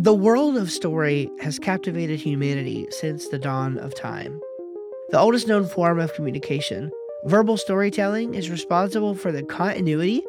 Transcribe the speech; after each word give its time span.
The 0.00 0.14
world 0.14 0.56
of 0.56 0.70
story 0.70 1.28
has 1.40 1.58
captivated 1.58 2.20
humanity 2.20 2.86
since 2.90 3.26
the 3.26 3.38
dawn 3.38 3.78
of 3.78 3.96
time. 3.96 4.40
The 5.08 5.18
oldest 5.18 5.48
known 5.48 5.66
form 5.66 5.98
of 5.98 6.14
communication, 6.14 6.92
verbal 7.24 7.56
storytelling 7.56 8.34
is 8.36 8.48
responsible 8.48 9.16
for 9.16 9.32
the 9.32 9.42
continuity 9.42 10.22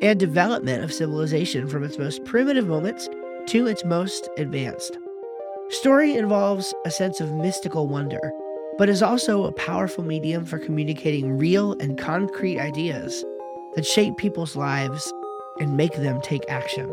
and 0.00 0.18
development 0.18 0.82
of 0.82 0.94
civilization 0.94 1.68
from 1.68 1.84
its 1.84 1.98
most 1.98 2.24
primitive 2.24 2.66
moments 2.66 3.06
to 3.48 3.66
its 3.66 3.84
most 3.84 4.30
advanced. 4.38 4.96
Story 5.68 6.16
involves 6.16 6.72
a 6.86 6.90
sense 6.90 7.20
of 7.20 7.34
mystical 7.34 7.88
wonder, 7.88 8.32
but 8.78 8.88
is 8.88 9.02
also 9.02 9.44
a 9.44 9.52
powerful 9.52 10.04
medium 10.04 10.46
for 10.46 10.58
communicating 10.58 11.36
real 11.36 11.74
and 11.80 11.98
concrete 11.98 12.58
ideas 12.58 13.26
that 13.74 13.84
shape 13.84 14.16
people's 14.16 14.56
lives 14.56 15.12
and 15.60 15.76
make 15.76 15.96
them 15.96 16.18
take 16.22 16.48
action. 16.48 16.90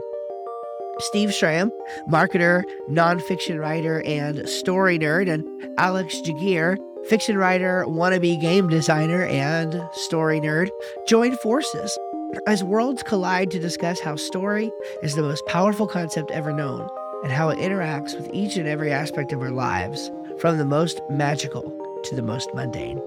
Steve 1.00 1.34
Schramm, 1.34 1.72
marketer, 2.10 2.64
nonfiction 2.90 3.58
writer, 3.60 4.02
and 4.02 4.48
story 4.50 5.00
nerd, 5.00 5.32
and 5.32 5.46
Alex 5.80 6.20
Jaguar, 6.20 6.78
fiction 7.08 7.38
writer, 7.38 7.86
wannabe 7.88 8.40
game 8.42 8.68
designer, 8.68 9.24
and 9.26 9.82
story 9.94 10.42
nerd, 10.42 10.70
join 11.08 11.38
forces 11.38 11.98
as 12.48 12.64
worlds 12.64 13.02
collide 13.02 13.50
to 13.52 13.60
discuss 13.60 14.00
how 14.00 14.16
story 14.18 14.70
is 15.02 15.16
the 15.16 15.22
most 15.22 15.46
powerful 15.46 15.88
concept 15.88 16.32
ever 16.32 16.52
known 16.52 16.88
and 17.24 17.32
how 17.32 17.50
it 17.50 17.58
interacts 17.60 18.14
with 18.16 18.30
each 18.34 18.58
and 18.58 18.68
every 18.68 18.92
aspect 18.92 19.32
of 19.32 19.42
our 19.42 19.52
lives, 19.52 20.12
from 20.38 20.58
the 20.58 20.66
most 20.66 21.02
magical 21.10 21.64
to 22.04 22.16
the 22.16 22.22
most 22.22 22.54
mundane. 22.54 23.02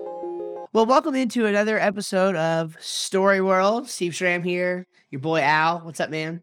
Well, 0.72 0.86
welcome 0.86 1.14
into 1.14 1.44
another 1.44 1.78
episode 1.78 2.36
of 2.36 2.76
Story 2.80 3.42
World. 3.42 3.90
Steve 3.90 4.14
Schramm 4.14 4.42
here, 4.42 4.86
your 5.10 5.20
boy 5.20 5.42
Al. 5.42 5.80
What's 5.80 6.00
up, 6.00 6.08
man? 6.08 6.42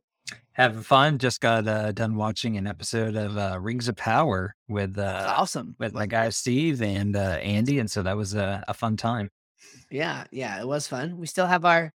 Having 0.59 0.81
fun. 0.81 1.17
Just 1.19 1.39
got 1.39 1.69
uh, 1.69 1.93
done 1.93 2.17
watching 2.17 2.57
an 2.57 2.67
episode 2.67 3.15
of 3.15 3.37
uh, 3.37 3.57
Rings 3.61 3.87
of 3.87 3.95
Power 3.95 4.57
with 4.67 4.97
uh, 4.97 5.33
awesome 5.37 5.73
with 5.79 5.93
my 5.93 6.05
guy 6.05 6.27
Steve 6.31 6.81
and 6.81 7.15
uh, 7.15 7.39
Andy, 7.41 7.79
and 7.79 7.89
so 7.89 8.03
that 8.03 8.17
was 8.17 8.35
a, 8.35 8.61
a 8.67 8.73
fun 8.73 8.97
time. 8.97 9.29
Yeah, 9.89 10.25
yeah, 10.31 10.59
it 10.59 10.67
was 10.67 10.85
fun. 10.85 11.17
We 11.17 11.27
still 11.27 11.47
have 11.47 11.63
our 11.63 11.93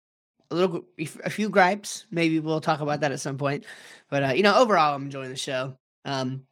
a 0.52 0.56
little 0.56 0.86
a 1.00 1.32
few 1.32 1.50
gripes. 1.50 2.06
Maybe 2.12 2.40
we'll 2.40 2.62
talk 2.62 2.82
about 2.82 3.00
that 3.00 3.12
at 3.12 3.20
some 3.20 3.36
point. 3.36 3.66
But 4.12 4.24
uh, 4.24 4.34
you 4.34 4.44
know, 4.44 4.56
overall, 4.56 4.94
I'm 4.94 5.06
enjoying 5.06 5.32
the 5.32 5.36
show. 5.36 5.76
Um, 6.06 6.44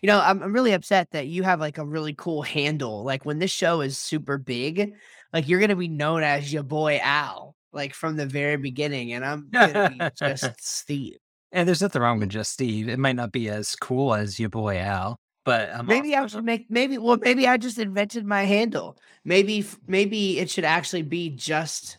you 0.00 0.06
know, 0.06 0.22
I'm, 0.24 0.42
I'm 0.42 0.54
really 0.54 0.72
upset 0.72 1.10
that 1.10 1.26
you 1.26 1.42
have 1.42 1.60
like 1.60 1.76
a 1.76 1.84
really 1.84 2.14
cool 2.14 2.40
handle. 2.40 3.04
Like 3.04 3.26
when 3.26 3.40
this 3.40 3.50
show 3.50 3.82
is 3.82 3.98
super 3.98 4.38
big, 4.38 4.94
like 5.34 5.46
you're 5.46 5.60
gonna 5.60 5.76
be 5.76 5.88
known 5.88 6.22
as 6.22 6.50
your 6.50 6.62
boy 6.62 6.98
Al, 7.02 7.56
like 7.74 7.92
from 7.92 8.16
the 8.16 8.24
very 8.24 8.56
beginning, 8.56 9.12
and 9.12 9.22
I'm 9.22 9.50
gonna 9.52 9.90
be 9.90 10.00
just 10.18 10.64
Steve. 10.64 11.18
And 11.52 11.66
there's 11.66 11.80
nothing 11.82 12.02
wrong 12.02 12.18
with 12.18 12.28
just 12.28 12.52
Steve. 12.52 12.88
It 12.88 12.98
might 12.98 13.16
not 13.16 13.32
be 13.32 13.48
as 13.48 13.74
cool 13.74 14.14
as 14.14 14.38
your 14.38 14.50
boy 14.50 14.78
Al, 14.78 15.18
but 15.44 15.70
I'm 15.72 15.86
maybe 15.86 16.14
I 16.14 16.26
should 16.26 16.44
make 16.44 16.66
maybe 16.70 16.98
well 16.98 17.16
maybe 17.16 17.46
I 17.46 17.56
just 17.56 17.78
invented 17.78 18.26
my 18.26 18.42
handle. 18.44 18.98
Maybe 19.24 19.66
maybe 19.86 20.38
it 20.38 20.50
should 20.50 20.64
actually 20.64 21.02
be 21.02 21.30
just 21.30 21.98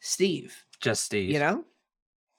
Steve. 0.00 0.64
just 0.80 1.04
Steve. 1.04 1.30
You 1.30 1.38
know? 1.38 1.64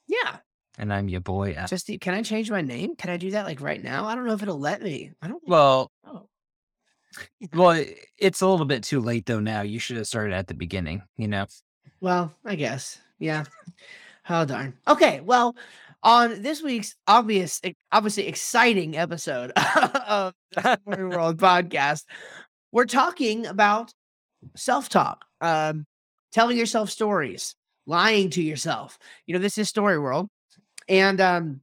Yeah, 0.08 0.38
and 0.78 0.92
I'm 0.94 1.08
your 1.08 1.22
boy 1.22 1.54
Al. 1.54 1.68
just 1.68 1.86
Steve. 1.86 2.02
Can 2.02 2.14
I 2.14 2.24
change 2.24 2.52
my 2.52 2.62
name? 2.62 2.96
Can 2.98 3.10
I 3.10 3.18
do 3.18 3.32
that 3.32 3.46
like 3.46 3.62
right 3.62 3.82
now? 3.82 4.06
I 4.06 4.16
don't 4.16 4.26
know 4.26 4.34
if 4.34 4.42
it'll 4.44 4.60
let 4.60 4.82
me. 4.82 5.12
I 5.22 5.28
don't 5.30 5.42
well, 5.48 5.92
well, 7.54 7.84
it's 8.18 8.42
a 8.42 8.48
little 8.48 8.66
bit 8.66 8.84
too 8.84 9.00
late 9.00 9.26
though. 9.26 9.40
Now 9.40 9.62
you 9.62 9.80
should 9.80 9.98
have 9.98 10.08
started 10.08 10.34
at 10.34 10.48
the 10.48 10.54
beginning. 10.54 11.04
You 11.16 11.28
know. 11.30 11.46
Well, 12.02 12.34
I 12.44 12.56
guess. 12.56 13.00
Yeah. 13.18 13.46
Oh 14.32 14.46
darn. 14.46 14.78
Okay. 14.88 15.22
Well, 15.22 15.56
on 16.04 16.42
this 16.42 16.62
week's 16.62 16.96
obvious, 17.08 17.62
obviously 17.92 18.28
exciting 18.28 18.98
episode 18.98 19.52
of 20.08 20.34
the 20.56 20.80
Story 20.88 21.08
World 21.08 21.38
podcast, 21.38 22.04
we're 22.72 22.86
talking 22.86 23.46
about 23.46 23.92
self-talk, 24.56 25.26
um, 25.42 25.86
telling 26.32 26.58
yourself 26.58 26.90
stories, 26.90 27.56
lying 27.86 28.30
to 28.32 28.42
yourself. 28.42 28.98
You 29.26 29.34
know, 29.34 29.40
this 29.40 29.58
is 29.58 29.68
Story 29.68 30.00
World, 30.00 30.30
and 30.88 31.20
um, 31.20 31.62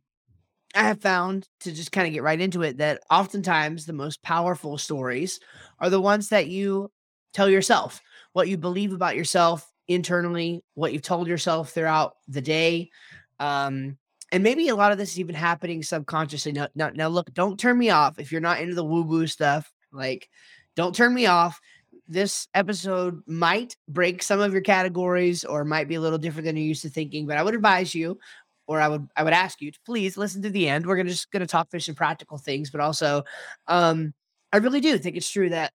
I 0.74 0.82
have 0.82 1.00
found 1.00 1.48
to 1.60 1.72
just 1.72 1.92
kind 1.92 2.06
of 2.06 2.12
get 2.12 2.22
right 2.22 2.40
into 2.40 2.62
it 2.62 2.78
that 2.78 3.00
oftentimes 3.10 3.86
the 3.86 3.92
most 3.92 4.22
powerful 4.22 4.76
stories 4.76 5.40
are 5.78 5.90
the 5.90 6.00
ones 6.00 6.28
that 6.28 6.48
you 6.48 6.90
tell 7.32 7.48
yourself, 7.48 8.02
what 8.32 8.48
you 8.48 8.58
believe 8.58 8.92
about 8.92 9.16
yourself 9.16 9.70
internally, 9.88 10.62
what 10.74 10.92
you've 10.92 11.02
told 11.02 11.28
yourself 11.28 11.70
throughout 11.70 12.14
the 12.28 12.42
day. 12.42 12.90
Um, 13.38 13.96
and 14.32 14.42
maybe 14.42 14.68
a 14.68 14.74
lot 14.74 14.92
of 14.92 14.98
this 14.98 15.12
is 15.12 15.20
even 15.20 15.34
happening 15.34 15.82
subconsciously. 15.82 16.52
Now, 16.52 16.68
now, 16.74 16.90
now, 16.90 17.08
look, 17.08 17.32
don't 17.32 17.58
turn 17.58 17.78
me 17.78 17.90
off 17.90 18.18
if 18.18 18.32
you're 18.32 18.40
not 18.40 18.60
into 18.60 18.74
the 18.74 18.84
woo 18.84 19.02
woo 19.02 19.26
stuff. 19.26 19.72
Like, 19.92 20.28
don't 20.74 20.94
turn 20.94 21.14
me 21.14 21.26
off. 21.26 21.60
This 22.08 22.48
episode 22.54 23.22
might 23.26 23.76
break 23.88 24.22
some 24.22 24.40
of 24.40 24.52
your 24.52 24.62
categories 24.62 25.44
or 25.44 25.64
might 25.64 25.88
be 25.88 25.96
a 25.96 26.00
little 26.00 26.18
different 26.18 26.46
than 26.46 26.56
you're 26.56 26.66
used 26.66 26.82
to 26.82 26.90
thinking, 26.90 27.26
but 27.26 27.36
I 27.36 27.42
would 27.42 27.54
advise 27.54 27.94
you 27.94 28.18
or 28.66 28.80
I 28.80 28.88
would 28.88 29.08
I 29.16 29.22
would 29.22 29.32
ask 29.32 29.60
you 29.60 29.70
to 29.70 29.78
please 29.86 30.16
listen 30.16 30.42
to 30.42 30.50
the 30.50 30.68
end. 30.68 30.86
We're 30.86 30.96
gonna 30.96 31.10
just 31.10 31.30
gonna 31.30 31.46
talk 31.46 31.70
fish 31.70 31.88
and 31.88 31.96
practical 31.96 32.38
things, 32.38 32.70
but 32.70 32.80
also 32.80 33.24
um 33.66 34.12
I 34.52 34.58
really 34.58 34.80
do 34.80 34.96
think 34.98 35.16
it's 35.16 35.30
true 35.30 35.50
that 35.50 35.72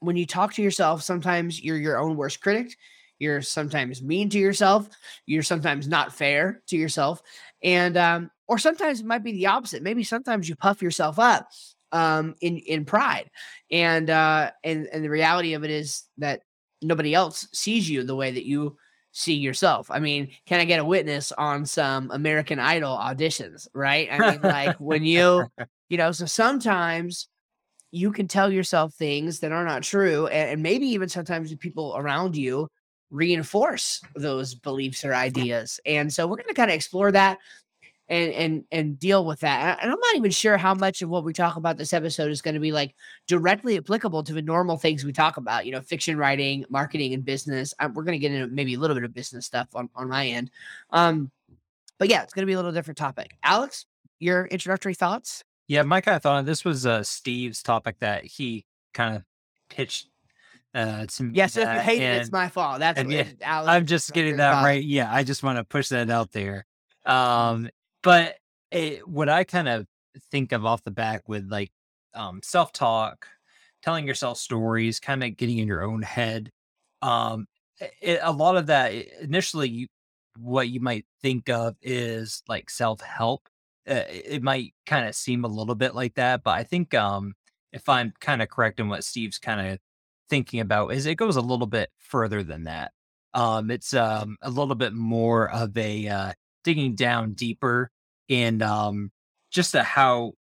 when 0.00 0.16
you 0.16 0.26
talk 0.26 0.54
to 0.54 0.62
yourself, 0.62 1.02
sometimes 1.02 1.62
you're 1.62 1.76
your 1.76 1.98
own 1.98 2.16
worst 2.16 2.40
critic. 2.40 2.76
You're 3.18 3.42
sometimes 3.42 4.02
mean 4.02 4.30
to 4.30 4.38
yourself. 4.38 4.88
You're 5.26 5.42
sometimes 5.42 5.88
not 5.88 6.14
fair 6.14 6.62
to 6.68 6.76
yourself. 6.76 7.20
And 7.62 7.96
um, 7.96 8.30
or 8.46 8.58
sometimes 8.58 9.00
it 9.00 9.06
might 9.06 9.24
be 9.24 9.32
the 9.32 9.46
opposite. 9.46 9.82
Maybe 9.82 10.04
sometimes 10.04 10.48
you 10.48 10.56
puff 10.56 10.82
yourself 10.82 11.18
up 11.18 11.48
um 11.92 12.34
in 12.40 12.58
in 12.58 12.84
pride. 12.84 13.30
And 13.70 14.10
uh 14.10 14.50
and 14.62 14.88
and 14.92 15.02
the 15.02 15.10
reality 15.10 15.54
of 15.54 15.64
it 15.64 15.70
is 15.70 16.04
that 16.18 16.42
nobody 16.82 17.14
else 17.14 17.48
sees 17.52 17.88
you 17.88 18.04
the 18.04 18.16
way 18.16 18.30
that 18.30 18.46
you 18.46 18.76
see 19.12 19.34
yourself. 19.34 19.90
I 19.90 19.98
mean, 19.98 20.28
can 20.46 20.60
I 20.60 20.64
get 20.64 20.80
a 20.80 20.84
witness 20.84 21.32
on 21.32 21.66
some 21.66 22.10
American 22.10 22.58
Idol 22.58 22.96
auditions, 22.96 23.66
right? 23.74 24.08
I 24.10 24.32
mean, 24.32 24.42
like 24.42 24.76
when 24.78 25.02
you, 25.02 25.46
you 25.88 25.96
know, 25.96 26.12
so 26.12 26.26
sometimes 26.26 27.28
you 27.90 28.12
can 28.12 28.28
tell 28.28 28.52
yourself 28.52 28.94
things 28.94 29.40
that 29.40 29.50
are 29.50 29.64
not 29.64 29.82
true 29.82 30.26
and, 30.26 30.50
and 30.50 30.62
maybe 30.62 30.86
even 30.88 31.08
sometimes 31.08 31.50
the 31.50 31.56
people 31.56 31.94
around 31.96 32.36
you 32.36 32.68
reinforce 33.10 34.00
those 34.14 34.54
beliefs 34.54 35.04
or 35.04 35.14
ideas 35.14 35.80
and 35.86 36.12
so 36.12 36.26
we're 36.26 36.36
going 36.36 36.48
to 36.48 36.54
kind 36.54 36.70
of 36.70 36.74
explore 36.74 37.10
that 37.10 37.38
and 38.08 38.32
and 38.32 38.64
and 38.70 38.98
deal 38.98 39.24
with 39.24 39.40
that 39.40 39.78
and 39.80 39.90
i'm 39.90 39.98
not 39.98 40.16
even 40.16 40.30
sure 40.30 40.56
how 40.56 40.74
much 40.74 41.00
of 41.02 41.08
what 41.08 41.24
we 41.24 41.32
talk 41.32 41.56
about 41.56 41.76
this 41.76 41.92
episode 41.92 42.30
is 42.30 42.42
going 42.42 42.54
to 42.54 42.60
be 42.60 42.72
like 42.72 42.94
directly 43.26 43.76
applicable 43.76 44.22
to 44.22 44.32
the 44.32 44.42
normal 44.42 44.76
things 44.76 45.04
we 45.04 45.12
talk 45.12 45.36
about 45.36 45.64
you 45.64 45.72
know 45.72 45.80
fiction 45.80 46.16
writing 46.16 46.64
marketing 46.68 47.14
and 47.14 47.24
business 47.24 47.72
um, 47.80 47.94
we're 47.94 48.04
going 48.04 48.18
to 48.18 48.18
get 48.18 48.32
into 48.32 48.46
maybe 48.54 48.74
a 48.74 48.78
little 48.78 48.94
bit 48.94 49.04
of 49.04 49.14
business 49.14 49.46
stuff 49.46 49.68
on, 49.74 49.88
on 49.94 50.08
my 50.08 50.26
end 50.26 50.50
um 50.90 51.30
but 51.98 52.08
yeah 52.08 52.22
it's 52.22 52.32
going 52.32 52.42
to 52.42 52.46
be 52.46 52.52
a 52.52 52.56
little 52.56 52.72
different 52.72 52.98
topic. 52.98 53.36
Alex 53.42 53.86
your 54.18 54.46
introductory 54.46 54.94
thoughts? 54.94 55.44
Yeah, 55.66 55.82
my 55.82 56.00
kind 56.00 56.16
of 56.16 56.22
thought 56.22 56.44
this 56.46 56.64
was 56.64 56.86
uh, 56.86 57.02
Steve's 57.02 57.62
topic 57.62 57.98
that 58.00 58.24
he 58.24 58.64
kind 58.94 59.16
of 59.16 59.22
pitched 59.68 60.08
uh, 60.78 61.06
to 61.06 61.30
yes 61.32 61.56
if 61.56 61.62
you 61.62 61.66
that, 61.66 61.84
hate 61.84 62.00
it 62.00 62.22
it's 62.22 62.30
my 62.30 62.48
fault 62.48 62.78
that's 62.78 62.98
and 62.98 63.08
what 63.08 63.16
yeah, 63.16 63.24
Alex, 63.42 63.68
I'm 63.68 63.86
just 63.86 64.12
getting 64.12 64.36
that 64.36 64.62
right. 64.62 64.82
Yeah, 64.82 65.12
I 65.12 65.24
just 65.24 65.42
want 65.42 65.58
to 65.58 65.64
push 65.64 65.88
that 65.88 66.08
out 66.08 66.30
there. 66.30 66.66
Um, 67.04 67.68
but 68.02 68.36
it, 68.70 69.08
what 69.08 69.28
I 69.28 69.44
kind 69.44 69.68
of 69.68 69.86
think 70.30 70.52
of 70.52 70.64
off 70.64 70.84
the 70.84 70.90
back 70.90 71.28
with 71.28 71.50
like 71.50 71.72
um, 72.14 72.40
self 72.44 72.72
talk, 72.72 73.26
telling 73.82 74.06
yourself 74.06 74.38
stories, 74.38 75.00
kind 75.00 75.24
of 75.24 75.36
getting 75.36 75.58
in 75.58 75.66
your 75.66 75.82
own 75.82 76.02
head. 76.02 76.50
Um, 77.02 77.46
it, 78.00 78.20
a 78.22 78.32
lot 78.32 78.56
of 78.56 78.66
that 78.66 78.92
initially, 79.20 79.68
you, 79.68 79.86
what 80.38 80.68
you 80.68 80.80
might 80.80 81.06
think 81.22 81.48
of 81.48 81.76
is 81.82 82.42
like 82.48 82.70
self 82.70 83.00
help. 83.00 83.48
Uh, 83.88 84.04
it 84.08 84.24
it 84.26 84.42
might 84.42 84.74
kind 84.86 85.08
of 85.08 85.14
seem 85.14 85.44
a 85.44 85.48
little 85.48 85.74
bit 85.74 85.94
like 85.94 86.14
that, 86.14 86.42
but 86.42 86.52
I 86.52 86.62
think 86.62 86.94
um, 86.94 87.34
if 87.72 87.88
I'm 87.88 88.12
kind 88.20 88.42
of 88.42 88.48
correct 88.48 88.80
in 88.80 88.88
what 88.88 89.04
Steve's 89.04 89.38
kind 89.38 89.72
of 89.72 89.78
thinking 90.28 90.60
about, 90.60 90.92
is 90.92 91.06
it 91.06 91.16
goes 91.16 91.36
a 91.36 91.40
little 91.40 91.66
bit 91.66 91.90
further 91.98 92.42
than 92.42 92.64
that. 92.64 92.92
Um, 93.34 93.70
it's 93.70 93.94
um, 93.94 94.36
a 94.42 94.50
little 94.50 94.74
bit 94.74 94.94
more 94.94 95.50
of 95.50 95.76
a 95.76 96.08
uh, 96.08 96.32
digging 96.64 96.94
down 96.94 97.34
deeper 97.34 97.90
in 98.28 98.62
um, 98.62 99.10
just 99.50 99.74
how 99.74 100.32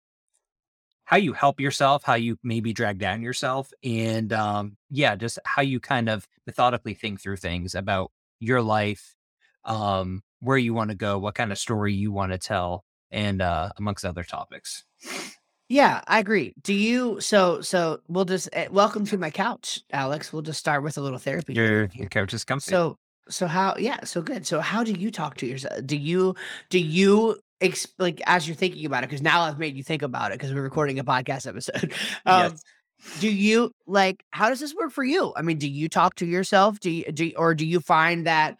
how 1.04 1.16
you 1.16 1.32
help 1.32 1.62
yourself, 1.62 2.04
how 2.04 2.16
you 2.16 2.38
maybe 2.44 2.74
drag 2.74 2.98
down 2.98 3.22
yourself, 3.22 3.72
and 3.82 4.34
um, 4.34 4.76
yeah, 4.90 5.16
just 5.16 5.40
how 5.46 5.62
you 5.62 5.80
kind 5.80 6.10
of 6.10 6.28
methodically 6.46 6.94
think 6.94 7.22
through 7.22 7.38
things 7.38 7.76
about 7.76 8.12
your 8.40 8.62
life, 8.62 9.16
um, 9.64 10.22
where 10.42 10.58
you 10.58 10.74
want 10.74 10.90
to 10.90 10.98
go, 10.98 11.18
what 11.18 11.36
kind 11.36 11.52
of 11.52 11.58
story 11.58 11.94
you 11.94 12.12
want 12.12 12.34
to 12.34 12.38
tell, 12.38 12.84
and 13.10 13.42
uh, 13.42 13.70
amongst 13.78 14.04
other 14.04 14.24
topics. 14.24 14.84
Yeah, 15.70 16.02
I 16.08 16.20
agree. 16.20 16.54
Do 16.64 16.74
you? 16.74 17.20
So, 17.20 17.62
so 17.62 18.00
we'll 18.08 18.26
just 18.26 18.48
uh, 18.56 18.66
welcome 18.72 19.06
to 19.08 19.18
my 19.18 19.30
couch, 19.30 19.82
Alex. 19.92 20.32
We'll 20.32 20.42
just 20.42 20.60
start 20.60 20.82
with 20.84 20.98
a 20.98 21.02
little 21.02 21.20
therapy. 21.20 21.54
Your 21.54 21.86
your 21.94 22.08
couch 22.08 22.34
is 22.34 22.46
comfy. 22.46 22.72
So, 22.72 22.98
so 23.30 23.48
how? 23.48 23.76
Yeah, 23.78 24.04
so 24.06 24.22
good. 24.22 24.48
So, 24.48 24.62
how 24.62 24.84
do 24.84 24.94
you 24.94 25.12
talk 25.12 25.36
to 25.38 25.46
yourself? 25.46 25.86
Do 25.86 25.98
you 25.98 26.36
do 26.70 26.80
you 26.80 27.38
ex- 27.60 27.88
like 28.00 28.22
as 28.26 28.48
you're 28.48 28.56
thinking 28.56 28.86
about 28.86 29.04
it, 29.04 29.10
because 29.10 29.22
now 29.22 29.42
I've 29.42 29.60
made 29.60 29.76
you 29.76 29.84
think 29.84 30.04
about 30.04 30.32
it 30.32 30.36
because 30.40 30.54
we're 30.54 30.62
recording 30.62 31.00
a 31.00 31.04
podcast 31.04 31.48
episode. 31.48 31.94
Um, 32.26 32.52
Yes. 32.52 32.64
do 33.20 33.30
you 33.32 33.72
like 33.86 34.24
how 34.32 34.48
does 34.50 34.60
this 34.62 34.74
work 34.74 34.92
for 34.92 35.04
you? 35.04 35.34
I 35.36 35.42
mean, 35.42 35.58
do 35.58 35.70
you 35.70 35.90
talk 35.90 36.16
to 36.16 36.26
yourself? 36.26 36.80
Do 36.80 36.90
you 36.90 37.12
do 37.12 37.26
you- 37.26 37.36
or 37.38 37.54
do 37.54 37.66
you 37.66 37.82
find 37.82 38.26
that 38.26 38.56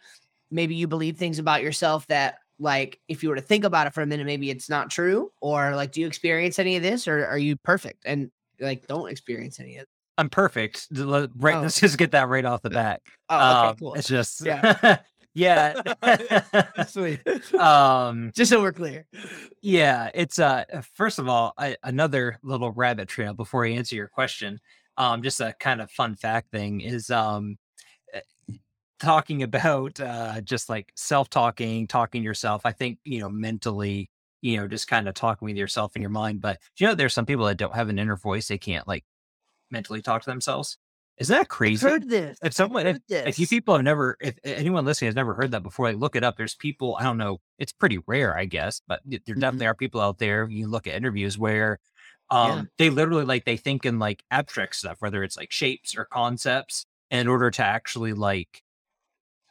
maybe 0.50 0.74
you 0.74 0.86
believe 0.86 1.16
things 1.16 1.38
about 1.38 1.62
yourself 1.62 2.06
that 2.08 2.36
like 2.58 3.00
if 3.08 3.22
you 3.22 3.28
were 3.28 3.36
to 3.36 3.40
think 3.42 3.64
about 3.64 3.86
it 3.86 3.94
for 3.94 4.02
a 4.02 4.06
minute, 4.06 4.26
maybe 4.26 4.50
it's 4.50 4.68
not 4.68 4.90
true? 4.90 5.30
Or 5.40 5.74
like 5.76 5.92
do 5.92 6.00
you 6.00 6.06
experience 6.06 6.58
any 6.58 6.76
of 6.76 6.82
this 6.82 7.06
or 7.08 7.24
are 7.26 7.38
you 7.38 7.56
perfect 7.56 8.02
and 8.06 8.30
like 8.60 8.86
don't 8.86 9.10
experience 9.10 9.60
any 9.60 9.76
of 9.76 9.82
it? 9.82 9.88
I'm 10.16 10.28
perfect. 10.28 10.88
Right, 10.90 11.28
Oh. 11.54 11.60
let's 11.60 11.78
just 11.80 11.96
get 11.98 12.10
that 12.10 12.28
right 12.28 12.44
off 12.44 12.62
the 12.62 12.70
bat. 12.70 13.00
Oh, 13.28 13.36
okay, 13.36 13.68
Um, 13.68 13.76
cool. 13.76 13.94
It's 13.94 14.08
just 14.08 14.44
Yeah. 14.44 14.96
yeah. 15.34 15.80
Sweet. 16.88 17.20
um 17.54 18.32
Just 18.34 18.50
so 18.50 18.60
we're 18.60 18.72
clear. 18.72 19.06
yeah 19.62 20.10
it's 20.14 20.38
uh 20.38 20.64
uh, 20.72 20.82
first 20.94 21.18
of 21.20 21.28
all 21.28 21.52
I, 21.56 21.76
another 21.84 22.38
little 22.42 22.72
rabbit 22.72 23.08
trail 23.08 23.34
before 23.34 23.64
i 23.64 23.70
answer 23.70 23.94
your 23.96 24.08
question 24.08 24.58
um 24.96 25.22
just 25.22 25.40
a 25.40 25.54
kind 25.60 25.80
of 25.80 25.90
fun 25.92 26.16
fact 26.16 26.50
thing 26.50 26.80
is 26.80 27.10
um 27.10 27.56
uh, 27.56 27.67
talking 28.98 29.42
about 29.42 30.00
uh 30.00 30.40
just 30.42 30.68
like 30.68 30.92
self-talking 30.96 31.86
talking 31.86 32.22
to 32.22 32.24
yourself 32.26 32.62
i 32.64 32.72
think 32.72 32.98
you 33.04 33.20
know 33.20 33.28
mentally 33.28 34.10
you 34.42 34.56
know 34.56 34.68
just 34.68 34.88
kind 34.88 35.08
of 35.08 35.14
talking 35.14 35.46
with 35.46 35.56
yourself 35.56 35.94
in 35.96 36.02
your 36.02 36.10
mind 36.10 36.40
but 36.40 36.58
you 36.78 36.86
know 36.86 36.94
there's 36.94 37.14
some 37.14 37.26
people 37.26 37.44
that 37.46 37.56
don't 37.56 37.74
have 37.74 37.88
an 37.88 37.98
inner 37.98 38.16
voice 38.16 38.48
they 38.48 38.58
can't 38.58 38.88
like 38.88 39.04
mentally 39.70 40.02
talk 40.02 40.22
to 40.22 40.30
themselves 40.30 40.78
isn't 41.18 41.36
that 41.36 41.48
crazy 41.48 41.86
Heard 41.88 42.08
this. 42.08 42.38
if 42.42 42.52
someone 42.54 42.86
if, 42.86 42.98
if 43.08 43.38
you 43.38 43.46
people 43.46 43.74
have 43.74 43.84
never 43.84 44.16
if 44.20 44.36
anyone 44.44 44.84
listening 44.84 45.08
has 45.08 45.16
never 45.16 45.34
heard 45.34 45.50
that 45.50 45.62
before 45.62 45.86
like 45.88 45.96
look 45.98 46.16
it 46.16 46.24
up 46.24 46.36
there's 46.36 46.54
people 46.54 46.96
i 46.98 47.02
don't 47.02 47.18
know 47.18 47.38
it's 47.58 47.72
pretty 47.72 47.98
rare 48.06 48.36
i 48.36 48.44
guess 48.44 48.80
but 48.86 49.00
there 49.04 49.20
Mhm. 49.36 49.40
definitely 49.40 49.66
are 49.66 49.74
people 49.74 50.00
out 50.00 50.18
there 50.18 50.48
you 50.48 50.68
look 50.68 50.86
at 50.86 50.94
interviews 50.94 51.36
where 51.38 51.78
um 52.30 52.48
Yeah. 52.48 52.64
they 52.78 52.90
literally 52.90 53.24
like 53.24 53.44
they 53.44 53.56
think 53.56 53.84
in 53.84 53.98
like 53.98 54.24
abstract 54.30 54.76
stuff 54.76 54.96
whether 55.00 55.22
it's 55.24 55.36
like 55.36 55.50
shapes 55.52 55.96
or 55.96 56.04
concepts 56.04 56.84
in 57.10 57.26
order 57.28 57.50
to 57.50 57.62
actually 57.62 58.12
like 58.12 58.62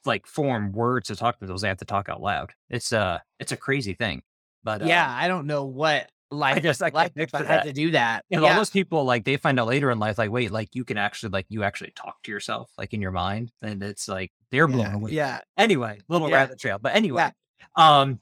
like 0.06 0.26
form 0.28 0.72
words 0.72 1.08
to 1.08 1.16
talk 1.16 1.40
to 1.40 1.46
those. 1.46 1.62
they 1.62 1.68
have 1.68 1.78
to 1.78 1.86
talk 1.86 2.08
out 2.10 2.22
loud 2.22 2.52
it's 2.70 2.94
uh 2.94 3.20
it's 3.40 3.52
a 3.52 3.58
crazy 3.58 3.94
thing 3.94 4.22
but 4.64 4.82
uh, 4.82 4.86
yeah, 4.86 5.08
I 5.10 5.28
don't 5.30 5.48
know 5.48 5.64
what 5.66 6.10
life 6.30 6.62
just- 6.62 6.84
I 6.84 6.88
is 6.88 6.94
like 6.94 7.14
can't 7.16 7.28
if 7.30 7.36
I 7.36 7.44
had 7.44 7.64
to 7.64 7.72
do 7.74 7.92
that. 7.92 8.26
and 8.32 8.44
all 8.44 8.54
those 8.54 8.70
people 8.70 9.06
like 9.06 9.24
they 9.24 9.38
find 9.38 9.58
out 9.60 9.68
later 9.68 9.90
in 9.92 10.00
life 10.00 10.18
like 10.18 10.30
wait 10.30 10.52
like 10.52 10.70
you 10.76 10.84
can 10.84 10.98
actually 10.98 11.30
like 11.30 11.46
you 11.50 11.64
actually 11.64 11.92
talk 11.96 12.22
to 12.24 12.32
yourself 12.32 12.70
like 12.78 12.94
in 12.94 13.02
your 13.02 13.12
mind 13.12 13.52
and 13.62 13.82
it's 13.82 14.10
like 14.10 14.32
they're 14.52 14.68
blown 14.68 14.86
yeah. 14.88 14.94
away 14.96 15.12
yeah. 15.12 15.40
anyway 15.58 16.00
little 16.10 16.30
Yeah. 16.30 16.36
rabbit 16.36 16.60
trail 16.60 16.80
but 16.82 16.96
anyway 16.96 17.32
um 17.78 18.20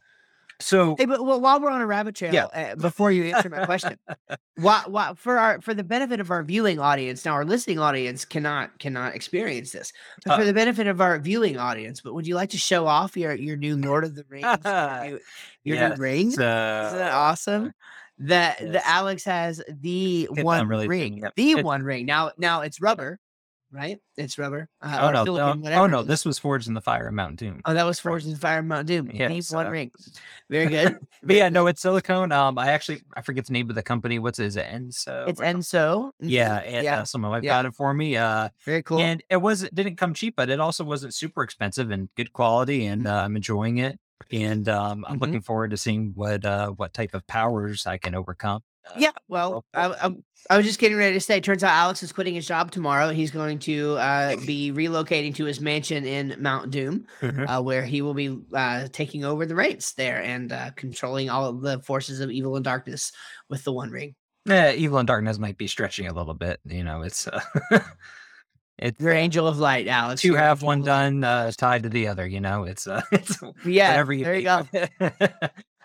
so 0.60 0.96
Hey, 0.98 1.06
but 1.06 1.24
well, 1.26 1.40
while 1.42 1.60
we're 1.60 1.70
on 1.70 1.82
a 1.82 1.86
rabbit 1.86 2.16
trail, 2.16 2.34
Yeah. 2.34 2.46
uh, 2.46 2.76
before 2.76 3.12
you 3.12 3.26
answer 3.26 3.50
my 3.50 3.66
question, 3.66 3.98
why, 4.56 4.84
why, 4.88 5.14
for 5.16 5.38
our 5.38 5.62
for 5.62 5.74
the 5.74 5.84
benefit 5.84 6.20
of 6.20 6.32
our 6.32 6.44
viewing 6.44 6.80
audience, 6.80 7.26
now 7.26 7.34
our 7.34 7.46
listening 7.46 7.80
audience 7.80 8.26
cannot 8.26 8.78
cannot 8.80 9.16
experience 9.16 9.72
this, 9.72 9.92
but 10.24 10.34
Uh, 10.34 10.38
for 10.38 10.46
the 10.46 10.54
benefit 10.54 10.88
of 10.88 11.02
our 11.02 11.20
viewing 11.20 11.58
audience, 11.58 12.02
but 12.02 12.14
would 12.14 12.26
you 12.28 12.36
like 12.36 12.50
to 12.52 12.58
show 12.58 12.88
off 12.88 13.18
your 13.18 13.34
your 13.36 13.58
new 13.58 13.76
Lord 13.78 14.04
of 14.06 14.16
the 14.16 14.24
Rings, 14.30 14.46
your 14.64 15.04
new, 15.06 15.20
your 15.64 15.76
Yes, 15.78 15.98
new 15.98 16.02
ring? 16.04 16.28
it's, 16.28 16.34
Isn't 16.38 16.44
uh, 16.44 16.92
that 16.94 17.12
awesome? 17.14 17.74
That 18.20 18.62
yes. 18.62 18.72
the 18.72 18.88
Alex 18.88 19.26
has 19.26 19.62
the 19.82 20.30
that 20.34 20.46
one 20.46 20.68
really 20.70 20.88
ring, 20.88 21.18
yep. 21.18 21.34
the 21.36 21.52
It- 21.52 21.66
one 21.66 21.84
ring. 21.84 22.06
Now, 22.06 22.32
now 22.38 22.62
it's 22.62 22.80
rubber, 22.80 23.20
right? 23.76 24.00
It's 24.18 24.38
rubber. 24.38 24.70
Uh, 24.82 24.98
oh 25.02 25.12
no, 25.12 25.24
no 25.54 25.82
oh 25.82 25.88
no 25.88 26.04
this 26.04 26.24
was 26.26 26.40
forged 26.40 26.68
in 26.68 26.74
the 26.74 26.82
fire 26.82 27.08
of 27.08 27.14
mount 27.14 27.36
doom 27.38 27.62
Oh, 27.66 27.74
that 27.74 27.86
was 27.86 28.00
Forged 28.00 28.26
in 28.26 28.34
the 28.34 28.40
Fire 28.40 28.60
of 28.60 28.66
Mount 28.66 28.88
Doom. 28.88 29.10
Yes, 29.14 29.52
Name 29.52 29.58
one 29.58 29.72
ring. 29.72 29.92
Very 30.50 30.68
good. 30.68 30.98
but 31.24 31.36
yeah 31.36 31.50
no 31.50 31.68
it's 31.68 31.82
silicone 31.82 32.32
um 32.32 32.58
i 32.58 32.70
actually 32.72 33.02
i 33.16 33.22
forget 33.22 33.46
the 33.46 33.54
name 33.54 33.70
of 33.70 33.76
the 33.76 33.82
company 33.84 34.20
what's 34.20 34.40
it 34.40 34.46
is 34.46 34.56
it 34.58 34.68
enso 34.72 35.28
It's? 35.28 35.42
Enso. 35.42 36.12
Yeah 36.20 36.58
and 36.58 36.84
yeah. 36.84 37.00
uh, 37.02 37.06
so 37.06 37.18
my 37.18 37.36
Yeah. 37.38 37.42
got 37.42 37.66
it 37.66 37.74
for 37.76 37.94
me 37.94 38.16
uh 38.16 38.50
Very 38.66 38.84
cool. 38.84 39.00
and 39.00 39.22
it 39.30 39.38
was 39.38 39.64
it 39.64 39.74
didn't 39.76 39.96
come 39.98 40.14
cheap 40.14 40.36
but 40.38 40.50
it 40.50 40.60
also 40.60 40.84
wasn't 40.84 41.14
super 41.14 41.44
expensive 41.44 41.92
and 41.92 42.10
good 42.16 42.32
quality 42.34 42.86
and 42.86 43.08
uh, 43.08 43.16
i'm 43.24 43.36
enjoying 43.36 43.80
it 43.80 44.00
and 44.32 44.70
um 44.70 45.04
i'm 45.08 45.18
Mhm. 45.18 45.22
looking 45.22 45.42
forward 45.42 45.72
to 45.72 45.78
seeing 45.78 46.12
what 46.16 46.46
uh 46.46 46.70
what 46.70 46.94
type 46.94 47.14
of 47.14 47.26
powers 47.28 47.86
i 47.88 47.98
can 47.98 48.14
overcome 48.16 48.62
yeah. 48.98 49.12
Well, 49.28 49.66
I, 49.74 49.88
I, 49.88 50.16
I 50.52 50.58
was 50.58 50.66
just 50.66 50.80
getting 50.80 50.98
ready 50.98 51.14
to 51.16 51.20
say. 51.20 51.40
Turns 51.42 51.64
out 51.64 51.72
Alex 51.72 52.04
is 52.04 52.12
quitting 52.12 52.36
his 52.36 52.48
job 52.48 52.70
tomorrow. 52.72 53.10
He's 53.10 53.32
going 53.32 53.58
to 53.60 53.94
uh, 53.98 54.36
be 54.46 54.72
relocating 54.72 55.34
to 55.36 55.46
his 55.46 55.60
mansion 55.60 56.06
in 56.06 56.36
Mount 56.40 56.70
Doom, 56.72 57.06
Mhm. 57.22 57.46
uh, 57.58 57.62
where 57.64 57.84
he 57.84 58.02
will 58.02 58.14
be 58.14 58.38
uh, 58.54 58.88
taking 58.92 59.26
over 59.26 59.46
the 59.46 59.56
reins 59.56 59.94
there 59.98 60.22
and 60.22 60.52
uh, 60.52 60.70
controlling 60.76 61.30
all 61.30 61.46
of 61.50 61.62
the 61.62 61.80
forces 61.80 62.20
of 62.20 62.30
evil 62.30 62.56
and 62.56 62.64
darkness 62.64 63.12
with 63.50 63.64
the 63.64 63.72
One 63.74 63.90
Ring. 63.90 64.14
Yeah, 64.46 64.72
evil 64.74 65.00
and 65.00 65.08
darkness 65.08 65.40
might 65.40 65.58
be 65.58 65.66
stretching 65.68 66.06
a 66.08 66.14
little 66.14 66.36
bit. 66.36 66.60
You 66.66 66.84
know, 66.84 67.02
it's 67.02 67.28
uh, 67.28 67.42
it's 68.78 69.00
Your 69.00 69.14
angel 69.14 69.48
of 69.48 69.58
light, 69.58 69.88
Alex. 69.88 70.24
your 70.24 70.38
have 70.38 70.62
one 70.62 70.82
done 70.84 71.24
uh, 71.24 71.52
tied 71.58 71.84
to 71.84 71.90
the 71.90 72.08
other. 72.08 72.28
You 72.28 72.42
know, 72.42 72.66
it's 72.66 72.86
uh, 72.88 73.02
it's 73.12 73.42
Yeah. 73.66 73.90
whatever 73.90 74.14
you. 74.14 74.24
there 74.26 74.36
you 74.36 74.44
go. 74.44 74.68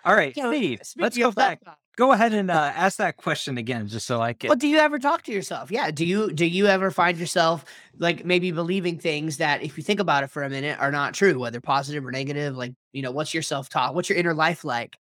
All 0.05 0.15
right, 0.15 0.35
Yeah, 0.37 0.51
Steve. 0.51 0.81
Let's 0.99 1.17
go 1.17 1.29
of 1.29 1.35
that, 1.37 1.63
back. 1.65 1.77
Go 1.97 2.13
ahead 2.13 2.33
and 2.33 2.51
uh, 2.51 2.73
ask 2.75 2.97
that 2.99 3.17
question 3.17 3.59
again, 3.59 3.87
just 3.87 4.07
so 4.07 4.21
I 4.21 4.33
can. 4.33 4.49
Well, 4.49 4.57
do 4.57 4.69
you 4.69 4.79
ever 4.79 4.99
talk 4.99 5.23
to 5.25 5.33
yourself? 5.33 5.71
Yeah. 5.71 5.91
Do 5.91 6.07
you 6.07 6.33
do 6.33 6.47
you 6.47 6.67
ever 6.67 6.91
find 6.91 7.19
yourself 7.19 7.65
like 7.99 8.25
maybe 8.25 8.53
believing 8.53 8.99
things 8.99 9.37
that 9.37 9.63
if 9.63 9.77
you 9.77 9.85
think 9.85 10.01
about 10.01 10.25
it 10.25 10.31
for 10.31 10.43
a 10.43 10.51
minute 10.51 10.79
are 10.81 10.91
not 10.91 11.15
true, 11.15 11.39
whether 11.39 11.61
positive 11.61 12.07
or 12.07 12.11
negative? 12.11 12.57
Like, 12.57 12.73
you 12.93 13.03
know, 13.03 13.11
what's 13.11 13.35
your 13.35 13.43
self-talk? 13.43 13.95
What's 13.95 14.09
your 14.09 14.19
inner 14.19 14.35
life 14.35 14.65
like? 14.65 14.97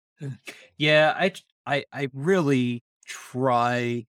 Yeah, 0.77 1.13
i 1.17 1.31
i, 1.65 1.85
I 1.93 2.09
really 2.13 2.83
try 3.05 4.05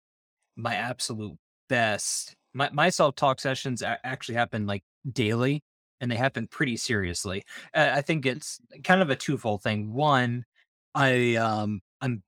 my 0.56 0.74
absolute 0.74 1.36
best. 1.68 2.34
My 2.54 2.70
my 2.72 2.90
self 2.90 3.14
talk 3.14 3.40
sessions 3.40 3.82
actually 3.82 4.34
happen 4.34 4.66
like 4.66 4.82
daily, 5.10 5.62
and 6.00 6.10
they 6.10 6.16
happen 6.16 6.46
pretty 6.48 6.76
seriously. 6.76 7.44
Uh, 7.74 7.90
I 7.92 8.02
think 8.02 8.26
it's 8.26 8.60
kind 8.84 9.02
of 9.02 9.10
a 9.10 9.16
twofold 9.16 9.62
thing. 9.62 9.92
One, 9.92 10.44
I 10.94 11.36
um 11.36 11.80
I'm 12.00 12.22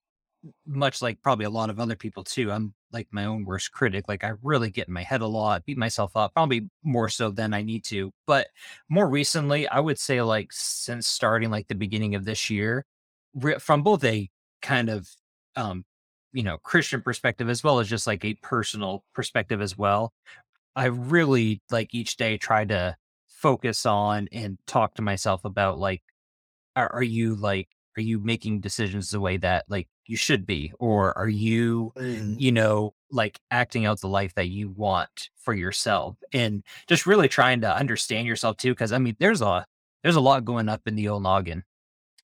much 0.66 1.02
like 1.02 1.22
probably 1.22 1.44
a 1.44 1.50
lot 1.50 1.70
of 1.70 1.78
other 1.78 1.96
people 1.96 2.24
too. 2.24 2.50
I'm 2.50 2.74
like 2.92 3.08
my 3.10 3.24
own 3.24 3.44
worst 3.44 3.72
critic. 3.72 4.04
Like 4.08 4.24
I 4.24 4.32
really 4.42 4.70
get 4.70 4.88
in 4.88 4.94
my 4.94 5.02
head 5.02 5.20
a 5.22 5.26
lot, 5.26 5.64
beat 5.64 5.78
myself 5.78 6.16
up, 6.16 6.34
probably 6.34 6.68
more 6.82 7.08
so 7.08 7.30
than 7.30 7.54
I 7.54 7.62
need 7.62 7.84
to. 7.84 8.12
But 8.26 8.48
more 8.88 9.08
recently, 9.08 9.68
I 9.68 9.80
would 9.80 9.98
say 9.98 10.22
like 10.22 10.48
since 10.52 11.06
starting 11.06 11.50
like 11.50 11.68
the 11.68 11.74
beginning 11.74 12.14
of 12.14 12.24
this 12.24 12.50
year, 12.50 12.84
re- 13.34 13.58
from 13.58 13.82
both 13.82 14.04
a 14.04 14.28
kind 14.62 14.88
of 14.88 15.08
um 15.56 15.84
you 16.32 16.42
know 16.42 16.58
Christian 16.58 17.02
perspective 17.02 17.48
as 17.48 17.62
well 17.64 17.78
as 17.80 17.88
just 17.88 18.06
like 18.06 18.24
a 18.24 18.34
personal 18.34 19.04
perspective 19.14 19.60
as 19.60 19.76
well. 19.78 20.12
I 20.76 20.86
really 20.86 21.62
like 21.70 21.94
each 21.94 22.16
day 22.16 22.38
try 22.38 22.64
to 22.66 22.96
focus 23.28 23.86
on 23.86 24.28
and 24.32 24.58
talk 24.66 24.94
to 24.94 25.02
myself 25.02 25.44
about 25.44 25.78
like 25.78 26.02
are, 26.76 26.92
are 26.92 27.02
you 27.02 27.34
like 27.34 27.68
are 27.96 28.02
you 28.02 28.18
making 28.20 28.60
decisions 28.60 29.10
the 29.10 29.20
way 29.20 29.36
that 29.38 29.64
like 29.68 29.88
you 30.06 30.16
should 30.16 30.46
be 30.46 30.72
or 30.78 31.16
are 31.16 31.28
you 31.28 31.92
you 32.38 32.52
know 32.52 32.94
like 33.10 33.40
acting 33.50 33.86
out 33.86 34.00
the 34.00 34.08
life 34.08 34.34
that 34.34 34.48
you 34.48 34.70
want 34.70 35.30
for 35.36 35.54
yourself 35.54 36.16
and 36.32 36.62
just 36.88 37.06
really 37.06 37.28
trying 37.28 37.60
to 37.60 37.76
understand 37.76 38.26
yourself 38.26 38.56
too 38.56 38.72
because 38.72 38.92
i 38.92 38.98
mean 38.98 39.16
there's 39.20 39.40
a 39.42 39.64
there's 40.02 40.16
a 40.16 40.20
lot 40.20 40.44
going 40.44 40.68
up 40.68 40.80
in 40.86 40.94
the 40.96 41.08
old 41.08 41.22
noggin 41.22 41.62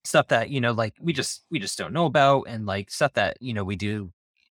stuff 0.05 0.29
that 0.29 0.49
you 0.51 0.61
know 0.61 0.73
like 0.73 0.95
we 1.01 1.13
just 1.13 1.45
we 1.51 1.59
just 1.59 1.77
don't 1.79 1.93
know 1.93 2.07
about 2.07 2.45
and 2.49 2.67
like 2.67 2.91
stuff 2.91 3.13
that 3.15 3.37
you 3.41 3.53
know 3.53 3.65
we 3.65 3.77
do 3.77 4.11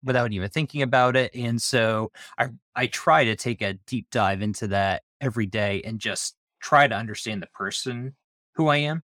without 0.02 0.32
even 0.32 0.48
thinking 0.48 0.82
about 0.82 1.16
it 1.16 1.34
and 1.34 1.60
so 1.60 2.10
i 2.38 2.48
i 2.76 2.86
try 2.86 3.24
to 3.24 3.36
take 3.36 3.60
a 3.60 3.74
deep 3.86 4.06
dive 4.10 4.40
into 4.42 4.68
that 4.68 5.02
every 5.20 5.46
day 5.46 5.82
and 5.84 5.98
just 5.98 6.36
try 6.60 6.86
to 6.86 6.94
understand 6.94 7.42
the 7.42 7.48
person 7.48 8.14
who 8.54 8.68
i 8.68 8.76
am 8.76 9.02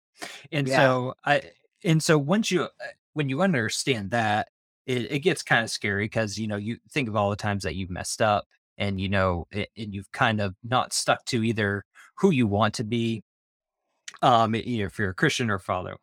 and 0.52 0.68
Yeah. 0.68 0.78
so 0.78 1.16
i 1.26 1.42
and 1.84 2.02
so 2.02 2.18
once 2.18 2.50
you 2.52 2.64
uh, 2.64 2.68
when 3.16 3.30
you 3.30 3.42
understand 3.42 4.12
that 4.12 4.50
it, 4.88 5.12
it 5.12 5.20
gets 5.22 5.44
kind 5.44 5.64
of 5.64 5.72
scary 5.72 6.06
because 6.06 6.38
you 6.40 6.48
know 6.48 6.58
you 6.58 6.78
think 6.92 7.10
of 7.10 7.16
all 7.18 7.32
the 7.32 7.36
times 7.38 7.64
that 7.64 7.76
you've 7.76 7.90
messed 7.90 8.22
up 8.22 8.46
and 8.78 9.02
you 9.02 9.10
know 9.10 9.48
it, 9.52 9.70
and 9.78 9.94
you've 9.94 10.12
kind 10.14 10.42
of 10.42 10.56
not 10.64 10.94
stuck 10.94 11.26
to 11.26 11.44
either 11.44 11.84
who 12.18 12.32
you 12.32 12.48
want 12.48 12.76
to 12.76 12.84
be 12.84 13.24
um 14.22 14.56
you 14.56 14.80
know, 14.80 14.86
if 14.86 14.98
you're 15.00 15.10
a 15.10 15.14
christian 15.16 15.50
or 15.50 15.60
father 15.60 15.98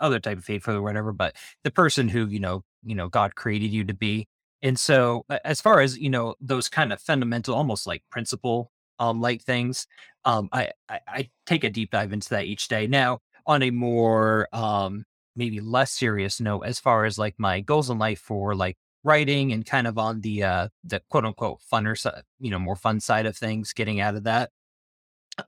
other 0.00 0.20
type 0.20 0.38
of 0.38 0.44
faith 0.44 0.68
or 0.68 0.82
whatever 0.82 1.12
but 1.12 1.34
the 1.64 1.70
person 1.70 2.08
who 2.08 2.26
you 2.26 2.38
know 2.40 2.62
you 2.84 2.94
know 2.94 3.08
god 3.08 3.34
created 3.34 3.68
you 3.72 3.84
to 3.84 3.94
be. 3.94 4.26
And 4.62 4.78
so 4.78 5.24
as 5.44 5.60
far 5.60 5.80
as 5.80 5.98
you 5.98 6.10
know 6.10 6.34
those 6.40 6.68
kind 6.68 6.92
of 6.92 7.00
fundamental 7.00 7.54
almost 7.54 7.86
like 7.86 8.02
principle 8.10 8.70
um 8.98 9.20
like 9.20 9.42
things 9.42 9.86
um 10.24 10.48
I, 10.52 10.70
I 10.88 11.00
i 11.08 11.30
take 11.46 11.64
a 11.64 11.70
deep 11.70 11.90
dive 11.90 12.12
into 12.12 12.30
that 12.30 12.44
each 12.46 12.68
day. 12.68 12.86
Now 12.86 13.20
on 13.46 13.62
a 13.62 13.70
more 13.70 14.48
um 14.52 15.04
maybe 15.36 15.60
less 15.60 15.92
serious 15.92 16.40
note 16.40 16.62
as 16.62 16.78
far 16.80 17.04
as 17.04 17.18
like 17.18 17.34
my 17.38 17.60
goals 17.60 17.90
in 17.90 17.98
life 17.98 18.20
for 18.20 18.54
like 18.54 18.76
writing 19.04 19.52
and 19.52 19.66
kind 19.66 19.86
of 19.86 19.98
on 19.98 20.20
the 20.22 20.42
uh 20.42 20.68
the 20.84 21.00
quote 21.10 21.24
unquote 21.24 21.60
funner 21.72 21.96
you 22.40 22.50
know 22.50 22.58
more 22.58 22.76
fun 22.76 22.98
side 23.00 23.26
of 23.26 23.36
things 23.36 23.72
getting 23.72 24.00
out 24.00 24.16
of 24.16 24.24
that 24.24 24.50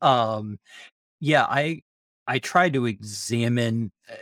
um 0.00 0.58
yeah 1.20 1.44
i 1.44 1.80
i 2.26 2.38
try 2.38 2.68
to 2.68 2.86
examine 2.86 3.90
uh, 4.10 4.14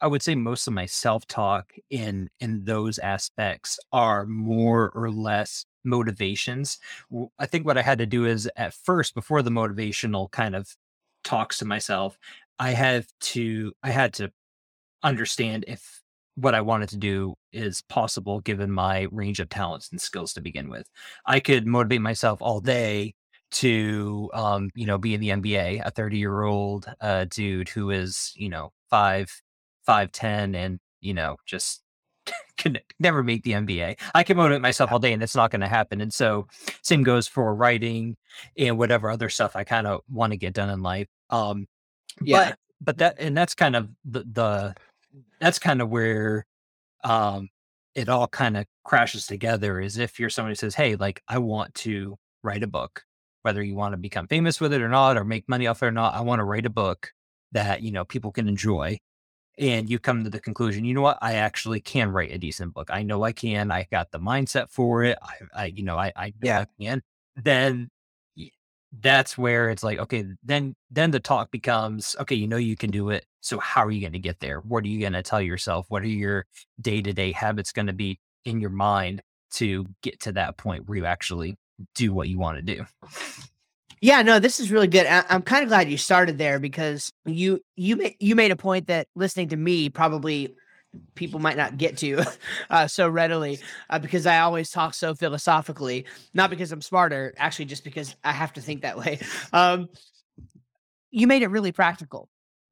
I 0.00 0.06
would 0.06 0.22
say 0.22 0.34
most 0.34 0.66
of 0.66 0.74
my 0.74 0.84
self-talk 0.84 1.72
in 1.88 2.28
in 2.38 2.64
those 2.64 2.98
aspects 2.98 3.78
are 3.90 4.26
more 4.26 4.90
or 4.90 5.10
less 5.10 5.64
motivations. 5.82 6.78
I 7.38 7.46
think 7.46 7.64
what 7.64 7.78
I 7.78 7.82
had 7.82 7.98
to 7.98 8.06
do 8.06 8.26
is 8.26 8.50
at 8.56 8.74
first, 8.74 9.14
before 9.14 9.40
the 9.40 9.50
motivational 9.50 10.30
kind 10.30 10.54
of 10.54 10.68
talks 11.22 11.58
to 11.58 11.64
myself, 11.64 12.18
I 12.58 12.72
have 12.72 13.06
to 13.20 13.72
I 13.82 13.90
had 13.90 14.12
to 14.14 14.30
understand 15.04 15.64
if 15.68 16.02
what 16.36 16.54
I 16.54 16.60
wanted 16.60 16.88
to 16.90 16.96
do 16.96 17.34
is 17.52 17.82
possible 17.82 18.40
given 18.40 18.70
my 18.70 19.06
range 19.12 19.38
of 19.40 19.48
talents 19.48 19.90
and 19.92 20.00
skills 20.00 20.32
to 20.34 20.40
begin 20.40 20.68
with. 20.68 20.88
I 21.26 21.40
could 21.40 21.66
motivate 21.66 22.00
myself 22.00 22.42
all 22.42 22.60
day 22.60 23.14
to 23.52 24.30
um, 24.34 24.70
you 24.74 24.86
know, 24.86 24.98
be 24.98 25.14
in 25.14 25.20
the 25.20 25.28
NBA, 25.30 25.82
a 25.84 25.90
30 25.90 26.18
year 26.18 26.42
old 26.42 26.86
uh 27.00 27.26
dude 27.26 27.68
who 27.68 27.90
is, 27.90 28.32
you 28.36 28.48
know, 28.48 28.72
five, 28.90 29.30
five 29.86 30.10
ten 30.12 30.54
and, 30.56 30.80
you 31.00 31.14
know, 31.14 31.36
just 31.46 31.82
can 32.56 32.78
never 32.98 33.22
make 33.22 33.44
the 33.44 33.52
NBA. 33.52 33.96
I 34.14 34.22
can 34.24 34.36
motivate 34.36 34.62
myself 34.62 34.90
all 34.92 34.98
day 34.98 35.12
and 35.12 35.22
it's 35.22 35.36
not 35.36 35.50
going 35.52 35.60
to 35.60 35.68
happen. 35.68 36.00
And 36.00 36.12
so 36.12 36.48
same 36.82 37.02
goes 37.04 37.28
for 37.28 37.54
writing 37.54 38.16
and 38.58 38.78
whatever 38.78 39.10
other 39.10 39.28
stuff 39.28 39.54
I 39.56 39.64
kind 39.64 39.86
of 39.86 40.00
want 40.10 40.32
to 40.32 40.36
get 40.36 40.54
done 40.54 40.70
in 40.70 40.82
life. 40.82 41.08
Um 41.30 41.66
Yeah. 42.22 42.48
but 42.50 42.58
but 42.80 42.98
that 42.98 43.16
and 43.18 43.36
that's 43.36 43.54
kind 43.54 43.76
of 43.76 43.88
the 44.04 44.24
the 44.32 44.74
that's 45.44 45.58
kind 45.58 45.82
of 45.82 45.90
where 45.90 46.46
um 47.04 47.48
it 47.94 48.08
all 48.08 48.28
kind 48.28 48.56
of 48.56 48.66
crashes 48.84 49.26
together 49.26 49.80
is 49.80 49.98
if 49.98 50.18
you're 50.20 50.30
somebody 50.30 50.52
who 50.52 50.56
says, 50.56 50.74
Hey, 50.74 50.96
like 50.96 51.22
I 51.28 51.38
want 51.38 51.74
to 51.76 52.16
write 52.42 52.62
a 52.64 52.66
book, 52.68 53.04
whether 53.42 53.62
you 53.62 53.74
want 53.76 53.92
to 53.94 53.98
become 53.98 54.28
famous 54.28 54.60
with 54.60 54.72
it 54.72 54.82
or 54.82 54.88
not, 54.88 55.16
or 55.16 55.24
make 55.24 55.48
money 55.48 55.66
off 55.68 55.82
it 55.82 55.86
or 55.86 55.92
not, 55.92 56.14
I 56.14 56.20
want 56.22 56.40
to 56.40 56.44
write 56.44 56.66
a 56.66 56.70
book 56.70 57.12
that, 57.52 57.82
you 57.82 57.92
know, 57.92 58.04
people 58.04 58.32
can 58.32 58.48
enjoy. 58.48 58.98
And 59.58 59.88
you 59.88 59.98
come 60.00 60.24
to 60.24 60.30
the 60.30 60.40
conclusion, 60.40 60.84
you 60.84 60.94
know 60.94 61.02
what, 61.02 61.18
I 61.22 61.34
actually 61.34 61.80
can 61.80 62.10
write 62.10 62.32
a 62.32 62.38
decent 62.38 62.74
book. 62.74 62.88
I 62.92 63.02
know 63.04 63.22
I 63.24 63.32
can. 63.32 63.70
I 63.70 63.86
got 63.90 64.10
the 64.10 64.18
mindset 64.20 64.70
for 64.70 65.04
it. 65.04 65.16
I, 65.22 65.34
I 65.54 65.64
you 65.66 65.84
know, 65.84 65.96
I, 65.98 66.12
I 66.16 66.34
Yeah. 66.42 66.60
I 66.62 66.84
can. 66.84 67.02
Then 67.36 67.90
that's 69.00 69.36
where 69.36 69.70
it's 69.70 69.82
like, 69.82 69.98
okay, 69.98 70.24
then 70.42 70.74
then 70.90 71.10
the 71.10 71.20
talk 71.20 71.50
becomes, 71.50 72.14
okay, 72.20 72.34
you 72.34 72.46
know 72.46 72.56
you 72.56 72.76
can 72.76 72.90
do 72.90 73.10
it. 73.10 73.26
So 73.40 73.58
how 73.58 73.84
are 73.84 73.90
you 73.90 74.00
going 74.00 74.12
to 74.12 74.18
get 74.18 74.40
there? 74.40 74.60
What 74.60 74.84
are 74.84 74.88
you 74.88 75.00
going 75.00 75.12
to 75.12 75.22
tell 75.22 75.42
yourself? 75.42 75.86
What 75.88 76.02
are 76.02 76.06
your 76.06 76.46
day-to-day 76.80 77.32
habits 77.32 77.72
going 77.72 77.88
to 77.88 77.92
be 77.92 78.18
in 78.44 78.60
your 78.60 78.70
mind 78.70 79.22
to 79.52 79.86
get 80.02 80.20
to 80.20 80.32
that 80.32 80.56
point 80.56 80.88
where 80.88 80.98
you 80.98 81.04
actually 81.04 81.56
do 81.94 82.12
what 82.12 82.28
you 82.28 82.38
want 82.38 82.56
to 82.56 82.62
do? 82.62 82.84
Yeah, 84.00 84.22
no, 84.22 84.38
this 84.38 84.60
is 84.60 84.70
really 84.70 84.86
good. 84.86 85.06
I, 85.06 85.24
I'm 85.28 85.42
kind 85.42 85.62
of 85.62 85.68
glad 85.68 85.90
you 85.90 85.96
started 85.96 86.38
there 86.38 86.58
because 86.58 87.10
you 87.24 87.60
you 87.76 87.96
ma- 87.96 88.08
you 88.20 88.34
made 88.34 88.50
a 88.50 88.56
point 88.56 88.86
that 88.88 89.08
listening 89.14 89.48
to 89.48 89.56
me 89.56 89.88
probably 89.88 90.54
people 91.14 91.40
might 91.40 91.56
not 91.56 91.76
get 91.76 91.96
to 91.98 92.22
uh, 92.70 92.86
so 92.86 93.08
readily 93.08 93.60
uh, 93.90 93.98
because 93.98 94.26
I 94.26 94.38
always 94.40 94.70
talk 94.70 94.94
so 94.94 95.14
philosophically, 95.14 96.06
not 96.32 96.50
because 96.50 96.72
I'm 96.72 96.82
smarter, 96.82 97.34
actually 97.36 97.66
just 97.66 97.84
because 97.84 98.16
I 98.24 98.32
have 98.32 98.52
to 98.54 98.60
think 98.60 98.82
that 98.82 98.96
way. 99.04 99.20
Um, 99.52 99.88
you 101.10 101.26
made 101.26 101.42
it 101.42 101.48
really 101.48 101.72
practical 101.72 102.28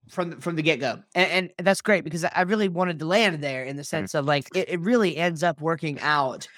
from 0.09 0.31
the, 0.31 0.37
from 0.37 0.57
the 0.57 0.63
get 0.63 0.81
go, 0.81 1.01
and, 1.15 1.51
and 1.57 1.67
that's 1.67 1.81
great 1.81 2.05
because 2.05 2.25
I 2.25 2.43
really 2.43 2.69
wanted 2.69 2.99
to 2.99 3.07
land 3.07 3.43
there 3.43 3.65
in 3.65 3.77
the 3.77 3.85
sense 3.85 4.15
of 4.15 4.25
like 4.25 4.49
it, 4.55 4.69
it 4.69 4.81
really 4.81 5.17
ends 5.17 5.43
up 5.43 5.61
working 5.61 6.01
out 6.01 6.49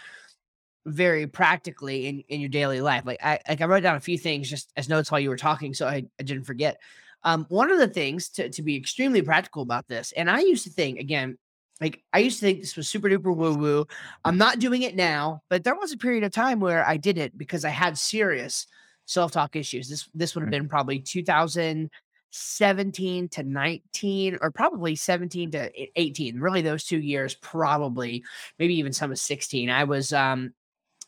very 0.86 1.26
practically 1.26 2.06
in, 2.06 2.20
in 2.28 2.40
your 2.40 2.48
daily 2.48 2.80
life. 2.80 3.04
Like 3.04 3.22
I 3.22 3.38
like 3.48 3.60
I 3.60 3.66
wrote 3.66 3.82
down 3.82 3.96
a 3.96 4.00
few 4.00 4.18
things 4.18 4.48
just 4.48 4.72
as 4.76 4.88
notes 4.88 5.10
while 5.10 5.20
you 5.20 5.28
were 5.28 5.36
talking, 5.36 5.74
so 5.74 5.86
I, 5.86 6.04
I 6.18 6.22
didn't 6.22 6.44
forget. 6.44 6.78
Um, 7.22 7.46
one 7.48 7.70
of 7.70 7.78
the 7.78 7.88
things 7.88 8.28
to, 8.30 8.50
to 8.50 8.62
be 8.62 8.76
extremely 8.76 9.22
practical 9.22 9.62
about 9.62 9.88
this, 9.88 10.12
and 10.12 10.30
I 10.30 10.40
used 10.40 10.64
to 10.64 10.70
think 10.70 10.98
again, 10.98 11.38
like 11.80 12.02
I 12.12 12.18
used 12.20 12.38
to 12.40 12.46
think 12.46 12.60
this 12.60 12.76
was 12.76 12.88
super 12.88 13.08
duper 13.08 13.34
woo 13.34 13.54
woo. 13.54 13.86
I'm 14.24 14.38
not 14.38 14.58
doing 14.60 14.82
it 14.82 14.94
now, 14.96 15.42
but 15.50 15.64
there 15.64 15.74
was 15.74 15.92
a 15.92 15.96
period 15.98 16.22
of 16.24 16.32
time 16.32 16.60
where 16.60 16.86
I 16.86 16.96
did 16.96 17.18
it 17.18 17.36
because 17.36 17.64
I 17.64 17.70
had 17.70 17.98
serious 17.98 18.66
self 19.06 19.32
talk 19.32 19.56
issues. 19.56 19.88
This 19.88 20.08
this 20.14 20.34
would 20.34 20.42
have 20.42 20.48
Mm. 20.48 20.52
been 20.52 20.68
probably 20.68 20.98
2017 21.00 23.28
to 23.28 23.42
19, 23.42 24.38
or 24.40 24.50
probably 24.50 24.96
17 24.96 25.50
to 25.52 25.82
e- 25.82 25.90
18. 25.96 26.40
Really, 26.40 26.62
those 26.62 26.84
two 26.84 26.98
years, 27.00 27.34
probably 27.36 28.22
maybe 28.58 28.74
even 28.74 28.92
some 28.92 29.10
of 29.12 29.18
16. 29.18 29.70
I 29.70 29.84
was 29.84 30.12
um 30.12 30.52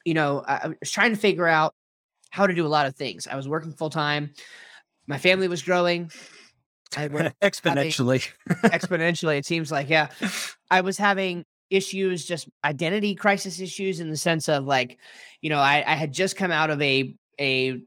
you 0.04 0.14
know, 0.14 0.42
I 0.46 0.68
was 0.80 0.90
trying 0.90 1.10
to 1.12 1.16
figure 1.20 1.48
out 1.48 1.74
how 2.30 2.46
to 2.46 2.54
do 2.54 2.66
a 2.66 2.68
lot 2.68 2.86
of 2.86 2.94
things. 2.96 3.26
I 3.26 3.34
was 3.36 3.48
working 3.48 3.72
full 3.72 3.90
time. 3.90 4.30
My 5.08 5.18
family 5.18 5.48
was 5.48 5.62
growing. 5.62 6.10
I 6.96 7.08
worked 7.08 7.40
Exponentially. 7.40 8.28
exponentially. 8.48 9.38
It 9.38 9.46
seems 9.46 9.70
like, 9.70 9.88
yeah, 9.88 10.08
I 10.70 10.80
was 10.80 10.98
having 10.98 11.44
issues, 11.70 12.24
just 12.24 12.48
identity 12.64 13.14
crisis 13.14 13.60
issues 13.60 14.00
in 14.00 14.10
the 14.10 14.16
sense 14.16 14.48
of 14.48 14.64
like, 14.64 14.98
you 15.40 15.50
know, 15.50 15.58
I, 15.58 15.82
I 15.86 15.94
had 15.94 16.12
just 16.12 16.36
come 16.36 16.50
out 16.50 16.70
of 16.70 16.80
a 16.82 17.14
a 17.40 17.80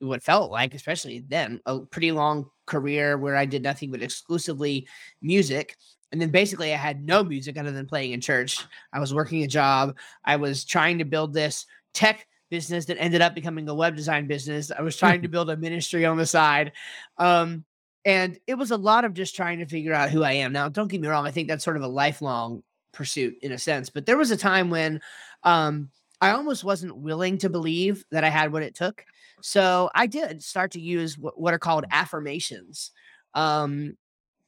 what 0.00 0.22
felt 0.22 0.50
like, 0.50 0.74
especially 0.74 1.24
then, 1.28 1.60
a 1.66 1.80
pretty 1.80 2.12
long 2.12 2.50
career 2.66 3.16
where 3.16 3.36
I 3.36 3.46
did 3.46 3.62
nothing 3.62 3.90
but 3.90 4.02
exclusively 4.02 4.86
music. 5.22 5.76
And 6.12 6.20
then 6.20 6.30
basically 6.30 6.72
I 6.72 6.76
had 6.76 7.04
no 7.04 7.24
music 7.24 7.56
other 7.58 7.72
than 7.72 7.86
playing 7.86 8.12
in 8.12 8.20
church. 8.20 8.64
I 8.92 9.00
was 9.00 9.14
working 9.14 9.42
a 9.42 9.48
job. 9.48 9.96
I 10.24 10.36
was 10.36 10.64
trying 10.64 10.98
to 10.98 11.04
build 11.04 11.32
this 11.32 11.66
tech 11.92 12.26
business 12.50 12.84
that 12.86 13.00
ended 13.00 13.20
up 13.20 13.34
becoming 13.34 13.68
a 13.68 13.74
web 13.74 13.96
design 13.96 14.26
business. 14.26 14.70
I 14.70 14.82
was 14.82 14.96
trying 14.96 15.22
to 15.22 15.28
build 15.34 15.50
a 15.50 15.56
ministry 15.56 16.04
on 16.04 16.16
the 16.16 16.26
side. 16.26 16.72
Um, 17.18 17.64
and 18.04 18.38
it 18.46 18.54
was 18.54 18.70
a 18.70 18.76
lot 18.76 19.04
of 19.04 19.14
just 19.14 19.34
trying 19.34 19.58
to 19.58 19.66
figure 19.66 19.94
out 19.94 20.10
who 20.10 20.22
I 20.22 20.32
am. 20.32 20.52
Now, 20.52 20.68
don't 20.68 20.88
get 20.88 21.00
me 21.00 21.08
wrong, 21.08 21.26
I 21.26 21.30
think 21.30 21.48
that's 21.48 21.64
sort 21.64 21.76
of 21.76 21.82
a 21.82 21.88
lifelong 21.88 22.62
pursuit 22.92 23.36
in 23.42 23.52
a 23.52 23.58
sense, 23.58 23.90
but 23.90 24.06
there 24.06 24.16
was 24.16 24.30
a 24.30 24.36
time 24.36 24.70
when 24.70 25.00
um, 25.42 25.90
I 26.20 26.30
almost 26.30 26.64
wasn't 26.64 26.96
willing 26.96 27.38
to 27.38 27.50
believe 27.50 28.04
that 28.10 28.24
I 28.24 28.28
had 28.28 28.52
what 28.52 28.62
it 28.62 28.74
took. 28.74 29.04
So 29.42 29.90
I 29.94 30.06
did 30.06 30.42
start 30.42 30.72
to 30.72 30.80
use 30.80 31.18
what, 31.18 31.38
what 31.38 31.52
are 31.54 31.58
called 31.58 31.84
affirmations 31.90 32.92
um, 33.34 33.96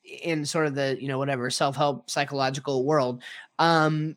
in 0.05 0.47
sort 0.47 0.67
of 0.67 0.75
the, 0.75 0.97
you 1.01 1.09
know, 1.09 1.19
whatever 1.19 1.51
self 1.51 1.77
help 1.77 2.09
psychological 2.09 2.85
world 2.85 3.23
um, 3.59 4.17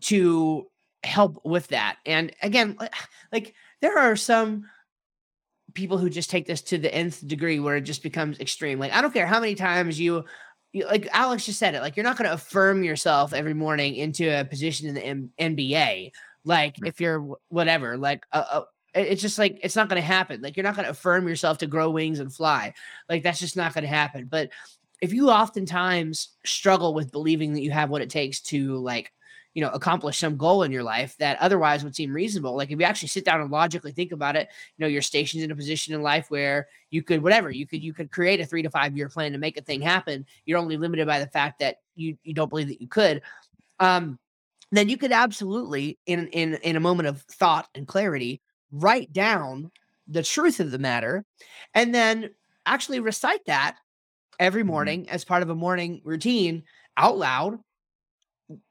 to 0.00 0.66
help 1.04 1.40
with 1.44 1.68
that. 1.68 1.98
And 2.04 2.34
again, 2.42 2.76
li- 2.80 2.88
like 3.32 3.54
there 3.80 3.98
are 3.98 4.16
some 4.16 4.64
people 5.76 5.98
who 5.98 6.10
just 6.10 6.30
take 6.30 6.46
this 6.46 6.62
to 6.62 6.78
the 6.78 6.92
nth 6.92 7.26
degree 7.28 7.60
where 7.60 7.76
it 7.76 7.82
just 7.82 8.02
becomes 8.02 8.40
extreme. 8.40 8.80
Like 8.80 8.92
I 8.92 9.00
don't 9.00 9.14
care 9.14 9.26
how 9.26 9.38
many 9.38 9.54
times 9.54 10.00
you, 10.00 10.24
you 10.72 10.86
like 10.86 11.06
Alex 11.12 11.46
just 11.46 11.60
said 11.60 11.74
it. 11.74 11.80
Like 11.80 11.96
you're 11.96 12.04
not 12.04 12.16
going 12.16 12.28
to 12.28 12.34
affirm 12.34 12.82
yourself 12.82 13.32
every 13.32 13.54
morning 13.54 13.94
into 13.94 14.28
a 14.28 14.44
position 14.44 14.88
in 14.88 14.94
the 14.94 15.06
M- 15.06 15.30
NBA. 15.38 16.10
Like 16.44 16.76
if 16.84 17.00
you're 17.00 17.36
whatever, 17.48 17.96
like 17.96 18.24
uh, 18.32 18.44
uh, 18.50 18.62
it's 18.94 19.22
just 19.22 19.38
like 19.38 19.60
it's 19.62 19.76
not 19.76 19.88
going 19.88 20.00
to 20.00 20.06
happen. 20.06 20.40
Like 20.40 20.56
you're 20.56 20.64
not 20.64 20.74
going 20.74 20.86
to 20.86 20.90
affirm 20.90 21.28
yourself 21.28 21.58
to 21.58 21.66
grow 21.66 21.90
wings 21.90 22.18
and 22.18 22.32
fly. 22.32 22.74
Like 23.08 23.22
that's 23.22 23.40
just 23.40 23.56
not 23.56 23.74
going 23.74 23.84
to 23.84 23.88
happen. 23.88 24.26
But 24.26 24.50
if 25.00 25.12
you 25.12 25.30
oftentimes 25.30 26.30
struggle 26.44 26.94
with 26.94 27.12
believing 27.12 27.52
that 27.52 27.62
you 27.62 27.70
have 27.70 27.90
what 27.90 28.02
it 28.02 28.10
takes 28.10 28.40
to 28.40 28.76
like 28.78 29.12
you 29.56 29.62
know 29.62 29.70
accomplish 29.70 30.18
some 30.18 30.36
goal 30.36 30.62
in 30.64 30.70
your 30.72 30.84
life 30.84 31.16
that 31.18 31.38
otherwise 31.40 31.82
would 31.84 31.96
seem 31.96 32.12
reasonable. 32.12 32.56
Like 32.56 32.70
if 32.70 32.78
you 32.78 32.86
actually 32.86 33.08
sit 33.08 33.24
down 33.24 33.40
and 33.40 33.50
logically 33.50 33.92
think 33.92 34.12
about 34.12 34.36
it 34.36 34.48
you 34.76 34.84
know 34.84 34.88
you're 34.88 35.02
stationed 35.02 35.42
in 35.44 35.50
a 35.50 35.56
position 35.56 35.94
in 35.94 36.02
life 36.02 36.30
where 36.30 36.68
you 36.90 37.02
could 37.02 37.22
whatever 37.22 37.50
you 37.50 37.66
could 37.66 37.82
you 37.82 37.94
could 37.94 38.12
create 38.12 38.40
a 38.40 38.46
three 38.46 38.62
to 38.62 38.70
five 38.70 38.96
year 38.96 39.08
plan 39.08 39.32
to 39.32 39.38
make 39.38 39.58
a 39.58 39.62
thing 39.62 39.82
happen. 39.82 40.26
You're 40.46 40.58
only 40.58 40.76
limited 40.76 41.06
by 41.08 41.20
the 41.20 41.28
fact 41.28 41.58
that 41.60 41.78
you 41.96 42.18
you 42.22 42.34
don't 42.34 42.50
believe 42.50 42.68
that 42.68 42.82
you 42.82 42.88
could. 42.88 43.22
Um 43.80 44.18
then 44.72 44.88
you 44.88 44.98
could 44.98 45.12
absolutely 45.12 45.98
in 46.06 46.28
in 46.28 46.54
in 46.56 46.76
a 46.76 46.80
moment 46.80 47.08
of 47.08 47.22
thought 47.22 47.68
and 47.74 47.88
clarity 47.88 48.42
write 48.72 49.12
down 49.12 49.70
the 50.08 50.22
truth 50.22 50.60
of 50.60 50.70
the 50.72 50.78
matter 50.78 51.24
and 51.74 51.94
then 51.94 52.30
actually 52.66 53.00
recite 53.00 53.44
that 53.46 53.76
every 54.40 54.62
Mhm. 54.62 54.66
morning 54.68 55.10
as 55.10 55.24
part 55.24 55.42
of 55.42 55.50
a 55.50 55.54
morning 55.54 56.00
routine 56.04 56.64
out 56.96 57.18
loud 57.18 57.58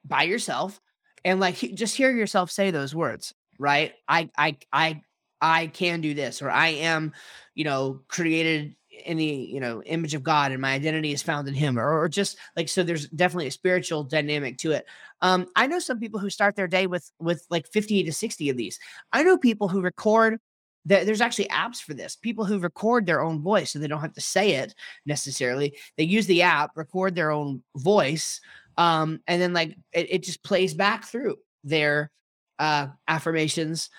by 0.04 0.24
yourself 0.24 0.80
and 1.24 1.40
like 1.40 1.56
just 1.56 1.96
hear 1.96 2.12
yourself 2.12 2.52
say 2.52 2.72
those 2.72 2.96
words 2.96 3.34
right? 3.60 3.94
I 4.08 4.30
i 4.38 4.58
i 4.72 5.02
i 5.42 5.68
can 5.68 6.00
do 6.00 6.14
this 6.14 6.42
or 6.42 6.50
i 6.50 6.70
am 6.70 7.14
you 7.56 7.66
know 7.66 8.00
created 8.08 8.74
in 9.06 9.18
the 9.18 9.26
you 9.26 9.60
know 9.60 9.84
image 9.84 10.14
of 10.14 10.24
god 10.24 10.54
and 10.54 10.62
my 10.62 10.72
identity 10.72 11.12
is 11.12 11.22
found 11.22 11.48
in 11.48 11.54
him 11.54 11.78
or, 11.78 12.02
or 12.02 12.08
just 12.08 12.38
like 12.56 12.70
so 12.70 12.84
there's 12.84 13.10
definitely 13.10 13.48
a 13.48 13.52
spiritual 13.52 14.04
dynamic 14.04 14.58
to 14.58 14.72
it. 14.72 14.86
Um 15.22 15.48
i 15.56 15.68
know 15.68 15.80
some 15.80 16.00
people 16.00 16.20
who 16.20 16.30
start 16.30 16.56
their 16.56 16.68
day 16.68 16.88
with 16.88 17.12
with 17.20 17.46
like 17.50 17.68
50 17.68 18.04
to 18.04 18.14
60 18.14 18.50
of 18.50 18.58
these. 18.58 18.80
I 19.12 19.24
know 19.24 19.38
people 19.38 19.68
who 19.68 19.82
record 19.82 20.40
that 20.86 21.06
there's 21.06 21.22
actually 21.22 21.48
apps 21.48 21.82
for 21.82 21.94
this 21.94 22.16
people 22.16 22.46
who 22.46 22.60
record 22.60 23.06
their 23.06 23.22
own 23.22 23.42
voice 23.42 23.72
so 23.72 23.80
they 23.80 23.88
don't 23.88 24.02
have 24.02 24.14
to 24.14 24.22
say 24.22 24.52
it 24.52 24.74
necessarily. 25.06 25.78
They 25.98 26.06
use 26.06 26.28
the 26.28 26.44
app 26.44 26.72
record 26.76 27.16
their 27.16 27.32
own 27.32 27.62
voice 27.76 28.40
um 28.78 29.20
and 29.28 29.42
then 29.42 29.54
like 29.54 29.76
it, 29.92 30.08
it 30.10 30.24
just 30.24 30.44
plays 30.44 30.74
back 30.74 31.06
through 31.06 31.36
their 31.64 32.12
uh 32.60 32.88
affirmations 33.08 33.90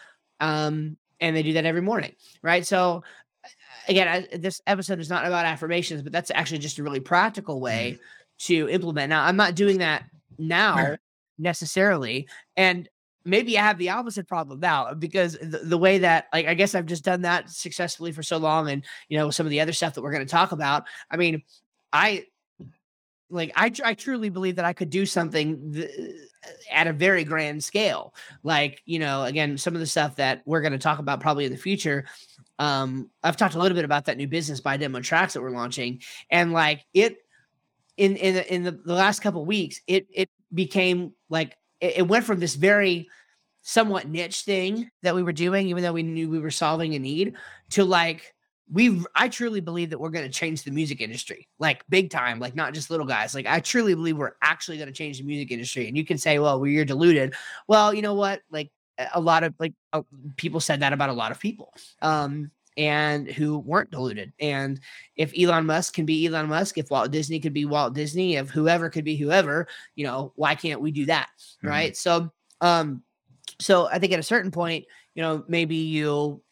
um 0.40 0.97
and 1.21 1.35
they 1.35 1.42
do 1.42 1.54
that 1.54 1.66
every 1.66 1.83
morning 1.83 2.12
right 2.42 2.66
so 2.66 3.02
again 3.88 4.09
I, 4.09 4.37
this 4.37 4.61
episode 4.66 5.00
is 5.00 5.11
not 5.11 5.26
about 5.26 5.47
affirmations 5.47 6.02
but 6.02 6.12
that's 6.12 6.30
actually 6.35 6.59
just 6.59 6.78
a 6.78 6.83
really 6.83 7.00
practical 7.00 7.61
way 7.61 7.99
to 8.38 8.68
implement. 8.68 9.11
Now, 9.11 9.25
I'm 9.25 9.37
not 9.37 9.54
doing 9.54 9.78
that 9.78 10.04
now 10.38 10.97
necessarily, 11.38 12.28
and 12.56 12.88
maybe 13.25 13.59
I 13.59 13.62
have 13.62 13.78
the 13.78 13.90
opposite 13.90 14.28
problem 14.28 14.61
now 14.61 14.95
because 14.95 15.33
the, 15.40 15.61
the 15.64 15.78
way 15.78 15.99
that 15.99 16.26
like 16.33 16.47
I 16.47 16.54
guess 16.54 16.75
I've 16.75 16.87
just 16.87 17.04
done 17.04 17.23
that 17.23 17.50
successfully 17.50 18.12
for 18.12 18.23
so 18.23 18.37
long, 18.37 18.71
and 18.71 18.85
you 19.09 19.18
know 19.18 19.30
some 19.30 19.47
of 19.47 19.50
the 19.50 19.61
other 19.61 19.73
stuff 19.73 19.95
that 19.95 20.02
we're 20.02 20.12
going 20.12 20.26
to 20.26 20.30
talk 20.30 20.52
about. 20.52 20.85
I 21.11 21.16
mean, 21.16 21.42
I 21.92 22.25
like 23.30 23.52
I 23.56 23.73
I 23.85 23.95
truly 23.95 24.28
believe 24.28 24.56
that 24.56 24.64
I 24.64 24.73
could 24.73 24.90
do 24.90 25.06
something 25.06 25.73
th- 25.73 25.90
at 26.71 26.87
a 26.87 26.92
very 26.92 27.25
grand 27.25 27.62
scale. 27.64 28.14
Like 28.42 28.83
you 28.85 28.99
know, 28.99 29.25
again, 29.25 29.59
some 29.59 29.75
of 29.75 29.80
the 29.80 29.87
stuff 29.87 30.16
that 30.16 30.42
we're 30.47 30.61
going 30.61 30.73
to 30.73 30.78
talk 30.78 30.99
about 30.99 31.21
probably 31.21 31.45
in 31.45 31.52
the 31.52 31.59
future. 31.59 32.04
Um, 32.59 33.11
I've 33.23 33.37
talked 33.37 33.54
a 33.54 33.59
little 33.59 33.76
bit 33.76 33.85
about 33.85 34.06
that 34.06 34.16
new 34.16 34.28
business 34.28 34.61
by 34.61 34.76
demo 34.76 35.00
tracks 35.00 35.35
that 35.35 35.42
we're 35.42 35.50
launching, 35.50 36.02
and 36.30 36.52
like 36.52 36.85
it 36.95 37.18
in 37.97 38.16
in 38.16 38.35
the, 38.35 38.54
in 38.54 38.62
the, 38.62 38.73
the 38.73 38.95
last 38.95 39.21
couple 39.21 39.45
weeks, 39.45 39.80
it 39.87 40.06
it 40.12 40.30
became 40.54 41.12
like 41.28 41.56
it, 41.80 41.99
it 41.99 42.09
went 42.09 42.25
from 42.25 42.40
this 42.40 42.54
very 42.54 43.09
somewhat 43.62 44.09
niche 44.09 44.42
thing 44.42 44.88
that 45.02 45.14
we 45.14 45.25
were 45.25 45.33
doing, 45.33 45.68
even 45.68 45.83
though 45.83 45.92
we 45.92 46.04
knew 46.04 46.30
we 46.30 46.38
were 46.38 46.52
solving 46.52 46.95
a 46.95 46.99
need, 47.00 47.35
to 47.71 47.85
like 47.85 48.33
we 48.70 49.00
I 49.14 49.28
truly 49.28 49.61
believe 49.61 49.90
that 49.90 49.99
we're 49.99 50.11
going 50.11 50.25
to 50.25 50.30
change 50.30 50.64
the 50.64 50.70
music 50.70 51.00
industry, 51.00 51.49
like 51.58 51.85
big 51.88 52.11
time, 52.11 52.40
like 52.40 52.54
not 52.54 52.75
just 52.75 52.90
little 52.90 53.06
guys. 53.06 53.35
Like 53.35 53.46
I 53.46 53.61
truly 53.61 53.94
believe 53.94 54.16
we're 54.16 54.37
actually 54.42 54.76
going 54.76 54.88
to 54.88 54.94
change 54.94 55.18
the 55.18 55.25
music 55.25 55.52
industry. 55.52 55.88
And 55.88 55.96
you 55.96 56.04
can 56.04 56.18
say, 56.18 56.38
well, 56.38 56.58
well, 56.58 56.68
you're 56.68 56.85
deluded. 56.85 57.35
Well, 57.68 57.94
you 57.94 58.02
know 58.02 58.14
what? 58.14 58.42
Like 58.50 58.70
a 59.14 59.20
lot 59.20 59.44
of 59.44 59.54
like 59.58 59.75
uh, 59.92 60.02
people 60.37 60.61
said 60.61 60.80
that 60.80 60.92
about 60.92 61.11
a 61.11 61.14
lot 61.14 61.30
of 61.30 61.38
people. 61.38 61.73
Um, 62.02 62.50
and 62.78 63.26
who 63.26 63.58
weren't 63.58 63.90
deluded. 63.90 64.35
And 64.38 64.80
if 65.16 65.32
Elon 65.38 65.64
Musk 65.64 65.94
can 65.94 66.04
be 66.04 66.26
Elon 66.26 66.49
Musk, 66.49 66.76
if 66.76 66.90
Walt 66.90 67.11
Disney 67.11 67.40
could 67.40 67.54
be 67.54 67.64
Walt 67.64 67.94
Disney, 67.94 68.37
if 68.37 68.50
whoever 68.50 68.90
could 68.90 69.04
be 69.04 69.16
whoever, 69.16 69.66
you 69.94 70.04
know, 70.04 70.35
why 70.37 70.54
can't 70.54 70.82
we 70.82 70.90
do 70.90 71.06
that? 71.06 71.30
Mm-hmm. 71.38 71.68
Right. 71.68 71.96
So, 71.96 72.30
um, 72.61 73.02
so 73.61 73.87
I 73.87 73.99
think 73.99 74.12
at 74.12 74.18
a 74.18 74.25
certain 74.25 74.50
point, 74.50 74.85
you 75.14 75.23
know, 75.23 75.42
maybe 75.49 75.76
you 75.76 76.42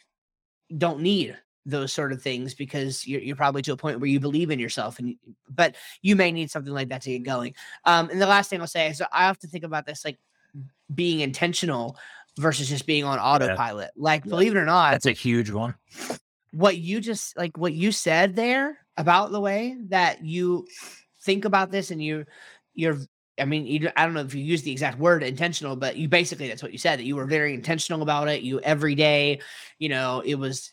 don't 0.78 1.00
need 1.00 1.36
those 1.66 1.92
sort 1.92 2.12
of 2.12 2.20
things 2.20 2.54
because 2.54 3.06
you're, 3.06 3.20
you're 3.20 3.36
probably 3.36 3.62
to 3.62 3.72
a 3.72 3.76
point 3.76 3.98
where 3.98 4.10
you 4.10 4.20
believe 4.20 4.50
in 4.50 4.58
yourself 4.58 4.98
and 4.98 5.16
but 5.48 5.74
you 6.02 6.14
may 6.14 6.30
need 6.30 6.50
something 6.50 6.74
like 6.74 6.90
that 6.90 7.00
to 7.00 7.10
get 7.10 7.22
going 7.22 7.54
um 7.86 8.10
and 8.10 8.20
the 8.20 8.26
last 8.26 8.50
thing 8.50 8.60
i'll 8.60 8.66
say 8.66 8.88
is 8.88 9.00
i 9.12 9.28
often 9.28 9.48
think 9.48 9.64
about 9.64 9.86
this 9.86 10.04
like 10.04 10.18
being 10.94 11.20
intentional 11.20 11.96
versus 12.38 12.68
just 12.68 12.86
being 12.86 13.04
on 13.04 13.18
autopilot. 13.18 13.90
Yeah. 13.96 14.02
Like, 14.02 14.24
believe 14.24 14.54
it 14.54 14.58
or 14.58 14.64
not, 14.64 14.92
that's 14.92 15.06
a 15.06 15.12
huge 15.12 15.50
one. 15.50 15.74
What 16.52 16.78
you 16.78 17.00
just 17.00 17.36
like 17.36 17.56
what 17.58 17.72
you 17.72 17.92
said 17.92 18.36
there 18.36 18.78
about 18.96 19.32
the 19.32 19.40
way 19.40 19.76
that 19.88 20.24
you 20.24 20.66
think 21.22 21.44
about 21.44 21.70
this 21.70 21.90
and 21.90 22.02
you 22.02 22.24
you're 22.74 22.98
I 23.40 23.46
mean, 23.46 23.66
you, 23.66 23.90
I 23.96 24.04
don't 24.04 24.14
know 24.14 24.20
if 24.20 24.32
you 24.32 24.44
use 24.44 24.62
the 24.62 24.70
exact 24.70 24.96
word 24.96 25.24
intentional, 25.24 25.74
but 25.74 25.96
you 25.96 26.08
basically 26.08 26.46
that's 26.46 26.62
what 26.62 26.70
you 26.70 26.78
said 26.78 27.00
that 27.00 27.04
you 27.04 27.16
were 27.16 27.26
very 27.26 27.52
intentional 27.52 28.02
about 28.02 28.28
it. 28.28 28.42
You 28.42 28.60
every 28.60 28.94
day, 28.94 29.40
you 29.80 29.88
know, 29.88 30.22
it 30.24 30.36
was 30.36 30.70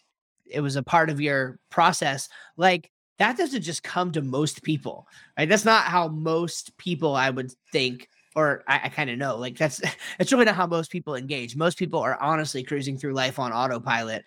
it 0.51 0.62
was 0.62 0.75
a 0.75 0.84
part 0.84 1.10
of 1.10 1.22
your 1.22 1.60
process. 1.70 2.29
Like 2.58 2.91
that 3.20 3.38
doesn't 3.38 3.62
just 3.62 3.84
come 3.84 4.12
to 4.12 4.22
most 4.22 4.63
people, 4.63 5.08
right? 5.38 5.48
That's 5.48 5.65
not 5.65 5.86
how 5.86 6.08
most 6.08 6.77
people 6.77 7.15
I 7.15 7.29
would 7.29 7.51
think 7.72 8.08
or 8.36 8.63
I, 8.67 8.81
I 8.86 8.89
kind 8.89 9.10
of 9.10 9.17
know 9.17 9.38
like 9.38 9.58
that's 9.58 9.81
it's 10.20 10.31
really 10.31 10.46
not 10.46 10.55
how 10.55 10.67
most 10.67 10.91
people 10.91 11.15
engage. 11.15 11.55
Most 11.55 11.77
people 11.77 12.00
are 12.00 12.22
honestly 12.22 12.63
cruising 12.63 12.98
through 12.98 13.13
life 13.13 13.39
on 13.39 13.51
autopilot, 13.51 14.25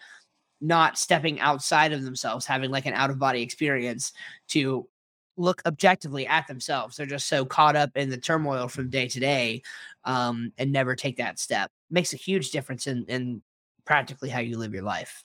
not 0.60 0.98
stepping 0.98 1.40
outside 1.40 1.92
of 1.92 2.02
themselves, 2.02 2.46
having 2.46 2.70
like 2.70 2.86
an 2.86 2.94
out 2.94 3.10
of 3.10 3.18
body 3.18 3.42
experience 3.42 4.12
to 4.48 4.88
look 5.36 5.60
objectively 5.66 6.26
at 6.26 6.46
themselves. 6.46 6.96
They're 6.96 7.06
just 7.06 7.26
so 7.26 7.44
caught 7.44 7.76
up 7.76 7.90
in 7.96 8.08
the 8.10 8.16
turmoil 8.16 8.68
from 8.68 8.90
day 8.90 9.08
to 9.08 9.20
day, 9.20 9.62
um, 10.04 10.52
and 10.58 10.70
never 10.70 10.94
take 10.94 11.16
that 11.16 11.38
step. 11.38 11.70
Makes 11.90 12.12
a 12.12 12.18
huge 12.18 12.50
difference 12.50 12.86
in 12.86 13.04
in 13.08 13.42
practically 13.84 14.30
how 14.30 14.40
you 14.40 14.58
live 14.58 14.72
your 14.72 14.82
life. 14.82 15.22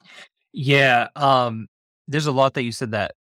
Yeah, 0.53 1.07
um, 1.15 1.67
there's 2.07 2.27
a 2.27 2.31
lot 2.31 2.53
that 2.55 2.63
you 2.63 2.71
said 2.71 2.91
that 2.91 3.13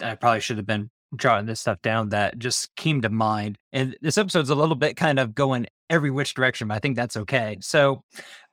I 0.00 0.14
probably 0.14 0.40
should 0.40 0.58
have 0.58 0.66
been 0.66 0.90
jotting 1.16 1.46
this 1.46 1.60
stuff 1.60 1.80
down 1.82 2.10
that 2.10 2.38
just 2.38 2.74
came 2.76 3.00
to 3.02 3.08
mind. 3.08 3.58
And 3.72 3.96
this 4.00 4.18
episode's 4.18 4.50
a 4.50 4.54
little 4.54 4.76
bit 4.76 4.96
kind 4.96 5.18
of 5.18 5.34
going 5.34 5.66
every 5.90 6.10
which 6.10 6.34
direction, 6.34 6.68
but 6.68 6.74
I 6.74 6.78
think 6.78 6.96
that's 6.96 7.16
okay. 7.16 7.58
So, 7.60 8.02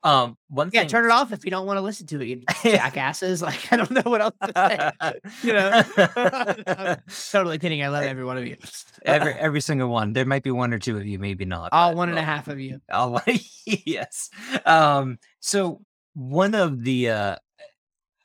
um, 0.04 0.38
one 0.50 0.70
yeah, 0.72 0.82
thing, 0.82 0.90
turn 0.90 1.06
it 1.06 1.12
off 1.12 1.34
if 1.34 1.44
you 1.44 1.52
don't 1.52 1.66
want 1.66 1.78
to 1.78 1.82
listen 1.82 2.08
to 2.08 2.22
it, 2.22 2.28
you 2.28 2.44
jackasses. 2.64 3.42
Like, 3.42 3.72
I 3.74 3.78
don't 3.78 3.92
know 3.92 4.04
what 4.06 4.22
else 4.22 4.36
to 4.44 4.52
say. 4.56 5.18
you 5.44 5.54
know, 5.54 6.96
totally 7.32 7.58
kidding. 7.58 7.84
I 7.84 7.88
love 7.90 8.04
every 8.04 8.24
one 8.24 8.38
of 8.38 8.46
you. 8.46 8.56
every 9.04 9.34
every 9.34 9.62
single 9.62 9.90
one. 9.90 10.14
There 10.14 10.26
might 10.26 10.44
be 10.44 10.52
one 10.52 10.74
or 10.74 10.80
two 10.80 10.98
of 10.98 11.06
you, 11.06 11.20
maybe 11.20 11.46
not. 11.46 11.70
All 11.74 11.90
but, 11.90 11.98
one 11.98 12.10
and 12.10 12.16
well, 12.16 12.24
a 12.24 12.26
half 12.26 12.48
of 12.48 12.60
you. 12.60 12.82
All 12.92 13.20
yes. 13.66 14.30
Um, 14.66 15.18
so 15.40 15.82
one 16.14 16.56
of 16.56 16.84
the 16.84 17.10
uh 17.10 17.36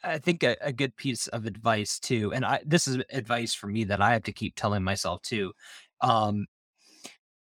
I 0.02 0.18
think 0.18 0.42
a, 0.42 0.56
a 0.60 0.72
good 0.72 0.96
piece 0.96 1.26
of 1.28 1.46
advice 1.46 1.98
too, 1.98 2.32
and 2.32 2.44
I 2.44 2.60
this 2.64 2.88
is 2.88 2.98
advice 3.10 3.54
for 3.54 3.66
me 3.66 3.84
that 3.84 4.00
I 4.00 4.12
have 4.12 4.22
to 4.24 4.32
keep 4.32 4.54
telling 4.56 4.82
myself 4.82 5.22
too, 5.22 5.52
um, 6.00 6.46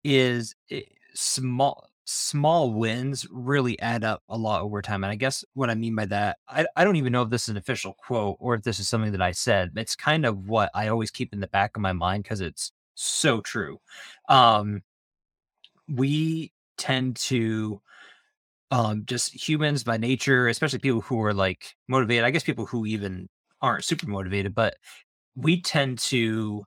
is 0.03 0.55
eh, 0.71 0.81
small 1.13 1.87
small 2.05 2.73
wins 2.73 3.25
really 3.31 3.79
add 3.79 4.03
up 4.03 4.21
a 4.27 4.37
lot 4.37 4.61
over 4.61 4.81
time. 4.81 5.03
And 5.05 5.11
I 5.11 5.15
guess 5.15 5.45
what 5.53 5.69
I 5.69 5.75
mean 5.75 5.95
by 5.95 6.05
that, 6.07 6.37
I, 6.49 6.65
I 6.75 6.83
don't 6.83 6.97
even 6.97 7.13
know 7.13 7.21
if 7.21 7.29
this 7.29 7.43
is 7.43 7.49
an 7.49 7.57
official 7.57 7.93
quote 7.93 8.35
or 8.41 8.55
if 8.55 8.63
this 8.63 8.79
is 8.79 8.89
something 8.89 9.13
that 9.13 9.21
I 9.21 9.31
said. 9.31 9.71
It's 9.77 9.95
kind 9.95 10.25
of 10.25 10.49
what 10.49 10.69
I 10.73 10.89
always 10.89 11.11
keep 11.11 11.31
in 11.33 11.39
the 11.39 11.47
back 11.47 11.77
of 11.77 11.81
my 11.81 11.93
mind 11.93 12.23
because 12.23 12.41
it's 12.41 12.73
so 12.95 13.39
true. 13.39 13.79
Um, 14.27 14.81
we 15.87 16.51
tend 16.77 17.15
to 17.15 17.81
um, 18.73 19.03
just 19.05 19.47
humans 19.47 19.83
by 19.83 19.97
nature, 19.97 20.47
especially 20.47 20.79
people 20.79 21.01
who 21.01 21.21
are 21.21 21.33
like 21.33 21.75
motivated. 21.87 22.25
I 22.25 22.31
guess 22.31 22.41
people 22.41 22.65
who 22.65 22.87
even 22.87 23.29
aren't 23.61 23.83
super 23.83 24.07
motivated, 24.07 24.55
but 24.55 24.77
we 25.35 25.61
tend 25.61 25.99
to 25.99 26.63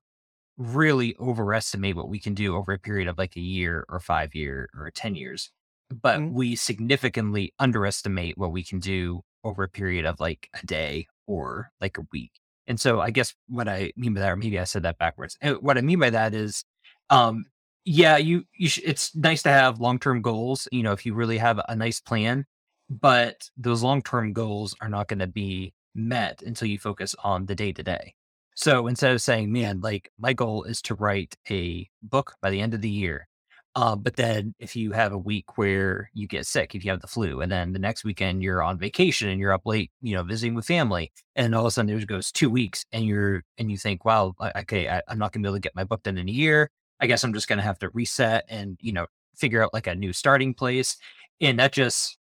really 0.56 1.16
overestimate 1.18 1.96
what 1.96 2.08
we 2.08 2.20
can 2.20 2.32
do 2.32 2.54
over 2.54 2.72
a 2.72 2.78
period 2.78 3.08
of 3.08 3.18
like 3.18 3.34
a 3.34 3.40
year 3.40 3.84
or 3.88 3.98
five 3.98 4.36
year 4.36 4.70
or 4.78 4.92
10 4.92 5.16
years. 5.16 5.50
But 5.90 6.20
mm-hmm. 6.20 6.32
we 6.32 6.54
significantly 6.54 7.52
underestimate 7.58 8.38
what 8.38 8.52
we 8.52 8.62
can 8.62 8.78
do 8.78 9.22
over 9.42 9.64
a 9.64 9.68
period 9.68 10.06
of 10.06 10.20
like 10.20 10.48
a 10.62 10.64
day 10.64 11.08
or 11.26 11.72
like 11.80 11.98
a 11.98 12.06
week. 12.12 12.30
And 12.68 12.78
so 12.78 13.00
I 13.00 13.10
guess 13.10 13.34
what 13.48 13.68
I 13.68 13.92
mean 13.96 14.14
by 14.14 14.20
that, 14.20 14.30
or 14.30 14.36
maybe 14.36 14.60
I 14.60 14.64
said 14.64 14.84
that 14.84 14.98
backwards. 14.98 15.36
What 15.60 15.76
I 15.76 15.80
mean 15.80 15.98
by 15.98 16.10
that 16.10 16.34
is 16.34 16.64
um, 17.10 17.46
yeah, 17.86 18.18
you 18.18 18.44
you 18.56 18.68
sh- 18.68 18.80
it's 18.84 19.16
nice 19.16 19.42
to 19.44 19.50
have 19.50 19.80
long-term 19.80 20.22
goals, 20.22 20.68
you 20.72 20.82
know, 20.84 20.92
if 20.92 21.06
you 21.06 21.14
really 21.14 21.38
have 21.38 21.60
a 21.68 21.76
nice 21.76 22.00
plan, 22.00 22.46
but 22.90 23.48
those 23.56 23.82
long-term 23.82 24.34
goals 24.34 24.74
are 24.82 24.88
not 24.90 25.08
going 25.08 25.20
to 25.20 25.26
be 25.28 25.74
met 25.94 26.42
until 26.44 26.68
you 26.68 26.78
focus 26.78 27.14
on 27.24 27.46
the 27.46 27.54
day-to-day. 27.54 28.14
So 28.56 28.86
instead 28.88 29.12
of 29.12 29.22
saying, 29.22 29.52
"Man, 29.52 29.80
like 29.80 30.10
my 30.18 30.32
goal 30.34 30.64
is 30.64 30.82
to 30.82 30.94
write 30.96 31.36
a 31.50 31.88
book 32.02 32.34
by 32.42 32.50
the 32.50 32.60
end 32.60 32.74
of 32.74 32.80
the 32.82 32.90
year," 32.90 33.28
uh, 33.76 33.94
but 33.96 34.16
then 34.16 34.54
if 34.58 34.74
you 34.76 34.92
have 34.92 35.12
a 35.12 35.18
week 35.18 35.56
where 35.58 36.10
you 36.14 36.26
get 36.26 36.46
sick, 36.46 36.74
if 36.74 36.84
you 36.84 36.90
have 36.90 37.00
the 37.02 37.06
flu, 37.08 37.40
and 37.42 37.52
then 37.52 37.72
the 37.72 37.78
next 37.78 38.04
weekend 38.04 38.42
you're 38.42 38.62
on 38.62 38.78
vacation 38.78 39.28
and 39.28 39.38
you're 39.40 39.52
up 39.52 39.66
late, 39.66 39.90
you 40.02 40.14
know, 40.14 40.22
visiting 40.24 40.54
with 40.54 40.66
family, 40.66 41.12
and 41.36 41.54
all 41.54 41.62
of 41.62 41.68
a 41.68 41.70
sudden 41.72 41.94
there 41.94 42.06
goes 42.06 42.32
two 42.32 42.50
weeks, 42.50 42.84
and 42.92 43.04
you're 43.06 43.42
and 43.58 43.70
you 43.70 43.76
think, 43.78 44.04
"Wow, 44.04 44.34
okay, 44.56 44.88
I, 44.88 45.02
I'm 45.08 45.18
not 45.18 45.32
going 45.32 45.42
to 45.42 45.46
be 45.46 45.50
able 45.50 45.56
to 45.58 45.60
get 45.60 45.76
my 45.76 45.84
book 45.84 46.02
done 46.02 46.18
in 46.18 46.28
a 46.28 46.32
year." 46.32 46.70
I 47.00 47.06
guess 47.06 47.24
I'm 47.24 47.34
just 47.34 47.48
going 47.48 47.58
to 47.58 47.64
have 47.64 47.78
to 47.80 47.90
reset 47.90 48.44
and, 48.48 48.78
you 48.80 48.92
know, 48.92 49.06
figure 49.36 49.62
out 49.62 49.74
like 49.74 49.86
a 49.86 49.94
new 49.94 50.12
starting 50.12 50.54
place. 50.54 50.96
And 51.40 51.58
that 51.58 51.72
just, 51.72 52.16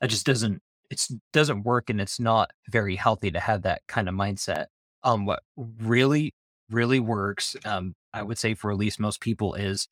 that 0.00 0.08
just 0.08 0.24
doesn't, 0.24 0.62
it 0.90 1.06
doesn't 1.32 1.64
work 1.64 1.90
and 1.90 2.00
it's 2.00 2.18
not 2.18 2.50
very 2.70 2.96
healthy 2.96 3.30
to 3.30 3.40
have 3.40 3.62
that 3.62 3.82
kind 3.86 4.08
of 4.08 4.14
mindset. 4.14 4.66
Um, 5.02 5.26
what 5.26 5.42
really, 5.56 6.32
really 6.70 7.00
works, 7.00 7.56
um, 7.64 7.94
I 8.12 8.22
would 8.22 8.38
say 8.38 8.54
for 8.54 8.70
at 8.70 8.78
least 8.78 8.98
most 8.98 9.20
people 9.20 9.54
is, 9.54 9.88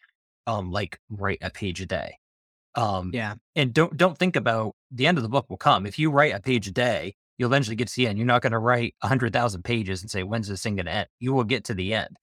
um, 0.46 0.70
like 0.70 0.98
write 1.11 1.38
a 1.42 1.50
page 1.50 1.81
a 1.81 1.87
day. 1.87 2.16
Um, 2.74 3.11
yeah. 3.12 3.35
And 3.55 3.74
don't, 3.74 3.96
don't 3.96 4.16
think 4.16 4.37
about 4.37 4.74
the 4.90 5.07
end 5.07 5.18
of 5.18 5.22
the 5.22 5.28
book 5.28 5.50
will 5.50 5.59
come. 5.59 5.85
If 5.85 5.98
you 5.98 6.11
write 6.11 6.35
a 6.35 6.40
page 6.40 6.66
a 6.66 6.72
day, 6.72 7.14
you'll 7.37 7.50
eventually 7.50 7.76
get 7.76 7.88
to 7.88 7.96
the 7.96 8.07
end. 8.07 8.18
You're 8.18 8.26
not 8.26 8.40
going 8.40 8.52
to 8.52 8.59
write 8.59 8.94
a 9.02 9.09
hundred 9.09 9.33
thousand 9.33 9.62
pages 9.64 10.00
and 10.00 10.11
say, 10.11 10.22
when's 10.22 10.48
this 10.48 10.62
thing 10.62 10.76
going 10.76 10.87
to 10.87 10.92
end? 10.92 11.09
You 11.20 11.35
will 11.35 11.44
get 11.44 11.64
to 11.64 11.74
the 11.74 11.92
end. 11.92 12.16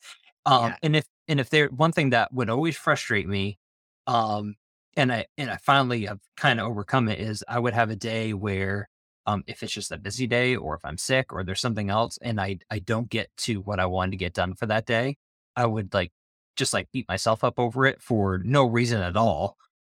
Um, 0.50 0.70
yeah. 0.70 0.76
and 0.84 0.96
if 0.96 1.06
and 1.28 1.40
if 1.40 1.50
there 1.50 1.68
one 1.68 1.92
thing 1.92 2.10
that 2.12 2.34
would 2.34 2.50
always 2.50 2.76
frustrate 2.78 3.28
me, 3.28 3.60
um, 4.08 4.56
and 4.98 5.12
I 5.12 5.26
and 5.38 5.50
I 5.50 5.58
finally 5.58 6.06
have 6.06 6.20
kind 6.38 6.60
of 6.60 6.68
overcome 6.68 7.10
it 7.10 7.20
is 7.20 7.44
I 7.48 7.60
would 7.60 7.74
have 7.74 7.90
a 7.90 7.96
day 7.96 8.34
where 8.34 8.90
um 9.26 9.44
if 9.48 9.62
it's 9.64 9.74
just 9.74 9.92
a 9.92 9.98
busy 9.98 10.28
day 10.28 10.56
or 10.56 10.76
if 10.76 10.84
I'm 10.86 10.98
sick 10.98 11.32
or 11.34 11.44
there's 11.44 11.62
something 11.62 11.90
else 11.90 12.18
and 12.22 12.40
I 12.42 12.60
I 12.72 12.80
don't 12.80 13.10
get 13.10 13.30
to 13.40 13.62
what 13.62 13.80
I 13.80 13.86
wanted 13.86 14.12
to 14.12 14.18
get 14.18 14.34
done 14.34 14.56
for 14.56 14.66
that 14.68 14.86
day, 14.86 15.18
I 15.56 15.66
would 15.66 15.94
like 15.94 16.12
just 16.56 16.74
like 16.74 16.90
beat 16.92 17.08
myself 17.08 17.44
up 17.44 17.60
over 17.60 17.86
it 17.86 18.02
for 18.02 18.40
no 18.40 18.66
reason 18.66 19.02
at 19.02 19.16
all. 19.18 19.58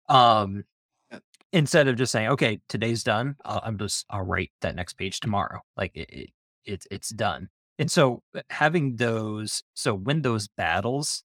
Um 0.09 0.65
instead 1.53 1.87
of 1.87 1.95
just 1.97 2.11
saying, 2.11 2.29
okay, 2.29 2.59
today's 2.69 3.03
done, 3.03 3.35
uh, 3.45 3.59
I'm 3.63 3.77
just 3.77 4.05
I'll 4.09 4.23
write 4.23 4.51
that 4.61 4.75
next 4.75 4.93
page 4.93 5.19
tomorrow. 5.19 5.61
Like 5.77 5.91
it, 5.95 6.09
it 6.09 6.29
it's 6.65 6.87
it's 6.91 7.09
done. 7.09 7.49
And 7.81 7.91
so 7.91 8.21
uh, 8.37 8.41
having 8.49 8.95
those, 8.97 9.63
so 9.73 9.93
win 9.95 10.21
those 10.21 10.47
battles 10.47 11.23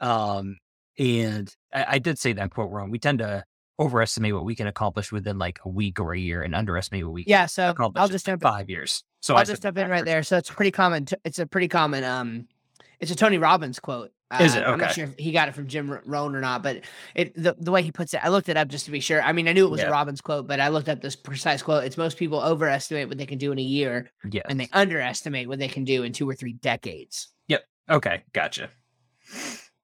Um, 0.00 0.58
and 0.98 1.52
I, 1.74 1.86
I 1.96 1.98
did 1.98 2.18
say 2.18 2.34
that 2.34 2.50
quote 2.50 2.70
wrong. 2.70 2.90
We 2.90 2.98
tend 3.00 3.18
to 3.20 3.44
overestimate 3.80 4.34
what 4.34 4.44
we 4.44 4.54
can 4.54 4.66
accomplish 4.66 5.10
within 5.12 5.38
like 5.38 5.58
a 5.64 5.68
week 5.70 6.00
or 6.00 6.12
a 6.14 6.18
year 6.18 6.42
and 6.42 6.54
underestimate 6.54 7.04
what 7.04 7.14
we 7.14 7.24
can 7.24 7.30
Yeah, 7.32 7.46
so 7.46 7.70
accomplish 7.70 8.00
I'll 8.00 8.06
in 8.08 8.12
just 8.12 8.26
jump 8.26 8.42
five 8.42 8.70
years. 8.70 9.04
So 9.22 9.34
I'll 9.34 9.40
I 9.40 9.44
just 9.44 9.62
jump 9.62 9.78
in 9.78 9.88
right 9.90 10.04
there. 10.04 10.22
So 10.22 10.36
it's 10.38 10.50
pretty 10.50 10.70
common. 10.70 11.06
t- 11.06 11.16
It's 11.24 11.38
a 11.38 11.46
pretty 11.46 11.68
common. 11.68 12.04
Um, 12.04 12.48
it's 13.00 13.10
a 13.10 13.16
Tony 13.16 13.38
Robbins 13.38 13.80
quote. 13.80 14.12
Is 14.40 14.56
it? 14.56 14.66
Uh, 14.66 14.72
I'm 14.72 14.78
not 14.80 14.92
sure 14.92 15.04
if 15.04 15.16
he 15.16 15.30
got 15.30 15.48
it 15.48 15.54
from 15.54 15.68
Jim 15.68 15.88
Rohn 16.04 16.34
or 16.34 16.40
not, 16.40 16.60
but 16.62 16.80
it 17.14 17.32
the, 17.40 17.54
the 17.60 17.70
way 17.70 17.82
he 17.82 17.92
puts 17.92 18.12
it, 18.12 18.20
I 18.24 18.28
looked 18.28 18.48
it 18.48 18.56
up 18.56 18.66
just 18.66 18.84
to 18.86 18.90
be 18.90 18.98
sure. 18.98 19.22
I 19.22 19.32
mean, 19.32 19.46
I 19.46 19.52
knew 19.52 19.64
it 19.66 19.70
was 19.70 19.80
Yeah. 19.80 19.86
a 19.86 19.90
Robbins 19.92 20.20
quote, 20.20 20.48
but 20.48 20.58
I 20.58 20.66
looked 20.68 20.88
up 20.88 21.00
this 21.00 21.14
precise 21.14 21.62
quote. 21.62 21.84
It's 21.84 21.96
most 21.96 22.16
people 22.18 22.40
overestimate 22.40 23.08
what 23.08 23.18
they 23.18 23.26
can 23.26 23.38
do 23.38 23.52
in 23.52 23.58
a 23.60 23.62
year, 23.62 24.10
Yeah. 24.28 24.42
and 24.48 24.58
they 24.58 24.68
underestimate 24.72 25.46
what 25.48 25.60
they 25.60 25.68
can 25.68 25.84
do 25.84 26.02
in 26.02 26.12
two 26.12 26.28
or 26.28 26.34
three 26.34 26.54
decades. 26.54 27.28
Yep. 27.46 27.64
Okay, 27.88 28.24
gotcha. 28.32 28.70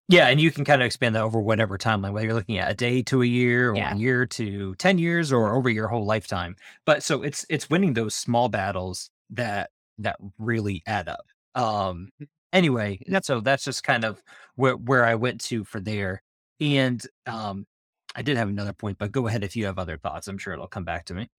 Yeah, 0.08 0.26
and 0.26 0.40
you 0.40 0.50
can 0.50 0.64
kind 0.64 0.82
of 0.82 0.86
expand 0.86 1.14
that 1.14 1.22
over 1.22 1.40
whatever 1.40 1.78
timeline, 1.78 2.12
whether 2.12 2.26
you're 2.26 2.34
looking 2.34 2.58
at 2.58 2.70
a 2.70 2.74
day 2.74 3.02
to 3.04 3.22
a 3.22 3.26
year, 3.26 3.70
or 3.70 3.76
Yeah. 3.76 3.94
a 3.94 3.96
year 3.96 4.26
to 4.26 4.74
ten 4.74 4.98
years, 4.98 5.32
or 5.32 5.54
over 5.54 5.70
your 5.70 5.86
whole 5.88 6.04
lifetime. 6.04 6.56
But 6.84 7.02
so 7.04 7.22
it's 7.22 7.46
it's 7.48 7.70
winning 7.70 7.94
those 7.94 8.14
small 8.16 8.48
battles 8.48 9.10
that 9.30 9.70
that 9.98 10.16
really 10.38 10.82
add 10.86 11.08
up. 11.08 11.26
Um. 11.54 12.10
Anyway, 12.52 13.00
that's 13.06 13.26
so 13.26 13.40
that's 13.40 13.64
just 13.64 13.82
kind 13.82 14.04
of 14.04 14.22
where 14.56 14.76
where 14.76 15.04
I 15.04 15.14
went 15.14 15.40
to 15.42 15.64
for 15.64 15.80
there, 15.80 16.22
and 16.60 17.02
um, 17.26 17.66
I 18.14 18.22
did 18.22 18.36
have 18.36 18.48
another 18.48 18.74
point, 18.74 18.98
but 18.98 19.10
go 19.12 19.26
ahead 19.26 19.42
if 19.44 19.56
you 19.56 19.64
have 19.66 19.78
other 19.78 19.96
thoughts. 19.96 20.28
I'm 20.28 20.38
sure 20.38 20.52
it'll 20.52 20.66
come 20.68 20.84
back 20.84 21.06
to 21.06 21.14
me. 21.14 21.30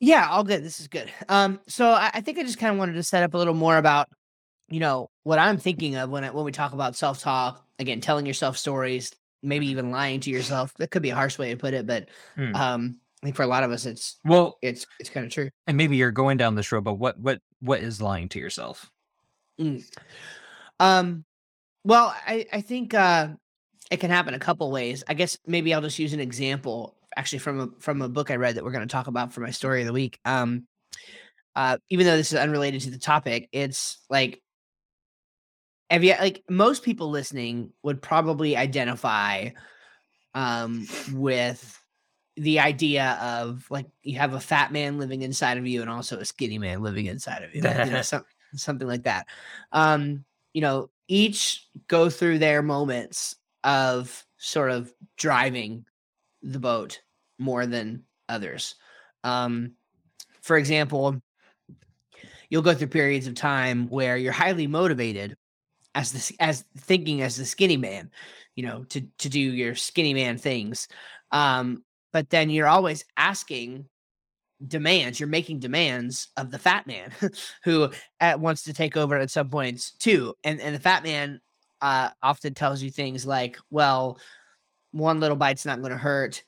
Yeah, 0.00 0.28
all 0.30 0.44
good. 0.44 0.64
This 0.64 0.80
is 0.80 0.88
good. 0.88 1.12
Um, 1.28 1.60
so 1.68 1.90
I, 1.90 2.10
I 2.14 2.20
think 2.20 2.38
I 2.38 2.42
just 2.42 2.58
kind 2.58 2.72
of 2.72 2.78
wanted 2.78 2.94
to 2.94 3.02
set 3.02 3.22
up 3.22 3.34
a 3.34 3.38
little 3.38 3.54
more 3.54 3.76
about, 3.76 4.08
you 4.68 4.80
know, 4.80 5.10
what 5.24 5.38
I'm 5.38 5.58
thinking 5.58 5.96
of 5.96 6.10
when 6.10 6.24
I, 6.24 6.30
when 6.30 6.44
we 6.44 6.52
talk 6.52 6.72
about 6.72 6.96
self 6.96 7.20
talk. 7.20 7.64
Again, 7.78 8.00
telling 8.00 8.26
yourself 8.26 8.58
stories, 8.58 9.12
maybe 9.42 9.66
even 9.68 9.90
lying 9.90 10.20
to 10.20 10.30
yourself. 10.30 10.74
That 10.78 10.90
could 10.90 11.02
be 11.02 11.10
a 11.10 11.14
harsh 11.14 11.38
way 11.38 11.50
to 11.50 11.56
put 11.56 11.74
it, 11.74 11.86
but 11.86 12.08
Hmm. 12.36 12.54
um, 12.54 13.00
I 13.22 13.26
think 13.26 13.36
for 13.36 13.42
a 13.42 13.46
lot 13.46 13.62
of 13.62 13.70
us, 13.70 13.86
it's 13.86 14.18
Well, 14.24 14.58
it's 14.62 14.86
it's 14.98 15.10
kind 15.10 15.26
of 15.26 15.32
true. 15.32 15.50
and 15.66 15.76
maybe 15.76 15.96
you're 15.96 16.10
going 16.10 16.36
down 16.38 16.54
this 16.56 16.72
road, 16.72 16.84
but 16.84 16.94
what 16.94 17.18
what 17.18 17.40
what 17.60 17.80
is 17.80 18.00
lying 18.02 18.28
to 18.30 18.38
yourself? 18.38 18.90
Um, 20.80 21.24
well, 21.84 22.14
I 22.26 22.46
I 22.52 22.60
think 22.62 22.94
uh, 22.94 23.28
it 23.90 23.98
can 23.98 24.10
happen 24.10 24.34
a 24.34 24.38
couple 24.38 24.70
ways. 24.72 25.04
I 25.06 25.14
guess 25.14 25.38
maybe 25.46 25.72
I'll 25.72 25.80
just 25.80 25.98
use 25.98 26.12
an 26.12 26.20
example, 26.20 26.96
actually 27.16 27.38
from 27.38 27.60
a 27.60 27.68
from 27.78 28.02
a 28.02 28.08
book 28.08 28.30
I 28.30 28.36
read 28.36 28.56
that 28.56 28.64
we're 28.64 28.72
going 28.72 28.86
to 28.86 28.92
talk 28.92 29.06
about 29.06 29.32
for 29.32 29.40
my 29.40 29.50
story 29.50 29.82
of 29.82 29.86
the 29.86 29.92
week. 29.92 30.18
Um, 30.24 30.66
uh, 31.54 31.78
even 31.90 32.06
though 32.06 32.16
this 32.16 32.32
is 32.32 32.38
unrelated 32.38 32.80
to 32.82 32.90
the 32.90 32.98
topic, 32.98 33.48
it's 33.52 33.98
like, 34.08 34.42
have 35.90 36.02
you 36.02 36.14
like 36.18 36.42
most 36.48 36.82
people 36.82 37.10
listening 37.10 37.72
would 37.82 38.00
probably 38.02 38.56
identify, 38.56 39.50
um, 40.34 40.86
with 41.12 41.76
the 42.36 42.60
idea 42.60 43.18
of 43.20 43.66
like 43.70 43.86
you 44.02 44.18
have 44.18 44.34
a 44.34 44.40
fat 44.40 44.72
man 44.72 44.98
living 44.98 45.22
inside 45.22 45.58
of 45.58 45.66
you 45.66 45.82
and 45.82 45.90
also 45.90 46.18
a 46.18 46.24
skinny 46.24 46.58
man 46.58 46.82
living 46.82 47.06
inside 47.06 47.42
of 47.42 47.54
you, 47.54 47.62
you 47.62 47.90
know, 47.90 48.02
some, 48.02 48.24
something 48.54 48.88
like 48.88 49.02
that. 49.02 49.26
Um, 49.72 50.24
you 50.52 50.60
know, 50.60 50.90
each 51.08 51.66
go 51.88 52.08
through 52.10 52.38
their 52.38 52.62
moments 52.62 53.36
of 53.64 54.24
sort 54.38 54.70
of 54.70 54.92
driving 55.16 55.84
the 56.42 56.58
boat 56.58 57.00
more 57.38 57.66
than 57.66 58.04
others. 58.28 58.74
Um, 59.24 59.72
for 60.42 60.56
example, 60.56 61.20
you'll 62.48 62.62
go 62.62 62.74
through 62.74 62.88
periods 62.88 63.26
of 63.26 63.34
time 63.34 63.88
where 63.88 64.16
you're 64.16 64.32
highly 64.32 64.66
motivated 64.66 65.36
as 65.94 66.12
the 66.12 66.36
as 66.40 66.64
thinking 66.78 67.22
as 67.22 67.36
the 67.36 67.44
skinny 67.44 67.76
man, 67.76 68.10
you 68.54 68.64
know, 68.64 68.84
to 68.84 69.02
to 69.18 69.28
do 69.28 69.40
your 69.40 69.74
skinny 69.74 70.14
man 70.14 70.38
things. 70.38 70.88
Um, 71.32 71.84
but 72.12 72.30
then 72.30 72.50
you're 72.50 72.68
always 72.68 73.04
asking 73.16 73.86
demands 74.66 75.18
you're 75.18 75.28
making 75.28 75.58
demands 75.58 76.28
of 76.36 76.50
the 76.50 76.58
fat 76.58 76.86
man 76.86 77.10
who 77.64 77.90
at, 78.20 78.38
wants 78.38 78.62
to 78.62 78.74
take 78.74 78.96
over 78.96 79.16
at 79.16 79.30
some 79.30 79.48
points 79.48 79.92
too 79.92 80.34
and 80.44 80.60
and 80.60 80.74
the 80.74 80.80
fat 80.80 81.02
man 81.02 81.40
uh 81.80 82.10
often 82.22 82.52
tells 82.52 82.82
you 82.82 82.90
things 82.90 83.24
like 83.24 83.56
well 83.70 84.18
one 84.92 85.20
little 85.20 85.36
bite's 85.36 85.64
not 85.64 85.80
going 85.80 85.92
to 85.92 85.96
hurt 85.98 86.42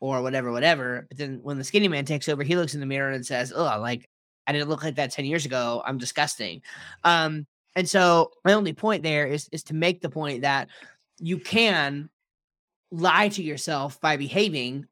or 0.00 0.22
whatever 0.22 0.50
whatever 0.50 1.06
but 1.08 1.18
then 1.18 1.40
when 1.42 1.58
the 1.58 1.64
skinny 1.64 1.88
man 1.88 2.04
takes 2.04 2.28
over 2.28 2.42
he 2.42 2.56
looks 2.56 2.74
in 2.74 2.80
the 2.80 2.86
mirror 2.86 3.10
and 3.10 3.26
says 3.26 3.52
oh 3.54 3.78
like 3.80 4.08
i 4.46 4.52
didn't 4.52 4.68
look 4.68 4.82
like 4.82 4.94
that 4.94 5.10
10 5.10 5.24
years 5.26 5.44
ago 5.44 5.82
i'm 5.84 5.98
disgusting. 5.98 6.62
Um 7.04 7.46
and 7.76 7.88
so 7.88 8.32
my 8.44 8.54
only 8.54 8.72
point 8.72 9.02
there 9.02 9.26
is 9.26 9.48
is 9.52 9.62
to 9.64 9.74
make 9.74 10.00
the 10.00 10.08
point 10.08 10.42
that 10.42 10.68
you 11.18 11.38
can 11.38 12.08
lie 12.90 13.28
to 13.28 13.42
yourself 13.42 14.00
by 14.00 14.16
behaving 14.16 14.86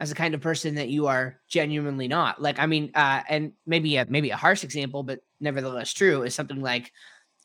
as 0.00 0.08
the 0.10 0.14
kind 0.14 0.34
of 0.34 0.40
person 0.40 0.76
that 0.76 0.88
you 0.88 1.06
are 1.06 1.40
genuinely 1.48 2.08
not. 2.08 2.40
Like, 2.40 2.58
I 2.58 2.66
mean, 2.66 2.90
uh, 2.94 3.22
and 3.28 3.52
maybe 3.66 3.96
a 3.96 4.06
maybe 4.08 4.30
a 4.30 4.36
harsh 4.36 4.64
example, 4.64 5.02
but 5.02 5.20
nevertheless 5.40 5.92
true, 5.92 6.22
is 6.22 6.34
something 6.34 6.60
like 6.60 6.92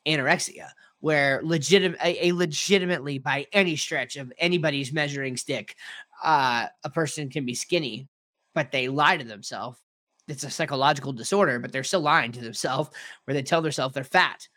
anorexia, 0.08 0.70
where 1.00 1.42
legitimate 1.44 2.00
a, 2.04 2.28
a 2.28 2.32
legitimately 2.34 3.18
by 3.18 3.48
any 3.54 3.76
stretch 3.76 4.18
of 4.18 4.32
anybody's 4.38 4.94
measuring 4.94 5.38
stick, 5.38 5.76
uh, 6.24 6.68
a 6.84 6.89
person 6.89 7.30
can 7.30 7.46
be 7.46 7.56
skinny, 7.56 8.08
but 8.54 8.72
they 8.72 8.88
lie 8.88 9.18
to 9.18 9.24
themselves. 9.24 9.80
It's 10.28 10.44
a 10.44 10.50
psychological 10.50 11.12
disorder, 11.12 11.60
but 11.60 11.72
they're 11.72 11.84
still 11.84 12.02
lying 12.02 12.32
to 12.34 12.42
themselves, 12.42 12.89
where 13.26 13.34
they 13.34 13.44
tell 13.44 13.62
themselves 13.62 13.94
they're 13.94 14.04
fat. 14.04 14.48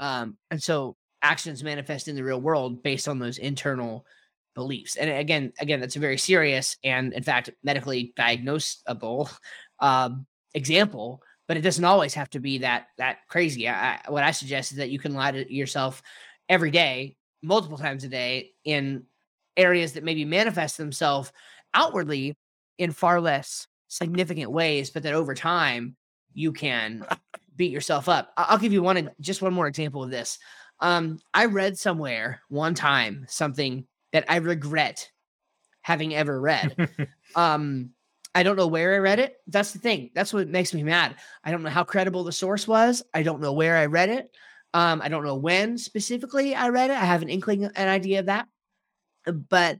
Um, 0.00 0.36
and 0.50 0.62
so 0.62 0.96
actions 1.22 1.62
manifest 1.62 2.08
in 2.08 2.16
the 2.16 2.24
real 2.24 2.40
world 2.40 2.82
based 2.82 3.08
on 3.08 3.18
those 3.18 3.38
internal 3.38 4.06
beliefs. 4.54 4.96
And 4.96 5.10
again, 5.10 5.52
again, 5.60 5.80
that's 5.80 5.96
a 5.96 6.00
very 6.00 6.18
serious 6.18 6.76
and 6.84 7.12
in 7.12 7.22
fact 7.22 7.50
medically 7.62 8.12
diagnosable 8.16 9.32
um, 9.80 10.26
example. 10.54 11.22
But 11.48 11.56
it 11.56 11.62
doesn't 11.62 11.84
always 11.84 12.14
have 12.14 12.30
to 12.30 12.40
be 12.40 12.58
that 12.58 12.86
that 12.98 13.18
crazy. 13.28 13.68
I, 13.68 14.00
what 14.08 14.22
I 14.22 14.30
suggest 14.30 14.72
is 14.72 14.78
that 14.78 14.90
you 14.90 14.98
can 14.98 15.12
lie 15.14 15.32
to 15.32 15.52
yourself 15.52 16.02
every 16.48 16.70
day, 16.70 17.16
multiple 17.42 17.78
times 17.78 18.04
a 18.04 18.08
day, 18.08 18.52
in 18.64 19.04
areas 19.56 19.92
that 19.92 20.04
maybe 20.04 20.24
manifest 20.24 20.78
themselves 20.78 21.32
outwardly 21.74 22.36
in 22.78 22.92
far 22.92 23.20
less 23.20 23.66
significant 23.88 24.50
ways, 24.50 24.90
but 24.90 25.02
that 25.02 25.14
over 25.14 25.34
time 25.34 25.96
you 26.32 26.52
can 26.52 27.04
beat 27.56 27.70
yourself 27.70 28.08
up. 28.08 28.32
I'll 28.36 28.58
give 28.58 28.72
you 28.72 28.82
one, 28.82 29.10
just 29.20 29.42
one 29.42 29.52
more 29.52 29.66
example 29.66 30.02
of 30.02 30.10
this. 30.10 30.38
Um, 30.80 31.18
I 31.34 31.46
read 31.46 31.78
somewhere 31.78 32.40
one 32.48 32.74
time 32.74 33.26
something 33.28 33.86
that 34.12 34.24
I 34.28 34.36
regret 34.36 35.10
having 35.82 36.14
ever 36.14 36.40
read. 36.40 36.88
um, 37.34 37.90
I 38.34 38.42
don't 38.42 38.56
know 38.56 38.66
where 38.66 38.94
I 38.94 38.98
read 38.98 39.18
it. 39.18 39.36
That's 39.46 39.72
the 39.72 39.78
thing. 39.78 40.10
That's 40.14 40.32
what 40.32 40.48
makes 40.48 40.72
me 40.72 40.82
mad. 40.82 41.16
I 41.44 41.50
don't 41.50 41.62
know 41.62 41.70
how 41.70 41.84
credible 41.84 42.24
the 42.24 42.32
source 42.32 42.66
was. 42.66 43.02
I 43.12 43.22
don't 43.22 43.40
know 43.40 43.52
where 43.52 43.76
I 43.76 43.86
read 43.86 44.08
it. 44.08 44.30
Um, 44.74 45.02
I 45.02 45.08
don't 45.08 45.24
know 45.24 45.36
when 45.36 45.76
specifically 45.76 46.54
I 46.54 46.70
read 46.70 46.90
it. 46.90 46.96
I 46.96 47.04
have 47.04 47.20
an 47.20 47.28
inkling, 47.28 47.64
an 47.64 47.88
idea 47.88 48.20
of 48.20 48.26
that. 48.26 48.48
But 49.26 49.78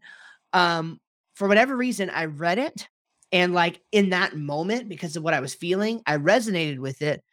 um, 0.53 1.01
for 1.35 1.49
whatever 1.49 1.77
reason, 1.77 2.11
I 2.11 2.27
read 2.27 2.59
it. 2.59 2.89
And 3.33 3.55
like 3.55 3.81
in 3.91 4.11
that 4.11 4.37
moment, 4.37 4.91
because 4.91 5.17
of 5.17 5.23
what 5.23 5.33
I 5.35 5.41
was 5.41 5.55
feeling, 5.55 6.03
I 6.05 6.19
resonated 6.19 6.79
with 6.79 7.01
it. 7.01 7.25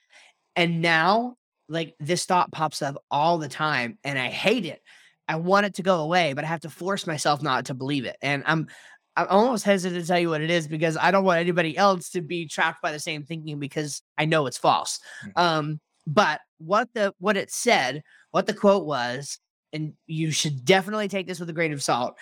And 0.56 0.82
now, 0.82 1.36
like 1.68 1.96
this 2.00 2.26
thought 2.26 2.52
pops 2.52 2.82
up 2.82 3.04
all 3.12 3.38
the 3.38 3.50
time, 3.50 4.00
and 4.04 4.18
I 4.18 4.28
hate 4.30 4.66
it. 4.66 4.82
I 5.30 5.36
want 5.36 5.68
it 5.68 5.76
to 5.76 5.84
go 5.84 6.02
away, 6.02 6.34
but 6.34 6.44
I 6.44 6.48
have 6.48 6.62
to 6.62 6.70
force 6.70 7.06
myself 7.06 7.44
not 7.44 7.66
to 7.66 7.76
believe 7.76 8.06
it. 8.06 8.18
And 8.22 8.44
I'm 8.48 8.68
I'm 9.16 9.28
almost 9.30 9.64
hesitant 9.64 10.02
to 10.02 10.08
tell 10.08 10.20
you 10.20 10.30
what 10.30 10.42
it 10.42 10.50
is 10.50 10.68
because 10.68 10.98
I 10.98 11.12
don't 11.12 11.24
want 11.24 11.40
anybody 11.40 11.78
else 11.78 12.10
to 12.12 12.22
be 12.22 12.48
trapped 12.48 12.82
by 12.82 12.92
the 12.92 13.00
same 13.00 13.24
thinking 13.24 13.60
because 13.60 14.02
I 14.18 14.26
know 14.26 14.48
it's 14.48 14.58
false. 14.58 15.00
Mm. 15.26 15.42
Um, 15.42 15.80
but 16.08 16.42
what 16.58 16.90
the 16.94 17.14
what 17.20 17.38
it 17.38 17.52
said, 17.52 18.02
what 18.32 18.48
the 18.48 18.54
quote 18.54 18.86
was, 18.86 19.38
and 19.72 19.94
you 20.08 20.32
should 20.32 20.66
definitely 20.66 21.08
take 21.08 21.28
this 21.28 21.40
with 21.40 21.50
a 21.50 21.54
grain 21.54 21.74
of 21.74 21.84
salt. 21.84 22.16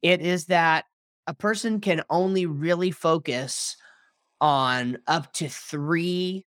It 0.00 0.22
is 0.22 0.46
that 0.46 0.86
a 1.26 1.34
person 1.34 1.80
can 1.80 2.02
only 2.08 2.46
really 2.46 2.90
focus 2.90 3.76
on 4.40 4.98
up 5.06 5.32
to 5.34 5.48
three 5.48 6.46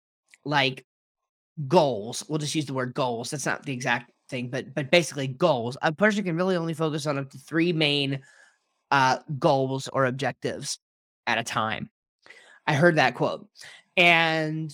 like 0.43 0.85
goals. 1.67 2.23
We'll 2.27 2.39
just 2.39 2.55
use 2.55 2.65
the 2.65 2.73
word 2.73 2.93
goals. 2.93 3.31
That's 3.31 3.45
not 3.45 3.63
the 3.63 3.73
exact 3.73 4.10
thing, 4.31 4.49
but 4.49 4.73
but 4.73 4.89
basically 4.89 5.27
goals. 5.27 5.77
A 5.83 5.91
person 5.91 6.23
can 6.23 6.35
really 6.35 6.55
only 6.55 6.73
focus 6.73 7.05
on 7.05 7.19
up 7.19 7.29
to 7.29 7.37
three 7.37 7.73
main 7.73 8.21
uh 8.89 9.19
goals 9.37 9.87
or 9.89 10.05
objectives 10.05 10.79
at 11.27 11.37
a 11.37 11.43
time. 11.43 11.91
I 12.65 12.73
heard 12.73 12.95
that 12.95 13.15
quote. 13.15 13.47
And 13.95 14.73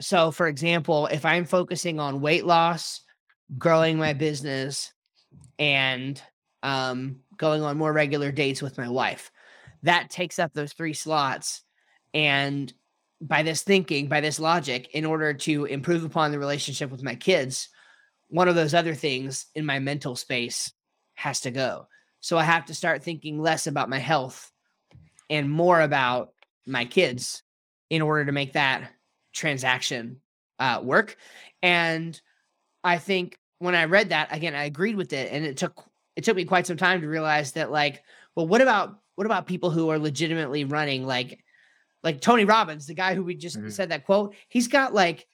so 0.00 0.30
for 0.30 0.46
example, 0.46 1.06
if 1.06 1.24
I'm 1.24 1.46
focusing 1.46 1.98
on 1.98 2.20
weight 2.20 2.44
loss, 2.44 3.00
growing 3.56 3.96
my 3.96 4.12
business 4.12 4.92
and 5.58 6.20
um 6.62 7.20
going 7.38 7.62
on 7.62 7.78
more 7.78 7.92
regular 7.92 8.30
dates 8.30 8.60
with 8.60 8.76
my 8.76 8.88
wife, 8.88 9.30
that 9.84 10.10
takes 10.10 10.38
up 10.38 10.52
those 10.52 10.74
three 10.74 10.92
slots 10.92 11.62
and 12.12 12.72
by 13.20 13.42
this 13.42 13.62
thinking, 13.62 14.08
by 14.08 14.20
this 14.20 14.40
logic, 14.40 14.88
in 14.94 15.04
order 15.04 15.34
to 15.34 15.66
improve 15.66 16.04
upon 16.04 16.32
the 16.32 16.38
relationship 16.38 16.90
with 16.90 17.02
my 17.02 17.14
kids, 17.14 17.68
one 18.30 18.48
of 18.48 18.54
those 18.54 18.74
other 18.74 18.94
things 18.94 19.46
in 19.54 19.66
my 19.66 19.78
mental 19.78 20.16
space 20.16 20.72
has 21.14 21.40
to 21.42 21.50
go. 21.50 21.86
So 22.20 22.38
I 22.38 22.44
have 22.44 22.64
to 22.66 22.74
start 22.74 23.02
thinking 23.02 23.40
less 23.40 23.66
about 23.66 23.88
my 23.88 23.98
health 23.98 24.50
and 25.28 25.50
more 25.50 25.80
about 25.80 26.32
my 26.66 26.84
kids 26.84 27.42
in 27.90 28.02
order 28.02 28.24
to 28.24 28.32
make 28.32 28.52
that 28.52 28.90
transaction 29.32 30.20
uh, 30.58 30.80
work. 30.82 31.16
And 31.62 32.20
I 32.84 32.98
think 32.98 33.38
when 33.58 33.74
I 33.74 33.84
read 33.84 34.10
that 34.10 34.34
again, 34.34 34.54
I 34.54 34.64
agreed 34.64 34.96
with 34.96 35.12
it, 35.12 35.32
and 35.32 35.44
it 35.44 35.56
took 35.56 35.84
it 36.16 36.24
took 36.24 36.36
me 36.36 36.44
quite 36.44 36.66
some 36.66 36.76
time 36.76 37.00
to 37.00 37.08
realize 37.08 37.52
that 37.52 37.70
like, 37.70 38.02
well, 38.34 38.46
what 38.46 38.60
about 38.60 39.00
what 39.16 39.26
about 39.26 39.46
people 39.46 39.70
who 39.70 39.90
are 39.90 39.98
legitimately 39.98 40.64
running 40.64 41.06
like 41.06 41.42
like 42.02 42.20
Tony 42.20 42.44
Robbins, 42.44 42.86
the 42.86 42.94
guy 42.94 43.14
who 43.14 43.22
we 43.22 43.34
just 43.34 43.58
Mhm. 43.58 43.72
said 43.72 43.90
that 43.90 44.06
quote, 44.06 44.34
he's 44.48 44.68
got 44.68 44.94
like 44.94 45.26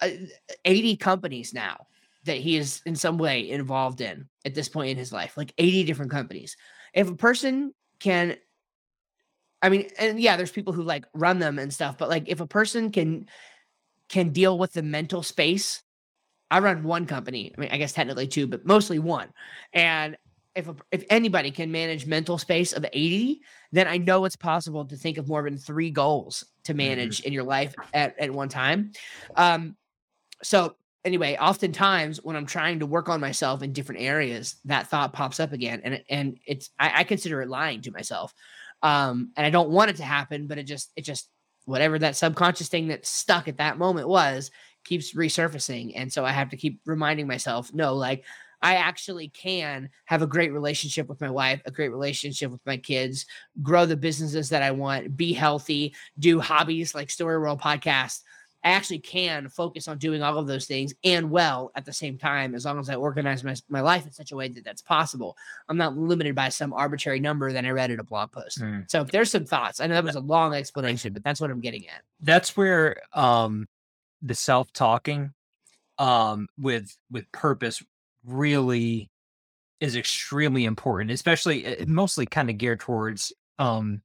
uh, 0.00 0.10
80 0.64 0.96
companies 0.96 1.54
now 1.54 1.86
that 2.24 2.38
he 2.38 2.56
is 2.56 2.80
in 2.86 2.96
some 2.96 3.18
way 3.18 3.48
involved 3.50 4.00
in 4.00 4.28
at 4.44 4.54
this 4.54 4.68
point 4.68 4.90
in 4.90 4.96
his 4.96 5.12
life, 5.12 5.36
like 5.36 5.52
80 5.58 5.84
different 5.84 6.10
companies. 6.10 6.56
If 6.92 7.08
a 7.08 7.16
person 7.16 7.72
can, 8.00 8.36
I 9.62 9.68
mean, 9.68 9.88
and 9.98 10.20
yeah, 10.20 10.36
there's 10.36 10.52
people 10.52 10.72
who 10.72 10.82
like 10.82 11.04
run 11.14 11.38
them 11.38 11.58
and 11.58 11.72
stuff, 11.72 11.98
but 11.98 12.08
like 12.08 12.28
if 12.28 12.40
a 12.40 12.46
person 12.46 12.90
can 12.90 13.26
can 14.08 14.30
deal 14.30 14.58
with 14.58 14.72
the 14.72 14.82
mental 14.82 15.22
space, 15.22 15.82
I 16.50 16.58
run 16.60 16.82
one 16.84 17.06
company. 17.06 17.52
I 17.56 17.60
mean, 17.60 17.70
I 17.72 17.78
guess 17.78 17.92
technically 17.92 18.26
two, 18.26 18.46
but 18.46 18.66
mostly 18.66 18.98
one. 18.98 19.28
And 19.72 20.16
if 20.54 20.68
a, 20.68 20.76
if 20.92 21.04
anybody 21.10 21.50
can 21.50 21.72
manage 21.72 22.06
mental 22.06 22.38
space 22.38 22.72
of 22.72 22.86
80, 22.92 23.40
then 23.72 23.88
I 23.88 23.96
know 23.96 24.24
it's 24.24 24.36
possible 24.36 24.84
to 24.84 24.96
think 24.96 25.18
of 25.18 25.26
more 25.26 25.42
than 25.42 25.56
three 25.56 25.90
goals 25.90 26.44
to 26.64 26.74
manage 26.74 27.20
in 27.20 27.32
your 27.32 27.42
life 27.42 27.74
at, 27.92 28.18
at 28.20 28.30
one 28.30 28.48
time. 28.48 28.92
Um, 29.34 29.76
so 30.42 30.76
anyway, 31.04 31.36
oftentimes 31.36 32.22
when 32.22 32.36
I'm 32.36 32.46
trying 32.46 32.80
to 32.80 32.86
work 32.86 33.08
on 33.08 33.20
myself 33.20 33.62
in 33.62 33.72
different 33.72 34.00
areas, 34.00 34.56
that 34.64 34.88
thought 34.88 35.12
pops 35.12 35.40
up 35.40 35.52
again, 35.52 35.80
and 35.84 36.02
and 36.08 36.38
it's 36.46 36.70
I, 36.78 37.00
I 37.00 37.04
consider 37.04 37.42
it 37.42 37.48
lying 37.48 37.82
to 37.82 37.90
myself, 37.90 38.34
um, 38.82 39.30
and 39.36 39.46
I 39.46 39.50
don't 39.50 39.70
want 39.70 39.90
it 39.90 39.96
to 39.96 40.04
happen, 40.04 40.46
but 40.46 40.58
it 40.58 40.64
just 40.64 40.92
it 40.96 41.02
just 41.02 41.28
whatever 41.66 41.98
that 41.98 42.16
subconscious 42.16 42.68
thing 42.68 42.88
that 42.88 43.06
stuck 43.06 43.48
at 43.48 43.58
that 43.58 43.78
moment 43.78 44.08
was 44.08 44.50
keeps 44.84 45.14
resurfacing, 45.14 45.92
and 45.94 46.12
so 46.12 46.24
I 46.24 46.32
have 46.32 46.50
to 46.50 46.56
keep 46.56 46.80
reminding 46.86 47.26
myself, 47.26 47.72
no, 47.72 47.94
like 47.94 48.24
I 48.62 48.76
actually 48.76 49.28
can 49.28 49.90
have 50.06 50.22
a 50.22 50.26
great 50.26 50.52
relationship 50.52 51.06
with 51.06 51.20
my 51.20 51.30
wife, 51.30 51.60
a 51.66 51.70
great 51.70 51.90
relationship 51.90 52.50
with 52.50 52.64
my 52.64 52.78
kids, 52.78 53.26
grow 53.62 53.84
the 53.84 53.96
businesses 53.96 54.48
that 54.48 54.62
I 54.62 54.70
want, 54.70 55.18
be 55.18 55.34
healthy, 55.34 55.94
do 56.18 56.40
hobbies 56.40 56.94
like 56.94 57.10
Story 57.10 57.38
World 57.38 57.60
Podcast. 57.60 58.20
I 58.64 58.70
actually 58.70 59.00
can 59.00 59.48
focus 59.48 59.88
on 59.88 59.98
doing 59.98 60.22
all 60.22 60.38
of 60.38 60.46
those 60.46 60.66
things 60.66 60.94
and 61.04 61.30
well 61.30 61.70
at 61.74 61.84
the 61.84 61.92
same 61.92 62.16
time, 62.16 62.54
as 62.54 62.64
long 62.64 62.78
as 62.78 62.88
I 62.88 62.94
organize 62.94 63.44
my, 63.44 63.54
my 63.68 63.82
life 63.82 64.06
in 64.06 64.12
such 64.12 64.32
a 64.32 64.36
way 64.36 64.48
that 64.48 64.64
that's 64.64 64.80
possible. 64.82 65.36
I'm 65.68 65.76
not 65.76 65.96
limited 65.96 66.34
by 66.34 66.48
some 66.48 66.72
arbitrary 66.72 67.20
number 67.20 67.52
that 67.52 67.64
I 67.64 67.70
read 67.70 67.90
in 67.90 68.00
a 68.00 68.04
blog 68.04 68.32
post. 68.32 68.60
Mm. 68.62 68.90
So 68.90 69.02
if 69.02 69.10
there's 69.10 69.30
some 69.30 69.44
thoughts, 69.44 69.80
I 69.80 69.86
know 69.86 69.94
that 69.94 70.04
was 70.04 70.16
a 70.16 70.20
long 70.20 70.54
explanation, 70.54 71.12
but 71.12 71.22
that's 71.22 71.40
what 71.40 71.50
I'm 71.50 71.60
getting 71.60 71.86
at. 71.88 72.02
that's 72.20 72.56
where 72.56 72.96
um 73.12 73.66
the 74.22 74.34
self-talking 74.34 75.32
um 75.98 76.48
with 76.58 76.96
with 77.10 77.30
purpose 77.32 77.82
really 78.24 79.10
is 79.80 79.94
extremely 79.96 80.64
important 80.64 81.10
especially 81.10 81.66
uh, 81.66 81.84
mostly 81.86 82.24
kind 82.24 82.48
of 82.48 82.56
geared 82.56 82.80
towards 82.80 83.32
um 83.58 84.00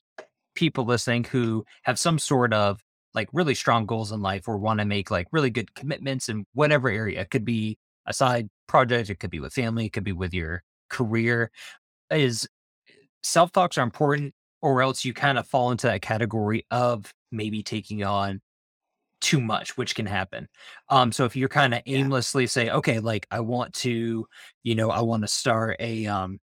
people 0.56 0.84
listening 0.84 1.24
who 1.24 1.64
have 1.84 1.98
some 1.98 2.20
sort 2.20 2.54
of 2.54 2.84
like 3.14 3.30
really 3.34 3.56
strong 3.56 3.86
goals 3.86 4.12
in 4.12 4.22
life 4.22 4.48
or 4.48 4.58
want 4.58 4.80
to 4.80 4.86
make 4.86 5.12
like 5.12 5.28
really 5.32 5.50
good 5.50 5.74
commitments 5.76 6.30
in 6.30 6.46
whatever 6.54 6.90
area 6.90 7.22
it 7.22 7.30
could 7.32 7.46
be 7.46 7.78
a 8.06 8.14
side 8.14 8.50
project 8.68 9.10
it 9.10 9.16
could 9.20 9.32
be 9.32 9.40
with 9.40 9.54
family 9.54 9.86
it 9.86 9.94
could 9.94 10.04
be 10.04 10.12
with 10.14 10.34
your 10.34 10.64
career 10.90 11.52
is 12.12 12.48
self-talks 13.24 13.78
are 13.78 13.84
important 13.84 14.34
or 14.62 14.82
else 14.82 15.06
you 15.06 15.14
kind 15.14 15.38
of 15.38 15.48
fall 15.48 15.72
into 15.72 15.88
that 15.88 16.02
category 16.02 16.66
of 16.72 17.14
maybe 17.32 17.64
taking 17.64 18.04
on 18.04 18.42
too 19.22 19.42
much 19.42 19.78
which 19.78 19.96
can 19.96 20.06
happen 20.06 20.48
um 20.90 21.12
so 21.12 21.26
if 21.26 21.36
you're 21.36 21.50
kind 21.50 21.74
of 21.74 21.82
Yeah. 21.86 21.98
aimlessly 22.00 22.48
say 22.48 22.70
okay 22.70 23.00
like 23.00 23.28
i 23.32 23.40
want 23.42 23.74
to 23.76 24.26
you 24.64 24.76
know 24.76 24.90
i 24.92 25.02
want 25.02 25.24
to 25.24 25.28
start 25.28 25.76
a 25.80 26.06
um 26.08 26.40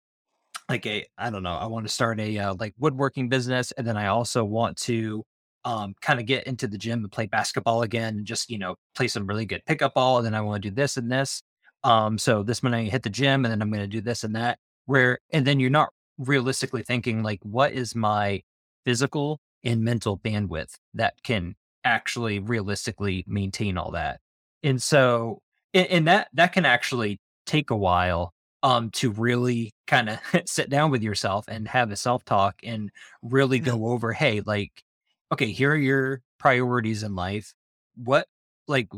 like 0.69 0.87
a 0.87 1.07
i 1.19 1.31
don't 1.31 1.43
know 1.43 1.55
i 1.57 1.67
want 1.67 1.87
to 1.87 1.93
start 1.93 2.21
a 2.21 2.39
uh, 2.39 2.55
like 2.61 2.75
woodworking 2.79 3.29
business 3.29 3.73
and 3.73 3.87
then 3.87 3.97
i 3.97 4.09
also 4.09 4.45
want 4.45 4.77
to 4.79 5.25
um 5.67 5.95
kind 6.01 6.19
of 6.19 6.25
get 6.25 6.47
into 6.47 6.67
the 6.67 6.79
gym 6.79 7.01
and 7.01 7.13
play 7.13 7.27
basketball 7.27 7.83
again 7.83 8.17
and 8.17 8.27
just 8.27 8.49
you 8.49 8.57
know 8.57 8.77
play 8.95 9.09
some 9.09 9.27
really 9.27 9.45
good 9.45 9.63
pickup 9.67 9.93
ball 9.95 10.17
and 10.17 10.25
then 10.25 10.35
i 10.35 10.41
want 10.41 10.63
to 10.63 10.71
do 10.71 10.75
this 10.75 10.97
and 10.97 11.13
this. 11.13 11.43
Um 11.85 12.17
so 12.19 12.43
this 12.43 12.63
morning 12.63 12.87
i 12.87 12.91
hit 12.91 13.03
the 13.03 13.11
gym 13.11 13.45
and 13.45 13.53
then 13.53 13.61
i'm 13.61 13.71
going 13.71 13.83
to 13.83 13.87
do 13.87 14.01
this 14.01 14.25
and 14.25 14.35
that 14.35 14.59
where 14.87 15.19
and 15.33 15.47
then 15.47 15.61
you're 15.61 15.71
not 15.71 15.91
realistically 16.19 16.83
thinking 16.83 17.23
like 17.23 17.41
what 17.43 17.73
is 17.73 17.95
my 17.95 18.41
physical 18.85 19.41
and 19.65 19.83
mental 19.83 20.19
bandwidth 20.19 20.75
that 20.95 21.15
can 21.23 21.55
actually 21.85 22.39
realistically 22.39 23.25
maintain 23.27 23.77
all 23.77 23.91
that? 23.93 24.21
And 24.63 24.83
so 24.83 25.43
and, 25.75 25.87
and 25.89 26.09
that 26.09 26.29
that 26.33 26.53
can 26.53 26.65
actually 26.65 27.21
take 27.45 27.71
a 27.71 27.77
while 27.77 28.33
um 28.63 28.91
to 28.91 29.11
really 29.11 29.73
kind 29.87 30.09
of 30.09 30.19
sit 30.47 30.71
down 30.71 30.91
with 30.91 31.03
yourself 31.03 31.45
and 31.49 31.69
have 31.69 31.91
a 31.91 31.97
self 31.97 32.25
talk 32.25 32.57
and 32.63 32.91
really 33.23 33.59
go 33.59 33.89
over 33.89 34.13
hey 34.13 34.41
like 34.47 34.83
okay 35.33 35.51
here 35.51 35.73
are 35.73 35.77
your 35.77 36.23
priorities 36.39 37.03
in 37.03 37.15
life 37.15 37.55
what 37.97 38.27
like 38.69 38.89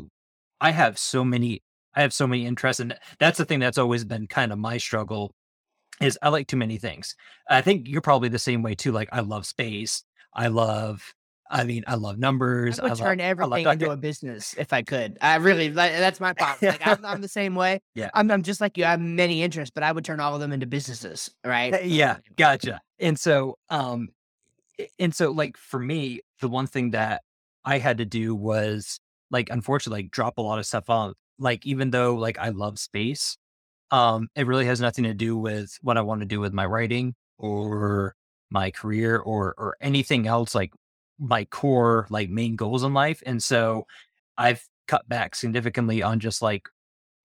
i 0.61 0.71
have 0.71 0.99
so 0.99 1.25
many 1.25 1.63
i 1.95 2.01
have 2.03 2.13
so 2.13 2.27
many 2.27 2.47
interests 2.47 2.81
and 2.81 2.95
that's 3.19 3.39
the 3.39 3.45
thing 3.45 3.61
that's 3.61 3.79
always 3.79 4.05
been 4.05 4.27
kind 4.27 4.53
of 4.53 4.59
my 4.59 4.77
struggle 4.77 5.33
is 6.01 6.19
i 6.23 6.29
like 6.29 6.47
too 6.47 6.57
many 6.57 6.77
things 6.79 7.15
i 7.49 7.61
think 7.61 7.87
you're 7.89 8.01
probably 8.01 8.29
the 8.29 8.39
same 8.39 8.63
way 8.63 8.75
too 8.75 8.93
like 8.93 9.09
i 9.13 9.21
love 9.21 9.47
space 9.47 10.03
i 10.35 10.49
love 10.49 11.15
i 11.51 11.65
mean 11.65 11.83
i 11.87 11.95
love 11.95 12.19
numbers 12.19 12.79
I 12.79 12.83
would 12.85 12.89
love- 12.91 12.99
turn 12.99 13.19
love 13.19 13.27
everything 13.27 13.67
into 13.67 13.91
a 13.91 13.97
business 13.97 14.55
if 14.59 14.73
I 14.73 14.83
could. 14.83 15.17
I 15.23 15.37
really, 15.37 15.71
like, 15.71 15.93
that's 15.93 16.21
my 16.21 16.35
problem. 16.35 16.73
Like, 16.73 16.87
I'm, 16.87 17.05
I'm 17.05 17.21
the 17.23 17.29
same 17.29 17.55
way. 17.55 17.81
Yeah. 17.95 18.11
I'm, 18.13 18.31
I'm 18.31 18.43
just 18.43 18.61
like 18.61 18.77
you. 18.77 18.85
I 18.85 18.91
have 18.91 19.01
many 19.01 19.43
interests, 19.43 19.73
but 19.75 19.83
I 19.83 19.91
would 19.91 20.05
turn 20.05 20.21
all 20.21 20.35
of 20.35 20.41
them 20.41 20.53
into 20.53 20.67
businesses. 20.67 21.31
Right. 21.45 21.73
Uh, 21.73 21.79
yeah 21.83 22.19
gotcha 22.37 22.81
and 23.01 23.19
so 23.19 23.57
um 23.71 24.09
and 24.99 25.15
so 25.15 25.31
like 25.31 25.57
for 25.57 25.81
me 25.81 26.21
the 26.41 26.49
one 26.49 26.67
thing 26.67 26.91
that 26.91 27.23
i 27.65 27.79
had 27.79 27.99
to 27.99 28.05
do 28.05 28.35
was 28.35 29.01
like 29.31 29.51
unfortunately 29.51 30.03
like 30.03 30.11
drop 30.11 30.39
a 30.39 30.43
lot 30.43 30.59
of 30.59 30.67
stuff 30.67 30.89
on 30.91 31.15
like 31.39 31.65
even 31.67 31.91
though 31.91 32.15
like 32.15 32.39
i 32.39 32.49
love 32.51 32.79
space 32.79 33.37
um 33.91 34.29
it 34.35 34.47
really 34.47 34.67
has 34.67 34.81
nothing 34.81 35.05
to 35.05 35.15
do 35.15 35.37
with 35.37 35.77
what 35.83 35.97
i 35.97 36.01
want 36.01 36.21
to 36.21 36.27
do 36.27 36.41
with 36.41 36.53
my 36.53 36.67
writing 36.67 37.15
or 37.39 38.15
my 38.51 38.71
career 38.71 39.19
or 39.19 39.55
or 39.59 39.77
anything 39.81 40.27
else 40.27 40.55
like 40.55 40.73
my 41.19 41.45
core 41.47 42.07
like 42.11 42.31
main 42.31 42.57
goals 42.57 42.85
in 42.85 42.95
life 42.95 43.23
and 43.27 43.43
so 43.43 43.87
i've 44.37 44.65
cut 44.87 45.07
back 45.09 45.35
significantly 45.35 46.03
on 46.03 46.21
just 46.21 46.41
like 46.41 46.69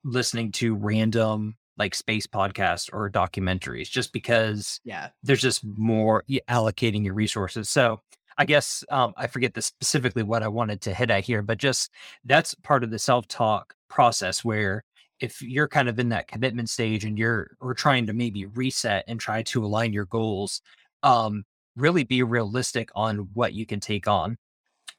listening 0.04 0.52
to 0.52 0.76
random 0.76 1.56
like 1.78 1.96
space 1.96 2.28
podcasts 2.28 2.90
or 2.94 3.10
documentaries 3.10 3.90
just 3.90 4.14
because 4.14 4.80
Yeah. 4.84 5.10
there's 5.24 5.42
just 5.42 5.64
more 5.66 6.24
allocating 6.50 7.04
your 7.06 7.14
resources. 7.16 7.70
So 7.70 8.02
I 8.38 8.46
guess 8.46 8.84
um, 8.90 9.14
I 9.18 9.28
forget 9.28 9.54
the 9.54 9.62
specifically 9.62 10.24
what 10.24 10.44
I 10.44 10.48
wanted 10.48 10.82
to 10.82 10.94
hit 10.94 11.12
at 11.12 11.24
here, 11.24 11.42
but 11.42 11.58
just 11.58 11.92
that's 12.26 12.56
part 12.56 12.84
of 12.84 12.92
the 12.92 13.00
self 13.00 13.28
talk 13.28 13.74
process 13.90 14.44
where 14.44 14.84
if 15.20 15.42
you're 15.42 15.68
kind 15.68 15.88
of 15.88 16.00
in 16.00 16.10
that 16.10 16.28
commitment 16.28 16.70
stage 16.70 17.06
and 17.06 17.18
you're 17.18 17.56
or 17.62 17.74
trying 17.74 18.06
to 18.08 18.14
maybe 18.14 18.46
reset 18.46 19.06
and 19.08 19.20
try 19.20 19.44
to 19.44 19.64
align 19.64 19.94
your 19.94 20.06
goals, 20.06 20.62
um, 21.04 21.44
really 21.76 22.04
be 22.04 22.24
realistic 22.24 22.90
on 22.96 23.30
what 23.34 23.54
you 23.54 23.66
can 23.66 23.80
take 23.80 24.08
on. 24.08 24.38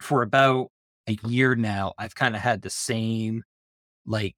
For 0.00 0.22
about 0.22 0.70
a 1.08 1.16
year 1.26 1.54
now, 1.54 1.92
I've 1.98 2.14
kind 2.14 2.34
of 2.34 2.40
had 2.42 2.62
the 2.62 2.70
same 2.70 3.42
like 4.06 4.36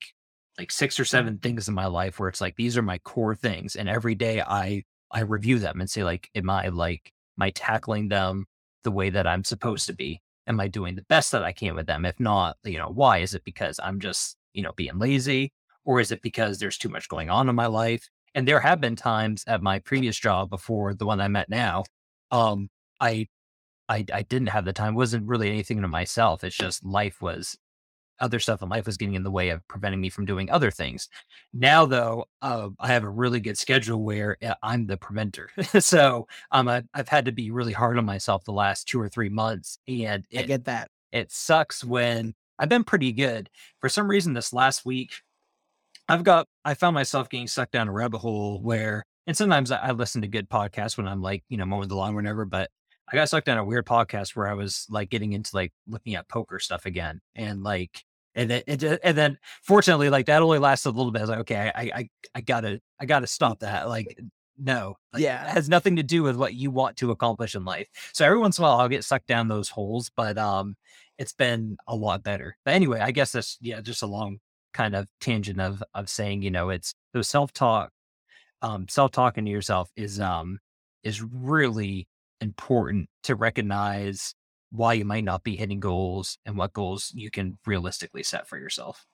like 0.59 0.71
six 0.71 0.99
or 0.99 1.05
seven 1.05 1.39
things 1.39 1.69
in 1.69 1.75
my 1.75 1.87
life 1.87 2.19
where 2.19 2.29
it's 2.29 2.41
like 2.41 2.57
these 2.57 2.77
are 2.77 2.83
my 2.83 2.99
core 2.99 3.35
things 3.35 3.77
and 3.77 3.89
every 3.89 4.15
day 4.15 4.41
i 4.41 4.83
i 5.11 5.21
review 5.21 5.59
them 5.59 5.81
and 5.81 5.91
say 5.91 6.03
like 6.03 6.31
am 6.35 6.49
i 6.51 6.69
like 6.69 7.13
am 7.39 7.43
i 7.43 7.51
tackling 7.51 8.09
them 8.09 8.47
the 8.85 8.91
way 8.91 9.11
that 9.11 9.27
i'm 9.27 9.45
supposed 9.45 9.87
to 9.87 9.95
be? 9.95 10.21
Am 10.47 10.61
i 10.61 10.69
doing 10.69 10.95
the 10.95 11.03
best 11.09 11.33
that 11.33 11.43
i 11.43 11.53
can 11.53 11.75
with 11.75 11.87
them? 11.87 12.05
If 12.05 12.19
not 12.21 12.57
you 12.65 12.79
know 12.79 12.91
why? 12.91 13.19
Is 13.19 13.35
it 13.35 13.45
because 13.45 13.81
i'm 13.83 14.01
just 14.01 14.37
you 14.55 14.63
know 14.63 14.73
being 14.77 14.99
lazy 14.99 15.53
or 15.85 16.01
is 16.01 16.13
it 16.13 16.23
because 16.23 16.59
there's 16.59 16.79
too 16.79 16.89
much 16.89 17.09
going 17.09 17.31
on 17.31 17.49
in 17.49 17.55
my 17.55 17.67
life? 17.67 18.09
And 18.35 18.47
there 18.47 18.61
have 18.61 18.81
been 18.81 18.97
times 18.97 19.45
at 19.47 19.63
my 19.63 19.79
previous 19.81 20.19
job 20.19 20.51
before 20.51 20.95
the 20.95 21.07
one 21.07 21.21
i'm 21.21 21.37
at 21.37 21.49
now 21.49 21.85
um 22.31 22.69
i 23.01 23.27
i, 23.89 24.05
I 24.13 24.23
didn't 24.23 24.49
have 24.49 24.65
the 24.65 24.73
time 24.73 24.95
It 24.95 24.97
wasn't 24.97 25.27
really 25.27 25.49
anything 25.49 25.81
to 25.83 25.89
myself 25.89 26.45
it's 26.45 26.57
just 26.57 26.85
life 26.85 27.21
was 27.23 27.57
other 28.21 28.39
stuff 28.39 28.63
in 28.63 28.69
life 28.69 28.87
was 28.87 28.97
getting 28.97 29.15
in 29.15 29.23
the 29.23 29.31
way 29.31 29.51
of 29.51 29.67
preventing 29.69 30.01
me 30.01 30.09
from 30.09 30.25
doing 30.25 30.51
other 30.51 30.71
things. 30.71 31.09
Now, 31.53 31.87
though, 31.87 32.27
uh, 32.43 32.71
I 32.81 32.89
have 32.89 33.05
a 33.05 33.11
really 33.11 33.41
good 33.41 33.59
schedule 33.59 34.03
where 34.03 34.37
uh, 34.43 34.55
I'm 34.63 34.87
the 34.87 34.97
preventer. 34.97 35.51
so 35.81 36.27
um, 36.51 36.69
I, 36.69 36.83
I've 36.95 37.09
had 37.09 37.25
to 37.27 37.33
be 37.33 37.51
really 37.51 37.73
hard 37.73 37.99
on 37.99 38.05
myself 38.05 38.45
the 38.45 38.53
last 38.53 38.89
two 38.89 39.01
or 39.01 39.09
three 39.09 39.29
months, 39.29 39.79
and 39.89 40.25
I 40.37 40.43
get 40.43 40.65
that. 40.65 40.91
it 41.13 41.31
sucks 41.31 41.85
when 41.85 42.35
I've 42.59 42.69
been 42.69 42.85
pretty 42.85 43.13
good. 43.13 43.51
For 43.81 43.89
some 43.89 44.09
reason, 44.09 44.33
this 44.35 44.53
last 44.53 44.85
week, 44.85 45.13
I've 46.09 46.25
got 46.25 46.47
I 46.65 46.75
found 46.75 46.95
myself 46.95 47.29
getting 47.29 47.49
sucked 47.49 47.73
down 47.73 47.89
a 47.89 47.93
rabbit 47.93 48.19
hole 48.19 48.61
where 48.63 49.05
and 49.27 49.37
sometimes 49.37 49.71
I, 49.71 49.79
I 49.79 49.91
listen 49.91 50.23
to 50.23 50.29
good 50.29 50.49
podcasts 50.49 50.97
when 50.97 51.09
I'm 51.09 51.21
like, 51.21 51.43
you 51.49 51.57
know, 51.57 51.67
mowing 51.67 51.89
the 51.89 51.97
lawn 51.97 52.13
or 52.13 52.17
whatever, 52.17 52.45
but 52.45 52.71
I 53.11 53.17
got 53.17 53.29
sucked 53.29 53.47
down 53.47 53.59
a 53.59 53.65
weird 53.65 53.87
podcast 53.87 54.35
where 54.35 54.49
I 54.49 54.55
was 54.55 54.87
like 54.91 55.11
getting 55.11 55.33
into 55.33 55.55
like 55.55 55.73
looking 55.87 56.15
at 56.17 56.29
poker 56.29 56.59
stuff 56.59 56.87
again. 56.87 57.21
And 57.35 57.63
like 57.63 58.05
and 58.35 58.51
then 58.51 58.63
it, 58.67 58.83
and 59.03 59.17
then 59.17 59.39
fortunately, 59.63 60.11
like 60.11 60.27
that 60.27 60.43
only 60.43 60.59
lasted 60.59 60.91
a 60.91 60.97
little 60.97 61.13
bit. 61.13 61.21
I 61.21 61.23
was 61.23 61.31
like, 61.31 61.39
okay, 61.41 61.73
I 61.75 61.81
I 61.95 62.09
I 62.35 62.41
gotta 62.43 62.81
I 63.01 63.07
gotta 63.07 63.27
stop 63.27 63.61
that. 63.61 63.89
Like 63.89 64.19
no, 64.59 64.97
like, 65.13 65.23
Yeah. 65.23 65.45
it 65.45 65.51
has 65.51 65.69
nothing 65.69 65.97
to 65.97 66.03
do 66.03 66.23
with 66.23 66.37
what 66.37 66.55
you 66.55 66.71
want 66.71 66.97
to 66.99 67.11
accomplish 67.11 67.55
in 67.55 67.65
life. 67.65 67.89
So 68.15 68.25
every 68.25 68.39
once 68.39 68.59
in 68.59 68.65
a 68.65 68.67
while, 68.69 68.79
I'll 68.81 68.89
get 68.89 69.05
sucked 69.05 69.27
down 69.27 69.49
those 69.49 69.69
holes, 69.69 70.11
but 70.17 70.39
um, 70.39 70.77
it's 71.19 71.35
been 71.35 71.77
a 71.87 71.95
lot 71.95 72.23
better. 72.23 72.57
But 72.65 72.75
anyway, 72.75 73.01
I 73.01 73.11
guess 73.11 73.33
that's 73.33 73.59
yeah, 73.61 73.81
just 73.83 74.03
a 74.03 74.07
long 74.07 74.39
kind 74.75 74.95
of 74.97 75.09
tangent 75.21 75.61
of 75.61 75.83
of 75.95 76.09
saying, 76.09 76.43
you 76.43 76.51
know, 76.51 76.71
it's 76.71 76.95
those 77.13 77.29
self 77.29 77.53
talk, 77.53 77.91
um, 78.63 78.89
self 78.89 79.11
talking 79.13 79.45
to 79.45 79.51
yourself 79.51 79.91
is 79.97 80.21
um 80.21 80.59
is 81.03 81.23
really 81.23 82.09
important 82.41 83.09
to 83.25 83.35
recognize 83.35 84.35
why 84.71 84.95
you 84.95 85.05
might 85.05 85.25
not 85.25 85.45
be 85.45 85.57
hitting 85.57 85.81
goals 85.81 86.39
and 86.45 86.57
what 86.57 86.73
goals 86.73 87.13
you 87.15 87.31
can 87.31 87.59
realistically 87.67 88.23
set 88.23 88.49
for 88.49 88.59
yourself. 88.59 89.07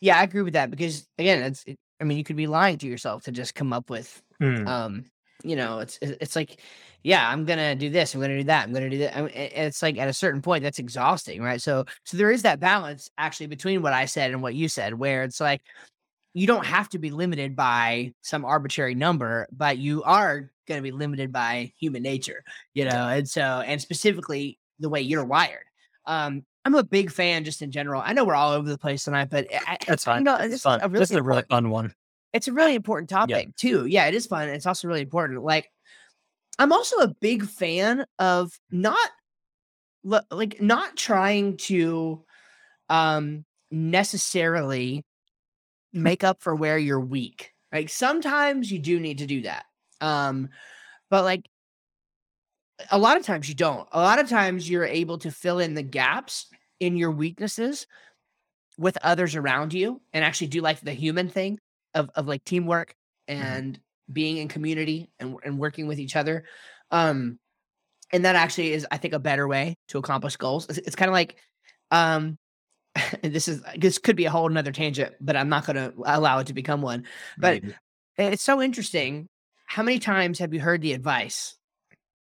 Yeah, 0.00 0.18
I 0.18 0.24
agree 0.24 0.42
with 0.42 0.54
that 0.54 0.70
because 0.70 1.06
again, 1.18 1.42
it's 1.42 1.64
it, 1.64 1.78
I 2.00 2.04
mean, 2.04 2.18
you 2.18 2.24
could 2.24 2.36
be 2.36 2.46
lying 2.46 2.78
to 2.78 2.86
yourself 2.86 3.24
to 3.24 3.32
just 3.32 3.54
come 3.54 3.72
up 3.72 3.90
with 3.90 4.22
Mm, 4.40 4.66
um, 4.66 5.04
you 5.42 5.56
know, 5.56 5.78
it's 5.80 5.98
it's 6.00 6.36
like, 6.36 6.60
yeah, 7.02 7.28
I'm 7.28 7.44
gonna 7.44 7.74
do 7.74 7.90
this, 7.90 8.14
I'm 8.14 8.20
gonna 8.20 8.38
do 8.38 8.44
that, 8.44 8.66
I'm 8.66 8.72
gonna 8.72 8.90
do 8.90 8.98
that. 8.98 9.16
I 9.16 9.22
mean, 9.22 9.30
it's 9.34 9.82
like 9.82 9.98
at 9.98 10.08
a 10.08 10.12
certain 10.12 10.42
point 10.42 10.62
that's 10.62 10.78
exhausting, 10.78 11.42
right? 11.42 11.60
So 11.60 11.84
so 12.04 12.16
there 12.16 12.30
is 12.30 12.42
that 12.42 12.60
balance 12.60 13.10
actually 13.18 13.46
between 13.46 13.82
what 13.82 13.92
I 13.92 14.06
said 14.06 14.30
and 14.30 14.42
what 14.42 14.54
you 14.54 14.68
said, 14.68 14.94
where 14.94 15.22
it's 15.22 15.40
like 15.40 15.62
you 16.34 16.46
don't 16.46 16.66
have 16.66 16.88
to 16.90 16.98
be 16.98 17.10
limited 17.10 17.54
by 17.56 18.12
some 18.22 18.44
arbitrary 18.44 18.94
number, 18.94 19.46
but 19.52 19.78
you 19.78 20.02
are 20.02 20.50
going 20.66 20.78
to 20.78 20.82
be 20.82 20.90
limited 20.90 21.32
by 21.32 21.72
human 21.78 22.02
nature, 22.02 22.42
you 22.74 22.84
know, 22.84 23.08
and 23.08 23.28
so 23.28 23.40
and 23.40 23.80
specifically 23.80 24.58
the 24.80 24.88
way 24.88 25.00
you're 25.00 25.24
wired. 25.24 25.64
Um, 26.06 26.44
I'm 26.64 26.74
a 26.74 26.82
big 26.82 27.10
fan 27.12 27.44
just 27.44 27.62
in 27.62 27.70
general. 27.70 28.02
I 28.04 28.12
know 28.14 28.24
we're 28.24 28.34
all 28.34 28.52
over 28.52 28.68
the 28.68 28.78
place 28.78 29.04
tonight, 29.04 29.28
but 29.30 29.46
I, 29.52 29.76
that's 29.86 30.04
you 30.06 30.12
fine. 30.12 30.24
know, 30.24 30.34
It's 30.36 30.44
this 30.48 30.54
is 30.54 30.62
fun. 30.62 30.80
a 30.82 30.88
really 30.88 30.98
this 31.00 31.10
is 31.10 31.16
a 31.16 31.22
really 31.22 31.42
fun 31.48 31.70
one. 31.70 31.94
it's 32.32 32.48
a 32.48 32.52
really 32.52 32.74
important 32.74 33.08
topic 33.10 33.54
too. 33.56 33.86
Yeah, 33.86 34.06
it 34.06 34.14
is 34.14 34.26
fun. 34.26 34.48
It's 34.48 34.66
also 34.66 34.88
really 34.88 35.02
important. 35.02 35.42
Like, 35.44 35.70
I'm 36.58 36.72
also 36.72 36.96
a 36.96 37.08
big 37.08 37.46
fan 37.46 38.06
of 38.18 38.58
not 38.70 39.10
like 40.30 40.60
not 40.60 40.96
trying 40.96 41.56
to 41.58 42.24
um 42.88 43.44
necessarily 43.70 45.04
make 45.94 46.24
up 46.24 46.42
for 46.42 46.54
where 46.54 46.76
you're 46.76 47.00
weak. 47.00 47.52
Like 47.72 47.88
sometimes 47.88 48.70
you 48.70 48.78
do 48.78 49.00
need 49.00 49.18
to 49.18 49.26
do 49.26 49.42
that. 49.42 49.64
Um 50.00 50.50
but 51.08 51.24
like 51.24 51.46
a 52.90 52.98
lot 52.98 53.16
of 53.16 53.24
times 53.24 53.48
you 53.48 53.54
don't. 53.54 53.88
A 53.92 54.00
lot 54.00 54.18
of 54.18 54.28
times 54.28 54.68
you're 54.68 54.84
able 54.84 55.18
to 55.18 55.30
fill 55.30 55.60
in 55.60 55.74
the 55.74 55.82
gaps 55.82 56.46
in 56.80 56.96
your 56.96 57.12
weaknesses 57.12 57.86
with 58.76 58.98
others 59.02 59.36
around 59.36 59.72
you 59.72 60.00
and 60.12 60.24
actually 60.24 60.48
do 60.48 60.60
like 60.60 60.80
the 60.80 60.92
human 60.92 61.28
thing 61.28 61.58
of 61.94 62.10
of 62.14 62.26
like 62.26 62.44
teamwork 62.44 62.94
and 63.28 63.78
being 64.12 64.38
in 64.38 64.48
community 64.48 65.10
and 65.18 65.36
and 65.44 65.58
working 65.58 65.86
with 65.86 66.00
each 66.00 66.16
other. 66.16 66.44
Um 66.90 67.38
and 68.12 68.24
that 68.24 68.36
actually 68.36 68.72
is 68.72 68.86
I 68.90 68.98
think 68.98 69.14
a 69.14 69.18
better 69.18 69.46
way 69.46 69.76
to 69.88 69.98
accomplish 69.98 70.36
goals. 70.36 70.68
It's, 70.68 70.78
it's 70.78 70.96
kind 70.96 71.08
of 71.08 71.14
like 71.14 71.36
um 71.90 72.36
this 73.22 73.48
is 73.48 73.62
this 73.76 73.98
could 73.98 74.16
be 74.16 74.24
a 74.26 74.30
whole 74.30 74.48
nother 74.48 74.72
tangent, 74.72 75.14
but 75.20 75.36
I'm 75.36 75.48
not 75.48 75.66
going 75.66 75.76
to 75.76 75.92
allow 76.04 76.38
it 76.38 76.46
to 76.48 76.52
become 76.54 76.82
one. 76.82 77.04
But 77.38 77.62
Maybe. 77.62 77.74
it's 78.18 78.42
so 78.42 78.62
interesting. 78.62 79.28
How 79.66 79.82
many 79.82 79.98
times 79.98 80.38
have 80.38 80.54
you 80.54 80.60
heard 80.60 80.82
the 80.82 80.92
advice? 80.92 81.56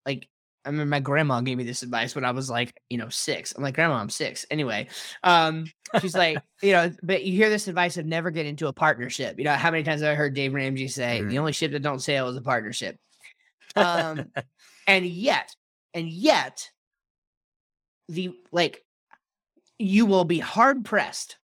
Like, 0.07 0.27
I 0.64 0.71
mean, 0.71 0.88
my 0.88 1.01
grandma 1.01 1.40
gave 1.40 1.57
me 1.57 1.64
this 1.64 1.83
advice 1.83 2.14
when 2.14 2.25
I 2.25 2.33
was 2.33 2.51
like, 2.51 2.75
you 2.90 2.99
know, 2.99 3.09
six. 3.09 3.53
I'm 3.53 3.62
like, 3.62 3.75
Grandma, 3.75 3.97
I'm 3.97 4.11
six. 4.11 4.44
Anyway, 4.51 4.88
um, 5.23 5.66
she's 6.01 6.16
like, 6.16 6.38
you 6.62 6.73
know, 6.73 6.92
but 7.03 7.25
you 7.25 7.33
hear 7.33 7.49
this 7.51 7.68
advice 7.68 7.97
of 7.97 8.07
never 8.07 8.31
get 8.31 8.47
into 8.47 8.66
a 8.66 8.73
partnership. 8.73 9.38
You 9.38 9.44
know, 9.44 9.55
how 9.55 9.71
many 9.71 9.83
times 9.85 10.01
have 10.01 10.12
I 10.12 10.14
heard 10.14 10.35
Dave 10.35 10.55
Ramsey 10.55 10.88
say, 10.88 11.21
Mhm. 11.23 11.31
the 11.31 11.38
only 11.38 11.53
ship 11.53 11.73
that 11.73 11.83
don't 11.83 12.01
sail 12.01 12.29
is 12.29 12.37
a 12.37 12.42
partnership? 12.42 12.97
Um, 13.77 14.33
and 14.87 15.05
yet, 15.05 15.55
and 15.94 16.09
yet, 16.09 16.71
the 18.09 18.31
like, 18.51 18.83
you 19.79 20.07
will 20.07 20.25
be 20.25 20.38
hard 20.38 20.85
pressed. 20.85 21.37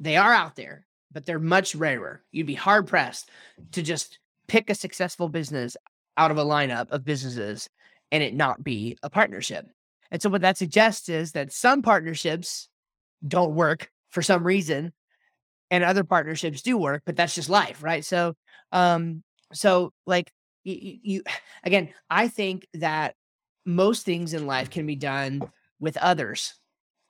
They 0.00 0.16
are 0.16 0.32
out 0.32 0.56
there, 0.56 0.86
but 1.12 1.24
they're 1.24 1.38
much 1.38 1.74
rarer. 1.74 2.22
You'd 2.32 2.46
be 2.46 2.54
hard 2.54 2.86
pressed 2.86 3.30
to 3.72 3.82
just 3.82 4.18
pick 4.48 4.68
a 4.68 4.74
successful 4.74 5.28
business 5.28 5.76
out 6.16 6.30
of 6.30 6.38
a 6.38 6.44
lineup 6.44 6.90
of 6.90 7.04
businesses 7.04 7.68
and 8.12 8.22
it 8.22 8.34
not 8.34 8.62
be 8.62 8.96
a 9.02 9.10
partnership. 9.10 9.66
And 10.10 10.20
so 10.20 10.28
what 10.28 10.42
that 10.42 10.58
suggests 10.58 11.08
is 11.08 11.32
that 11.32 11.52
some 11.52 11.82
partnerships 11.82 12.68
don't 13.26 13.54
work 13.54 13.90
for 14.10 14.22
some 14.22 14.46
reason 14.46 14.92
and 15.70 15.82
other 15.82 16.04
partnerships 16.04 16.62
do 16.62 16.76
work, 16.76 17.02
but 17.06 17.16
that's 17.16 17.34
just 17.34 17.48
life, 17.48 17.82
right? 17.82 18.04
So 18.04 18.34
um 18.70 19.22
so 19.52 19.92
like 20.06 20.30
you, 20.62 20.98
you 21.02 21.22
again, 21.64 21.92
I 22.10 22.28
think 22.28 22.66
that 22.74 23.14
most 23.66 24.04
things 24.04 24.34
in 24.34 24.46
life 24.46 24.70
can 24.70 24.86
be 24.86 24.96
done 24.96 25.42
with 25.80 25.96
others. 25.96 26.54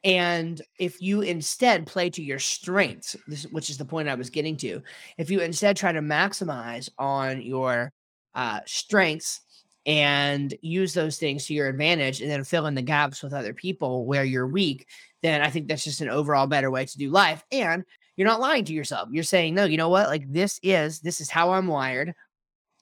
And 0.05 0.61
if 0.79 1.01
you 1.01 1.23
instead 1.23 1.87
play 1.87 2.11
to 2.11 2.23
your 2.23 2.39
strengths, 2.39 3.17
this, 3.27 3.45
which 3.45 3.71
is 3.71 3.79
the 3.79 3.87
point 3.87 4.09
I 4.09 4.15
was 4.15 4.29
getting 4.29 4.57
to, 4.59 4.83
if 5.17 5.31
you 5.31 5.41
instead 5.41 5.77
try 5.77 5.93
to 5.93 6.01
maximize 6.01 6.91
on 6.99 7.41
your 7.41 7.91
uh, 8.35 8.61
strengths 8.67 9.41
and 9.87 10.55
use 10.61 10.93
those 10.93 11.19
things 11.19 11.47
to 11.47 11.55
your 11.55 11.69
advantage 11.69 12.21
and 12.21 12.31
then 12.31 12.45
fill 12.45 12.67
in 12.67 12.75
the 12.75 12.83
gaps 12.83 13.23
with 13.23 13.33
other 13.33 13.55
people 13.55 14.05
where 14.05 14.25
you're 14.25 14.47
weak, 14.47 14.87
then 15.23 15.41
I 15.41 15.49
think 15.49 15.69
that's 15.69 15.85
just 15.85 16.03
an 16.03 16.11
overall 16.11 16.47
better 16.47 16.71
way 16.71 16.85
to 16.85 16.99
do 16.99 17.11
life. 17.11 17.43
And 17.51 17.83
you're 18.17 18.29
not 18.29 18.41
lying 18.41 18.65
to 18.67 18.75
yourself. 18.75 19.09
You're 19.11 19.25
saying, 19.25 19.55
no, 19.55 19.65
you 19.65 19.79
know 19.79 19.89
what? 19.89 20.09
Like 20.09 20.31
this 20.31 20.61
is, 20.63 21.01
this 21.01 21.21
is 21.23 21.31
how 21.31 21.53
I'm 21.53 21.67
wired. 21.67 22.15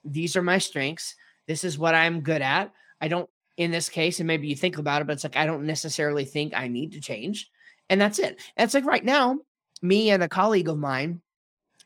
These 0.04 0.36
are 0.36 0.42
my 0.42 0.58
strengths. 0.58 1.14
This 1.46 1.62
is 1.62 1.78
what 1.78 1.94
I'm 1.94 2.20
good 2.20 2.42
at. 2.42 2.72
I 3.00 3.06
don't, 3.08 3.30
in 3.56 3.70
this 3.70 3.88
case, 3.88 4.20
and 4.20 4.26
maybe 4.26 4.48
you 4.48 4.56
think 4.56 4.78
about 4.78 5.02
it, 5.02 5.06
but 5.06 5.14
it's 5.14 5.24
like, 5.24 5.36
I 5.36 5.46
don't 5.46 5.64
necessarily 5.64 6.24
think 6.24 6.54
I 6.54 6.68
need 6.68 6.92
to 6.92 7.00
change. 7.00 7.50
And 7.88 8.00
that's 8.00 8.18
it. 8.18 8.40
And 8.56 8.64
it's 8.64 8.74
like 8.74 8.86
right 8.86 9.04
now, 9.04 9.38
me 9.82 10.10
and 10.10 10.22
a 10.22 10.28
colleague 10.28 10.68
of 10.68 10.78
mine 10.78 11.20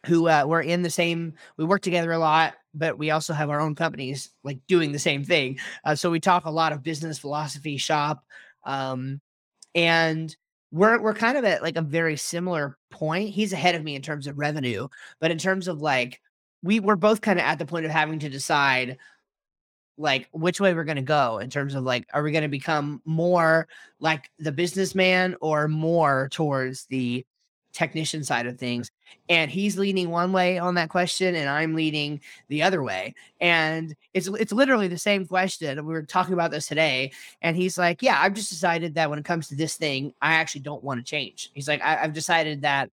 who 0.05 0.29
uh, 0.29 0.45
we're 0.47 0.63
in 0.63 0.83
the 0.83 0.91
same, 0.91 1.35
we 1.57 1.65
work 1.65 1.83
together 1.83 2.13
a 2.13 2.19
lot, 2.19 2.55
but 2.75 2.99
we 2.99 3.11
also 3.11 3.33
have 3.33 3.51
our 3.51 3.61
own 3.61 3.75
companies 3.75 4.31
like 4.45 4.59
doing 4.69 4.93
the 4.93 4.99
same 4.99 5.25
thing. 5.25 5.59
Uh, 5.85 5.95
so 5.95 6.11
we 6.11 6.21
talk 6.21 6.45
a 6.45 6.51
lot 6.51 6.73
of 6.73 6.83
business 6.83 7.19
philosophy 7.19 7.77
shop. 7.77 8.25
Um, 8.65 9.21
and 9.75 10.35
we're 10.73 11.01
we're 11.01 11.15
kind 11.15 11.39
of 11.39 11.45
at 11.45 11.63
like 11.63 11.77
a 11.77 11.83
very 11.83 12.17
similar 12.17 12.77
point. 12.91 13.31
He's 13.31 13.53
ahead 13.53 13.75
of 13.75 13.85
me 13.85 13.95
in 13.95 14.03
terms 14.03 14.27
of 14.27 14.39
revenue, 14.39 14.89
but 15.21 15.31
in 15.31 15.39
terms 15.39 15.69
of 15.69 15.81
like 15.81 16.21
we 16.63 16.81
we're 16.81 16.97
both 16.97 17.21
kind 17.21 17.39
of 17.39 17.45
at 17.45 17.59
the 17.59 17.67
point 17.67 17.87
of 17.87 17.93
having 17.93 18.19
to 18.21 18.29
decide 18.29 18.99
like 19.99 20.29
which 20.33 20.61
way 20.61 20.75
we're 20.75 20.85
going 20.85 20.97
to 20.97 21.03
go 21.03 21.39
in 21.39 21.51
terms 21.51 21.75
of 21.75 21.85
like 21.85 22.07
are 22.13 22.23
we 22.23 22.33
going 22.33 22.43
to 22.43 22.49
become 22.49 23.01
more 23.05 23.69
like 24.01 24.31
the 24.39 24.53
businessman 24.53 25.37
or 25.41 25.69
more 25.69 26.29
towards 26.31 26.85
the 26.87 27.25
technician 27.73 28.25
side 28.25 28.47
of 28.47 28.59
things? 28.59 28.91
And 29.29 29.51
he's 29.51 29.79
leaning 29.79 30.11
one 30.11 30.33
way 30.33 30.59
on 30.59 30.75
that 30.75 30.89
question 30.89 31.35
and 31.35 31.49
i'm 31.49 31.75
leaning 31.75 32.21
the 32.49 32.63
other 32.63 32.83
way. 32.83 33.15
And 33.41 33.95
it's 34.15 34.29
it's 34.29 34.53
literally 34.53 34.89
the 34.89 34.99
same 34.99 35.27
question. 35.27 35.85
We 35.85 35.93
were 35.93 36.03
talking 36.03 36.35
about 36.35 36.51
this 36.51 36.67
today 36.67 37.13
and 37.43 37.57
he's 37.57 37.79
like 37.79 38.03
yeah 38.03 38.19
i've 38.21 38.35
just 38.35 38.51
decided 38.51 38.95
that 38.95 39.11
when 39.11 39.19
it 39.19 39.25
comes 39.25 39.49
to 39.49 39.57
this 39.57 39.77
thing 39.77 40.13
i 40.23 40.35
actually 40.35 40.63
don't 40.63 40.85
want 40.85 41.01
to 41.01 41.05
change. 41.05 41.51
He's 41.55 41.69
like 41.69 41.83
I, 41.83 42.03
i've 42.03 42.13
decided 42.13 42.63
that 42.63 42.91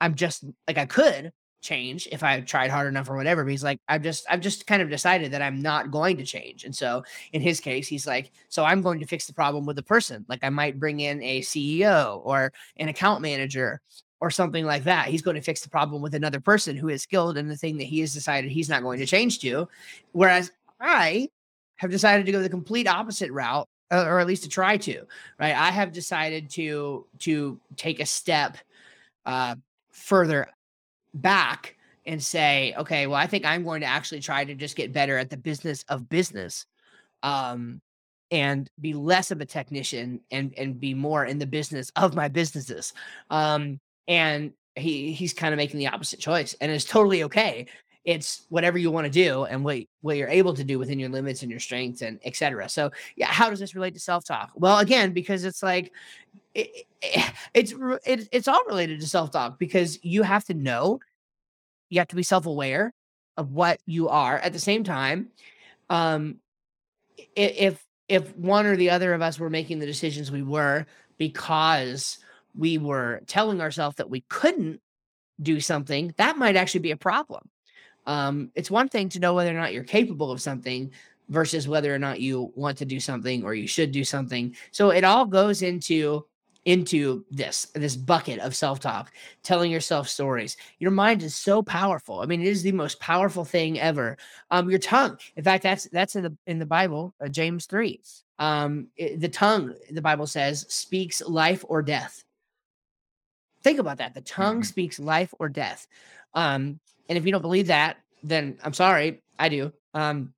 i'm 0.00 0.14
just 0.14 0.44
like 0.66 0.78
i 0.78 0.86
could 0.86 1.32
change 1.60 2.08
if 2.12 2.22
i 2.22 2.40
tried 2.40 2.70
hard 2.70 2.86
enough 2.86 3.10
or 3.10 3.16
whatever 3.16 3.44
but 3.44 3.50
he's 3.50 3.64
like 3.64 3.80
i've 3.88 4.02
just 4.02 4.24
i've 4.30 4.40
just 4.40 4.66
kind 4.66 4.80
of 4.80 4.88
decided 4.88 5.32
that 5.32 5.42
i'm 5.42 5.60
not 5.60 5.90
going 5.90 6.16
to 6.16 6.24
change 6.24 6.64
and 6.64 6.74
so 6.74 7.02
in 7.32 7.42
his 7.42 7.58
case 7.60 7.88
he's 7.88 8.06
like 8.06 8.30
so 8.48 8.64
i'm 8.64 8.80
going 8.80 9.00
to 9.00 9.06
fix 9.06 9.26
the 9.26 9.32
problem 9.32 9.66
with 9.66 9.76
the 9.76 9.82
person 9.82 10.24
like 10.28 10.38
i 10.42 10.48
might 10.48 10.78
bring 10.78 11.00
in 11.00 11.22
a 11.22 11.40
ceo 11.40 12.20
or 12.24 12.52
an 12.76 12.88
account 12.88 13.20
manager 13.20 13.80
or 14.20 14.30
something 14.30 14.64
like 14.64 14.84
that. 14.84 15.08
He's 15.08 15.22
going 15.22 15.36
to 15.36 15.42
fix 15.42 15.60
the 15.60 15.70
problem 15.70 16.02
with 16.02 16.14
another 16.14 16.40
person 16.40 16.76
who 16.76 16.88
is 16.88 17.02
skilled 17.02 17.38
in 17.38 17.48
the 17.48 17.56
thing 17.56 17.78
that 17.78 17.84
he 17.84 18.00
has 18.00 18.12
decided 18.12 18.50
he's 18.50 18.68
not 18.68 18.82
going 18.82 18.98
to 18.98 19.06
change 19.06 19.38
to. 19.40 19.68
Whereas 20.12 20.50
I 20.80 21.28
have 21.76 21.90
decided 21.90 22.26
to 22.26 22.32
go 22.32 22.42
the 22.42 22.48
complete 22.48 22.88
opposite 22.88 23.30
route, 23.30 23.68
or 23.90 24.18
at 24.18 24.26
least 24.26 24.42
to 24.42 24.48
try 24.48 24.76
to. 24.76 25.04
Right, 25.38 25.54
I 25.54 25.70
have 25.70 25.92
decided 25.92 26.50
to 26.50 27.06
to 27.20 27.60
take 27.76 28.00
a 28.00 28.06
step 28.06 28.58
uh, 29.24 29.54
further 29.92 30.48
back 31.14 31.76
and 32.06 32.22
say, 32.22 32.74
okay, 32.78 33.06
well, 33.06 33.16
I 33.16 33.26
think 33.26 33.44
I'm 33.44 33.64
going 33.64 33.82
to 33.82 33.86
actually 33.86 34.20
try 34.20 34.44
to 34.44 34.54
just 34.54 34.76
get 34.76 34.92
better 34.92 35.18
at 35.18 35.30
the 35.30 35.36
business 35.36 35.84
of 35.88 36.08
business. 36.08 36.66
Um, 37.22 37.80
and 38.30 38.68
be 38.80 38.92
less 38.92 39.30
of 39.30 39.40
a 39.40 39.46
technician 39.46 40.20
and 40.30 40.52
and 40.56 40.78
be 40.78 40.94
more 40.94 41.24
in 41.24 41.38
the 41.38 41.46
business 41.46 41.90
of 41.96 42.14
my 42.14 42.28
businesses 42.28 42.92
um 43.30 43.80
and 44.06 44.52
he 44.76 45.12
he's 45.12 45.32
kind 45.32 45.52
of 45.54 45.56
making 45.56 45.78
the 45.78 45.86
opposite 45.86 46.20
choice 46.20 46.54
and 46.60 46.70
it's 46.70 46.84
totally 46.84 47.22
okay 47.22 47.66
it's 48.08 48.46
whatever 48.48 48.78
you 48.78 48.90
want 48.90 49.04
to 49.04 49.10
do 49.10 49.44
and 49.44 49.62
what 49.62 49.76
what 50.00 50.16
you're 50.16 50.28
able 50.28 50.54
to 50.54 50.64
do 50.64 50.78
within 50.78 50.98
your 50.98 51.10
limits 51.10 51.42
and 51.42 51.50
your 51.50 51.60
strengths 51.60 52.00
and 52.00 52.18
etc 52.24 52.66
so 52.66 52.90
yeah 53.16 53.26
how 53.26 53.50
does 53.50 53.60
this 53.60 53.74
relate 53.74 53.92
to 53.92 54.00
self-talk? 54.00 54.50
Well 54.54 54.78
again 54.78 55.12
because 55.12 55.44
it's 55.44 55.62
like 55.62 55.92
it, 56.54 56.86
it, 57.02 57.32
it's 57.52 57.74
it, 58.06 58.28
it's 58.32 58.48
all 58.48 58.64
related 58.66 59.00
to 59.00 59.06
self-talk 59.06 59.58
because 59.58 60.02
you 60.02 60.22
have 60.22 60.42
to 60.46 60.54
know 60.54 61.00
you 61.90 62.00
have 62.00 62.08
to 62.08 62.16
be 62.16 62.22
self-aware 62.22 62.94
of 63.36 63.52
what 63.52 63.78
you 63.84 64.08
are. 64.08 64.38
At 64.38 64.54
the 64.54 64.58
same 64.58 64.84
time 64.84 65.28
um 65.90 66.36
if 67.36 67.84
if 68.08 68.34
one 68.38 68.64
or 68.64 68.74
the 68.76 68.88
other 68.88 69.12
of 69.12 69.20
us 69.20 69.38
were 69.38 69.50
making 69.50 69.80
the 69.80 69.86
decisions 69.86 70.32
we 70.32 70.42
were 70.42 70.86
because 71.18 72.16
we 72.56 72.78
were 72.78 73.20
telling 73.26 73.60
ourselves 73.60 73.96
that 73.96 74.08
we 74.08 74.22
couldn't 74.30 74.80
do 75.42 75.60
something, 75.60 76.14
that 76.16 76.38
might 76.38 76.56
actually 76.56 76.80
be 76.80 76.90
a 76.90 76.96
problem. 76.96 77.50
Um, 78.08 78.50
it's 78.54 78.70
one 78.70 78.88
thing 78.88 79.10
to 79.10 79.20
know 79.20 79.34
whether 79.34 79.50
or 79.50 79.60
not 79.60 79.74
you're 79.74 79.84
capable 79.84 80.32
of 80.32 80.40
something 80.40 80.90
versus 81.28 81.68
whether 81.68 81.94
or 81.94 81.98
not 81.98 82.20
you 82.20 82.50
want 82.56 82.78
to 82.78 82.86
do 82.86 82.98
something 82.98 83.44
or 83.44 83.54
you 83.54 83.68
should 83.68 83.92
do 83.92 84.02
something. 84.02 84.56
So 84.70 84.90
it 84.90 85.04
all 85.04 85.26
goes 85.26 85.62
into 85.62 86.24
into 86.64 87.24
this 87.30 87.66
this 87.74 87.96
bucket 87.96 88.40
of 88.40 88.56
self-talk 88.56 89.12
telling 89.42 89.70
yourself 89.70 90.08
stories. 90.08 90.56
Your 90.78 90.90
mind 90.90 91.22
is 91.22 91.34
so 91.34 91.62
powerful. 91.62 92.20
I 92.20 92.26
mean 92.26 92.40
it 92.40 92.46
is 92.46 92.62
the 92.62 92.72
most 92.72 92.98
powerful 92.98 93.44
thing 93.44 93.78
ever. 93.78 94.16
Um 94.50 94.70
your 94.70 94.78
tongue 94.78 95.18
in 95.36 95.44
fact 95.44 95.62
that's 95.62 95.84
that's 95.90 96.16
in 96.16 96.24
the 96.24 96.36
in 96.46 96.58
the 96.58 96.66
bible 96.66 97.14
uh, 97.22 97.28
james 97.28 97.66
3 97.66 98.00
um 98.38 98.88
it, 98.96 99.20
the 99.20 99.28
tongue 99.28 99.74
the 99.90 100.02
bible 100.02 100.26
says 100.26 100.64
speaks 100.68 101.20
life 101.22 101.62
or 101.68 101.82
death. 101.82 102.24
Think 103.62 103.78
about 103.78 103.98
that. 103.98 104.14
The 104.14 104.22
tongue 104.22 104.56
mm-hmm. 104.56 104.62
speaks 104.62 104.98
life 104.98 105.34
or 105.38 105.50
death. 105.50 105.86
Um 106.34 106.80
and 107.08 107.18
if 107.18 107.24
you 107.24 107.32
don't 107.32 107.42
believe 107.42 107.66
that 107.66 107.98
then 108.22 108.58
i'm 108.64 108.74
sorry 108.74 109.22
i 109.38 109.48
do 109.48 109.72
um 109.94 110.32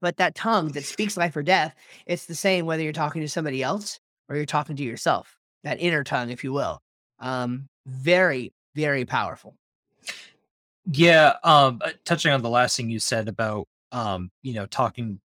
but 0.00 0.16
that 0.16 0.34
tongue 0.34 0.68
that 0.68 0.84
speaks 0.84 1.16
life 1.16 1.36
or 1.36 1.42
death 1.42 1.74
it's 2.06 2.26
the 2.26 2.34
same 2.34 2.66
whether 2.66 2.82
you're 2.82 2.92
talking 2.92 3.20
to 3.20 3.28
somebody 3.28 3.62
else 3.62 4.00
or 4.28 4.36
you're 4.36 4.46
talking 4.46 4.76
to 4.76 4.82
yourself 4.82 5.40
that 5.64 5.80
inner 5.80 6.04
tongue, 6.04 6.30
if 6.30 6.44
you 6.44 6.52
will. 6.52 6.82
Um, 7.18 7.68
very, 7.86 8.52
very 8.74 9.04
powerful. 9.04 9.56
Yeah. 10.86 11.34
Um, 11.44 11.80
uh, 11.84 11.90
touching 12.04 12.32
on 12.32 12.42
the 12.42 12.48
last 12.48 12.76
thing 12.76 12.90
you 12.90 12.98
said 12.98 13.28
about, 13.28 13.68
um, 13.92 14.30
you 14.42 14.54
know, 14.54 14.66
talking, 14.66 15.20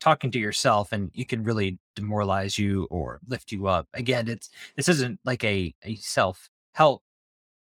talking 0.00 0.30
to 0.30 0.38
yourself 0.38 0.92
and 0.92 1.10
you 1.12 1.26
can 1.26 1.42
really 1.42 1.78
demoralize 1.96 2.58
you 2.58 2.86
or 2.90 3.20
lift 3.26 3.52
you 3.52 3.66
up. 3.66 3.88
Again, 3.94 4.28
it's, 4.28 4.50
this 4.76 4.88
isn't 4.88 5.18
like 5.24 5.44
a, 5.44 5.74
a 5.84 5.96
self 5.96 6.48
help, 6.72 7.02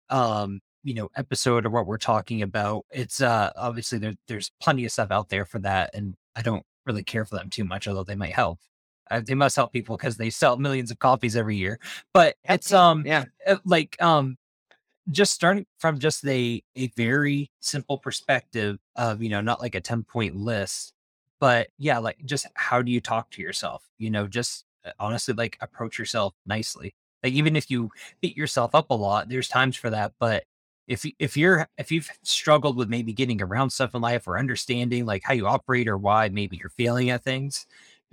um, 0.09 0.61
you 0.83 0.93
know, 0.93 1.09
episode 1.15 1.65
or 1.65 1.69
what 1.69 1.87
we're 1.87 1.97
talking 1.97 2.41
about. 2.41 2.85
It's, 2.91 3.21
uh, 3.21 3.51
obviously 3.55 3.99
there, 3.99 4.13
there's 4.27 4.51
plenty 4.61 4.85
of 4.85 4.91
stuff 4.91 5.11
out 5.11 5.29
there 5.29 5.45
for 5.45 5.59
that. 5.59 5.91
And 5.93 6.15
I 6.35 6.41
don't 6.41 6.63
really 6.85 7.03
care 7.03 7.25
for 7.25 7.35
them 7.35 7.49
too 7.49 7.63
much, 7.63 7.87
although 7.87 8.03
they 8.03 8.15
might 8.15 8.33
help. 8.33 8.59
Uh, 9.09 9.19
they 9.19 9.35
must 9.35 9.55
help 9.57 9.73
people 9.73 9.97
because 9.97 10.17
they 10.17 10.29
sell 10.29 10.57
millions 10.57 10.89
of 10.89 10.99
copies 10.99 11.35
every 11.35 11.57
year. 11.57 11.79
But 12.13 12.35
it's 12.45 12.71
um 12.71 13.05
yeah 13.05 13.25
uh, 13.45 13.57
like 13.65 14.01
um 14.01 14.37
just 15.09 15.33
starting 15.33 15.65
from 15.79 15.99
just 15.99 16.25
a 16.25 16.63
a 16.75 16.87
very 16.89 17.51
simple 17.59 17.97
perspective 17.97 18.77
of 18.95 19.21
you 19.21 19.29
know 19.29 19.41
not 19.41 19.61
like 19.61 19.75
a 19.75 19.81
10 19.81 20.03
point 20.03 20.35
list 20.35 20.93
but 21.39 21.69
yeah 21.77 21.97
like 21.97 22.17
just 22.25 22.45
how 22.53 22.81
do 22.81 22.91
you 22.91 23.01
talk 23.01 23.29
to 23.31 23.41
yourself 23.41 23.83
you 23.97 24.09
know 24.11 24.27
just 24.27 24.63
uh, 24.85 24.91
honestly 24.99 25.33
like 25.33 25.57
approach 25.61 25.97
yourself 25.97 26.33
nicely 26.45 26.93
like 27.23 27.33
even 27.33 27.55
if 27.55 27.71
you 27.71 27.89
beat 28.21 28.37
yourself 28.37 28.75
up 28.75 28.91
a 28.91 28.93
lot 28.93 29.27
there's 29.27 29.47
times 29.47 29.75
for 29.75 29.89
that 29.89 30.13
but 30.19 30.43
if 30.87 31.05
if 31.19 31.37
you're 31.37 31.67
if 31.77 31.91
you've 31.91 32.09
struggled 32.23 32.75
with 32.77 32.89
maybe 32.89 33.13
getting 33.13 33.41
around 33.41 33.69
stuff 33.69 33.95
in 33.95 34.01
life 34.01 34.27
or 34.27 34.37
understanding 34.37 35.05
like 35.05 35.23
how 35.23 35.33
you 35.33 35.47
operate 35.47 35.87
or 35.87 35.97
why 35.97 36.29
maybe 36.29 36.57
you're 36.57 36.69
failing 36.69 37.09
at 37.09 37.23
things 37.23 37.65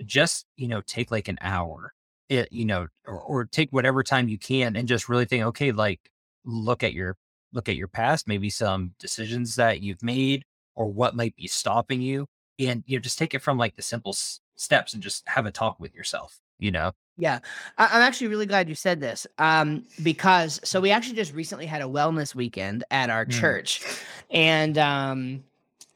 just 0.04 0.46
you 0.56 0.68
know 0.68 0.80
take 0.82 1.10
like 1.10 1.28
an 1.28 1.38
hour 1.40 1.92
it 2.28 2.46
eh, 2.46 2.46
you 2.50 2.64
know 2.64 2.86
or, 3.06 3.20
or 3.20 3.44
take 3.44 3.70
whatever 3.72 4.02
time 4.02 4.28
you 4.28 4.38
can 4.38 4.76
and 4.76 4.88
just 4.88 5.08
really 5.08 5.24
think 5.24 5.44
okay 5.44 5.72
like 5.72 6.10
look 6.44 6.82
at 6.82 6.92
your 6.92 7.16
look 7.52 7.68
at 7.68 7.76
your 7.76 7.88
past 7.88 8.28
maybe 8.28 8.50
some 8.50 8.92
decisions 8.98 9.56
that 9.56 9.80
you've 9.82 10.02
made 10.02 10.44
or 10.76 10.86
what 10.86 11.16
might 11.16 11.34
be 11.36 11.46
stopping 11.46 12.00
you 12.00 12.26
and 12.58 12.84
you 12.86 12.96
know 12.96 13.00
just 13.00 13.18
take 13.18 13.34
it 13.34 13.42
from 13.42 13.58
like 13.58 13.74
the 13.76 13.82
simple 13.82 14.12
s- 14.12 14.40
steps 14.56 14.94
and 14.94 15.02
just 15.02 15.26
have 15.28 15.46
a 15.46 15.50
talk 15.50 15.80
with 15.80 15.94
yourself 15.94 16.38
you 16.58 16.70
know 16.70 16.92
yeah 17.16 17.38
I- 17.76 17.88
i'm 17.92 18.02
actually 18.02 18.28
really 18.28 18.46
glad 18.46 18.68
you 18.68 18.74
said 18.74 19.00
this 19.00 19.26
um 19.38 19.84
because 20.02 20.60
so 20.64 20.80
we 20.80 20.90
actually 20.90 21.16
just 21.16 21.34
recently 21.34 21.66
had 21.66 21.82
a 21.82 21.86
wellness 21.86 22.34
weekend 22.34 22.84
at 22.90 23.10
our 23.10 23.26
mm. 23.26 23.32
church 23.32 23.82
and 24.30 24.78
um 24.78 25.42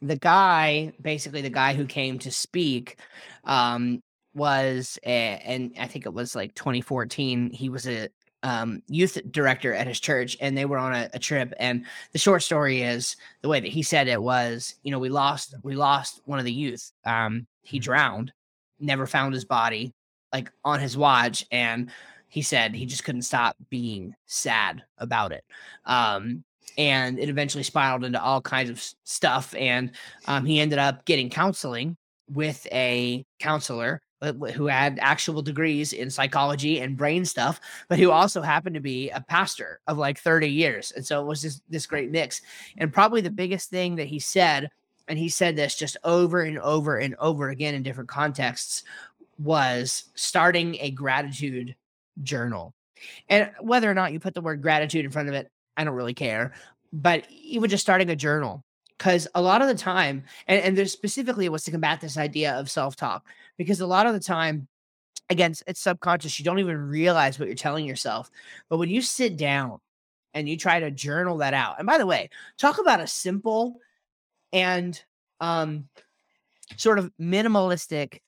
the 0.03 0.17
guy, 0.17 0.93
basically 1.01 1.41
the 1.41 1.49
guy 1.49 1.73
who 1.73 1.85
came 1.85 2.19
to 2.19 2.31
speak, 2.31 2.97
um, 3.45 4.03
was 4.35 4.99
a, 5.05 5.09
and 5.09 5.73
I 5.79 5.87
think 5.87 6.05
it 6.05 6.13
was 6.13 6.35
like 6.35 6.53
2014. 6.55 7.51
He 7.51 7.69
was 7.69 7.87
a 7.87 8.09
um, 8.43 8.83
youth 8.87 9.17
director 9.31 9.73
at 9.73 9.87
his 9.87 9.99
church, 9.99 10.35
and 10.41 10.57
they 10.57 10.65
were 10.65 10.77
on 10.77 10.93
a, 10.93 11.09
a, 11.13 11.19
trip. 11.19 11.53
And 11.59 11.85
the 12.11 12.19
short 12.19 12.43
story 12.43 12.81
is 12.81 13.15
the 13.41 13.47
way 13.47 13.61
that 13.61 13.69
he 13.69 13.83
said 13.83 14.09
it 14.09 14.21
was, 14.21 14.75
you 14.83 14.91
know, 14.91 14.99
we 14.99 15.07
lost 15.07 15.55
we 15.63 15.75
lost 15.75 16.19
one 16.25 16.39
of 16.39 16.45
the 16.45 16.51
youth. 16.51 16.91
Um, 17.05 17.47
he 17.61 17.77
mm-hmm. 17.77 17.83
drowned, 17.83 18.33
never 18.81 19.07
found 19.07 19.33
his 19.33 19.45
body, 19.45 19.93
like 20.33 20.51
on 20.65 20.79
his 20.79 20.97
watch, 20.97 21.45
and 21.51 21.91
he 22.27 22.41
said 22.41 22.73
he 22.73 22.85
just 22.85 23.03
couldn't 23.03 23.21
stop 23.21 23.55
being 23.69 24.15
sad 24.25 24.83
about 24.97 25.31
it. 25.31 25.45
Um, 25.85 26.43
and 26.77 27.19
it 27.19 27.29
eventually 27.29 27.63
spiraled 27.63 28.03
into 28.03 28.21
all 28.21 28.41
kinds 28.41 28.69
of 28.69 28.83
stuff. 29.03 29.53
And 29.55 29.91
um, 30.25 30.45
he 30.45 30.59
ended 30.59 30.79
up 30.79 31.05
getting 31.05 31.29
counseling 31.29 31.97
with 32.27 32.65
a 32.71 33.25
counselor 33.39 34.01
uh, 34.21 34.33
who 34.33 34.67
had 34.67 34.99
actual 35.01 35.41
degrees 35.41 35.93
in 35.93 36.09
psychology 36.09 36.79
and 36.79 36.97
brain 36.97 37.25
stuff, 37.25 37.59
but 37.89 37.99
who 37.99 38.09
also 38.09 38.41
happened 38.41 38.73
to 38.75 38.81
be 38.81 39.09
a 39.09 39.21
pastor 39.21 39.79
of 39.87 39.97
like 39.97 40.17
30 40.17 40.47
years. 40.47 40.91
And 40.95 41.05
so 41.05 41.21
it 41.21 41.27
was 41.27 41.41
just 41.41 41.61
this 41.69 41.85
great 41.85 42.09
mix. 42.09 42.41
And 42.77 42.93
probably 42.93 43.21
the 43.21 43.29
biggest 43.29 43.69
thing 43.69 43.95
that 43.97 44.07
he 44.07 44.19
said, 44.19 44.69
and 45.09 45.19
he 45.19 45.27
said 45.27 45.57
this 45.57 45.75
just 45.75 45.97
over 46.05 46.41
and 46.41 46.57
over 46.59 46.97
and 46.97 47.15
over 47.19 47.49
again 47.49 47.75
in 47.75 47.83
different 47.83 48.09
contexts, 48.09 48.83
was 49.37 50.05
starting 50.15 50.77
a 50.79 50.91
gratitude 50.91 51.75
journal. 52.21 52.73
And 53.29 53.51
whether 53.59 53.89
or 53.89 53.93
not 53.93 54.13
you 54.13 54.19
put 54.19 54.33
the 54.33 54.41
word 54.41 54.61
gratitude 54.61 55.05
in 55.05 55.11
front 55.11 55.29
of 55.29 55.35
it, 55.35 55.49
I 55.75 55.83
don't 55.83 55.95
really 55.95 56.13
care. 56.13 56.53
But 56.91 57.25
even 57.29 57.69
just 57.69 57.83
starting 57.83 58.09
a 58.09 58.15
journal, 58.15 58.63
because 58.97 59.27
a 59.35 59.41
lot 59.41 59.61
of 59.61 59.67
the 59.67 59.75
time, 59.75 60.23
and, 60.47 60.61
and 60.61 60.77
there's 60.77 60.91
specifically 60.91 61.45
it 61.45 61.51
was 61.51 61.63
to 61.63 61.71
combat 61.71 62.01
this 62.01 62.17
idea 62.17 62.53
of 62.53 62.69
self 62.69 62.95
talk, 62.95 63.25
because 63.57 63.81
a 63.81 63.87
lot 63.87 64.05
of 64.05 64.13
the 64.13 64.19
time, 64.19 64.67
again, 65.29 65.53
it's 65.67 65.81
subconscious. 65.81 66.37
You 66.39 66.45
don't 66.45 66.59
even 66.59 66.77
realize 66.77 67.39
what 67.39 67.47
you're 67.47 67.55
telling 67.55 67.85
yourself. 67.85 68.29
But 68.69 68.77
when 68.77 68.89
you 68.89 69.01
sit 69.01 69.37
down 69.37 69.79
and 70.33 70.47
you 70.47 70.55
try 70.55 70.79
to 70.79 70.91
journal 70.91 71.37
that 71.37 71.53
out, 71.53 71.79
and 71.79 71.87
by 71.87 71.97
the 71.97 72.05
way, 72.05 72.29
talk 72.57 72.79
about 72.79 72.99
a 72.99 73.07
simple 73.07 73.79
and 74.51 75.01
um, 75.41 75.89
sort 76.77 76.99
of 76.99 77.11
minimalistic 77.19 78.19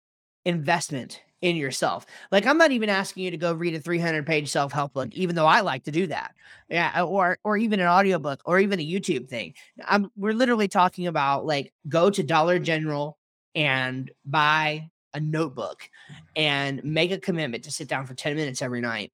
investment 0.45 1.21
in 1.41 1.55
yourself. 1.55 2.05
Like 2.31 2.45
I'm 2.45 2.57
not 2.57 2.71
even 2.71 2.89
asking 2.89 3.23
you 3.23 3.31
to 3.31 3.37
go 3.37 3.53
read 3.53 3.75
a 3.75 3.79
300 3.79 4.25
page 4.25 4.49
self 4.49 4.71
help 4.71 4.93
book, 4.93 5.13
even 5.13 5.35
though 5.35 5.45
I 5.45 5.61
like 5.61 5.83
to 5.83 5.91
do 5.91 6.07
that. 6.07 6.33
Yeah, 6.69 6.91
uh, 6.95 7.05
or 7.05 7.37
or 7.43 7.57
even 7.57 7.79
an 7.79 7.87
audiobook 7.87 8.41
or 8.45 8.59
even 8.59 8.79
a 8.79 8.87
YouTube 8.87 9.27
thing. 9.27 9.53
I'm 9.85 10.09
we're 10.15 10.33
literally 10.33 10.67
talking 10.67 11.07
about 11.07 11.45
like 11.45 11.73
go 11.87 12.09
to 12.09 12.23
Dollar 12.23 12.59
General 12.59 13.17
and 13.53 14.09
buy 14.25 14.89
a 15.13 15.19
notebook 15.19 15.89
and 16.35 16.83
make 16.83 17.11
a 17.11 17.19
commitment 17.19 17.63
to 17.63 17.71
sit 17.71 17.87
down 17.87 18.05
for 18.05 18.13
10 18.13 18.35
minutes 18.35 18.61
every 18.61 18.81
night 18.81 19.13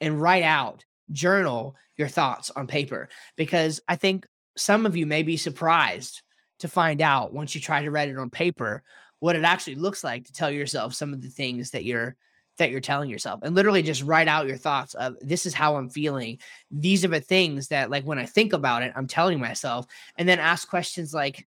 and 0.00 0.20
write 0.20 0.44
out, 0.44 0.84
journal 1.10 1.74
your 1.96 2.08
thoughts 2.08 2.50
on 2.50 2.66
paper 2.66 3.08
because 3.36 3.80
I 3.88 3.96
think 3.96 4.26
some 4.56 4.86
of 4.86 4.96
you 4.96 5.06
may 5.06 5.22
be 5.22 5.36
surprised 5.36 6.22
to 6.60 6.68
find 6.68 7.00
out 7.00 7.32
once 7.32 7.54
you 7.54 7.60
try 7.60 7.82
to 7.82 7.90
write 7.90 8.08
it 8.08 8.18
on 8.18 8.30
paper 8.30 8.82
what 9.20 9.36
it 9.36 9.44
actually 9.44 9.76
looks 9.76 10.02
like 10.02 10.24
to 10.24 10.32
tell 10.32 10.50
yourself 10.50 10.94
some 10.94 11.12
of 11.12 11.22
the 11.22 11.28
things 11.28 11.70
that 11.70 11.84
you're 11.84 12.16
that 12.58 12.70
you're 12.70 12.80
telling 12.80 13.08
yourself 13.08 13.40
and 13.42 13.54
literally 13.54 13.82
just 13.82 14.02
write 14.02 14.28
out 14.28 14.46
your 14.46 14.56
thoughts 14.56 14.92
of 14.94 15.16
this 15.22 15.46
is 15.46 15.54
how 15.54 15.76
I'm 15.76 15.88
feeling. 15.88 16.38
These 16.70 17.04
are 17.06 17.08
the 17.08 17.20
things 17.20 17.68
that 17.68 17.90
like 17.90 18.04
when 18.04 18.18
I 18.18 18.26
think 18.26 18.52
about 18.52 18.82
it, 18.82 18.92
I'm 18.94 19.06
telling 19.06 19.40
myself 19.40 19.86
and 20.16 20.28
then 20.28 20.38
ask 20.38 20.68
questions 20.68 21.14
like 21.14 21.46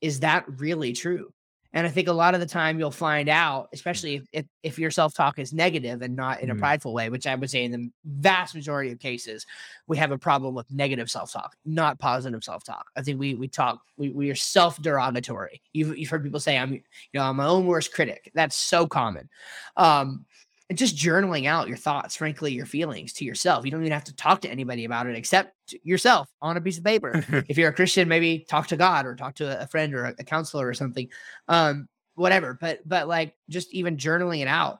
is 0.00 0.20
that 0.20 0.44
really 0.48 0.92
true? 0.92 1.32
And 1.72 1.86
I 1.86 1.90
think 1.90 2.08
a 2.08 2.12
lot 2.12 2.34
of 2.34 2.40
the 2.40 2.46
time 2.46 2.78
you'll 2.78 2.90
find 2.90 3.28
out, 3.28 3.68
especially 3.72 4.16
if, 4.16 4.22
if, 4.32 4.46
if 4.62 4.78
your 4.78 4.90
self 4.90 5.14
talk 5.14 5.38
is 5.38 5.52
negative 5.52 6.02
and 6.02 6.16
not 6.16 6.40
in 6.40 6.50
a 6.50 6.54
mm. 6.54 6.58
prideful 6.58 6.92
way, 6.92 7.10
which 7.10 7.26
I 7.26 7.34
would 7.34 7.50
say 7.50 7.64
in 7.64 7.70
the 7.70 7.90
vast 8.04 8.54
majority 8.54 8.90
of 8.90 8.98
cases, 8.98 9.46
we 9.86 9.96
have 9.96 10.10
a 10.10 10.18
problem 10.18 10.54
with 10.54 10.70
negative 10.70 11.10
self 11.10 11.32
talk, 11.32 11.54
not 11.64 11.98
positive 11.98 12.42
self 12.42 12.64
talk. 12.64 12.86
I 12.96 13.02
think 13.02 13.20
we 13.20 13.34
we 13.34 13.46
talk 13.46 13.80
we, 13.96 14.10
we 14.10 14.30
are 14.30 14.34
self 14.34 14.82
derogatory. 14.82 15.60
You've, 15.72 15.96
you've 15.96 16.10
heard 16.10 16.24
people 16.24 16.40
say 16.40 16.58
I'm 16.58 16.72
you 16.72 16.80
know 17.14 17.22
I'm 17.22 17.36
my 17.36 17.46
own 17.46 17.66
worst 17.66 17.92
critic. 17.92 18.32
That's 18.34 18.56
so 18.56 18.86
common. 18.86 19.28
Um, 19.76 20.26
and 20.70 20.78
just 20.78 20.96
journaling 20.96 21.46
out 21.46 21.66
your 21.66 21.76
thoughts, 21.76 22.14
frankly, 22.14 22.52
your 22.52 22.64
feelings 22.64 23.12
to 23.14 23.24
yourself. 23.24 23.64
You 23.64 23.72
don't 23.72 23.80
even 23.80 23.92
have 23.92 24.04
to 24.04 24.14
talk 24.14 24.40
to 24.42 24.48
anybody 24.48 24.84
about 24.84 25.08
it 25.08 25.16
except 25.16 25.52
yourself 25.82 26.28
on 26.40 26.56
a 26.56 26.60
piece 26.60 26.78
of 26.78 26.84
paper. 26.84 27.24
if 27.48 27.58
you're 27.58 27.70
a 27.70 27.74
Christian, 27.74 28.06
maybe 28.06 28.46
talk 28.48 28.68
to 28.68 28.76
God 28.76 29.04
or 29.04 29.16
talk 29.16 29.34
to 29.34 29.60
a 29.60 29.66
friend 29.66 29.92
or 29.92 30.14
a 30.16 30.24
counselor 30.24 30.68
or 30.68 30.72
something. 30.72 31.08
Um, 31.48 31.88
whatever. 32.14 32.56
But 32.58 32.88
but 32.88 33.08
like 33.08 33.34
just 33.48 33.74
even 33.74 33.96
journaling 33.96 34.42
it 34.42 34.46
out 34.46 34.78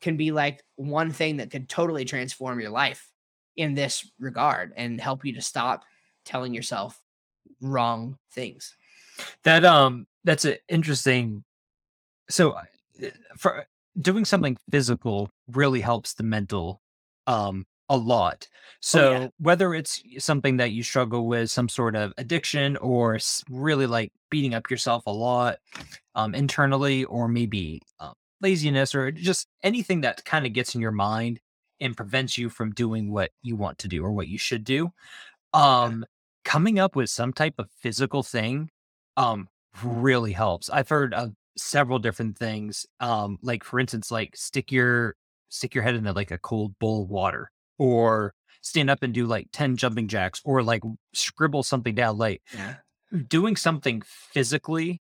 can 0.00 0.16
be 0.16 0.32
like 0.32 0.64
one 0.76 1.12
thing 1.12 1.36
that 1.36 1.50
could 1.50 1.68
totally 1.68 2.06
transform 2.06 2.58
your 2.58 2.70
life 2.70 3.12
in 3.56 3.74
this 3.74 4.10
regard 4.18 4.72
and 4.74 4.98
help 4.98 5.22
you 5.22 5.34
to 5.34 5.42
stop 5.42 5.84
telling 6.24 6.54
yourself 6.54 6.98
wrong 7.60 8.16
things. 8.32 8.74
That 9.42 9.66
um 9.66 10.06
that's 10.24 10.46
an 10.46 10.56
interesting 10.70 11.44
so 12.30 12.52
uh, 12.52 12.62
for 13.36 13.66
doing 14.00 14.24
something 14.24 14.56
physical 14.70 15.30
really 15.48 15.80
helps 15.80 16.14
the 16.14 16.22
mental 16.22 16.80
um 17.26 17.64
a 17.88 17.96
lot. 17.96 18.48
So 18.80 19.08
oh, 19.08 19.12
yeah. 19.12 19.28
whether 19.38 19.74
it's 19.74 20.02
something 20.18 20.56
that 20.58 20.72
you 20.72 20.82
struggle 20.82 21.26
with, 21.26 21.50
some 21.50 21.68
sort 21.68 21.94
of 21.94 22.12
addiction, 22.18 22.76
or 22.78 23.18
really 23.48 23.86
like 23.86 24.12
beating 24.30 24.54
up 24.54 24.70
yourself 24.70 25.04
a 25.06 25.12
lot 25.12 25.58
um, 26.14 26.34
internally, 26.34 27.04
or 27.04 27.28
maybe 27.28 27.80
uh, 28.00 28.12
laziness, 28.40 28.94
or 28.94 29.12
just 29.12 29.46
anything 29.62 30.00
that 30.02 30.24
kind 30.24 30.46
of 30.46 30.52
gets 30.52 30.74
in 30.74 30.80
your 30.80 30.92
mind 30.92 31.40
and 31.80 31.96
prevents 31.96 32.36
you 32.36 32.48
from 32.48 32.72
doing 32.72 33.12
what 33.12 33.30
you 33.42 33.54
want 33.54 33.78
to 33.78 33.88
do 33.88 34.02
or 34.04 34.12
what 34.12 34.28
you 34.28 34.38
should 34.38 34.64
do, 34.64 34.90
um, 35.52 36.04
coming 36.44 36.78
up 36.78 36.96
with 36.96 37.10
some 37.10 37.32
type 37.32 37.54
of 37.58 37.70
physical 37.80 38.22
thing 38.22 38.68
um, 39.16 39.48
really 39.84 40.32
helps. 40.32 40.68
I've 40.70 40.88
heard 40.88 41.14
of 41.14 41.34
several 41.56 41.98
different 41.98 42.38
things. 42.38 42.86
Um, 43.00 43.38
like 43.42 43.64
for 43.64 43.80
instance, 43.80 44.10
like 44.10 44.36
stick 44.36 44.72
your 44.72 45.16
stick 45.48 45.74
your 45.74 45.84
head 45.84 45.94
into 45.94 46.12
like 46.12 46.30
a 46.30 46.38
cold 46.38 46.78
bowl 46.78 47.02
of 47.02 47.10
water 47.10 47.50
or 47.78 48.34
stand 48.62 48.90
up 48.90 49.02
and 49.02 49.14
do 49.14 49.26
like 49.26 49.48
10 49.52 49.76
jumping 49.76 50.08
jacks 50.08 50.40
or 50.44 50.62
like 50.62 50.82
scribble 51.14 51.62
something 51.62 51.94
down 51.94 52.18
like 52.18 52.42
yeah. 52.54 52.74
doing 53.28 53.54
something 53.54 54.02
physically 54.06 55.00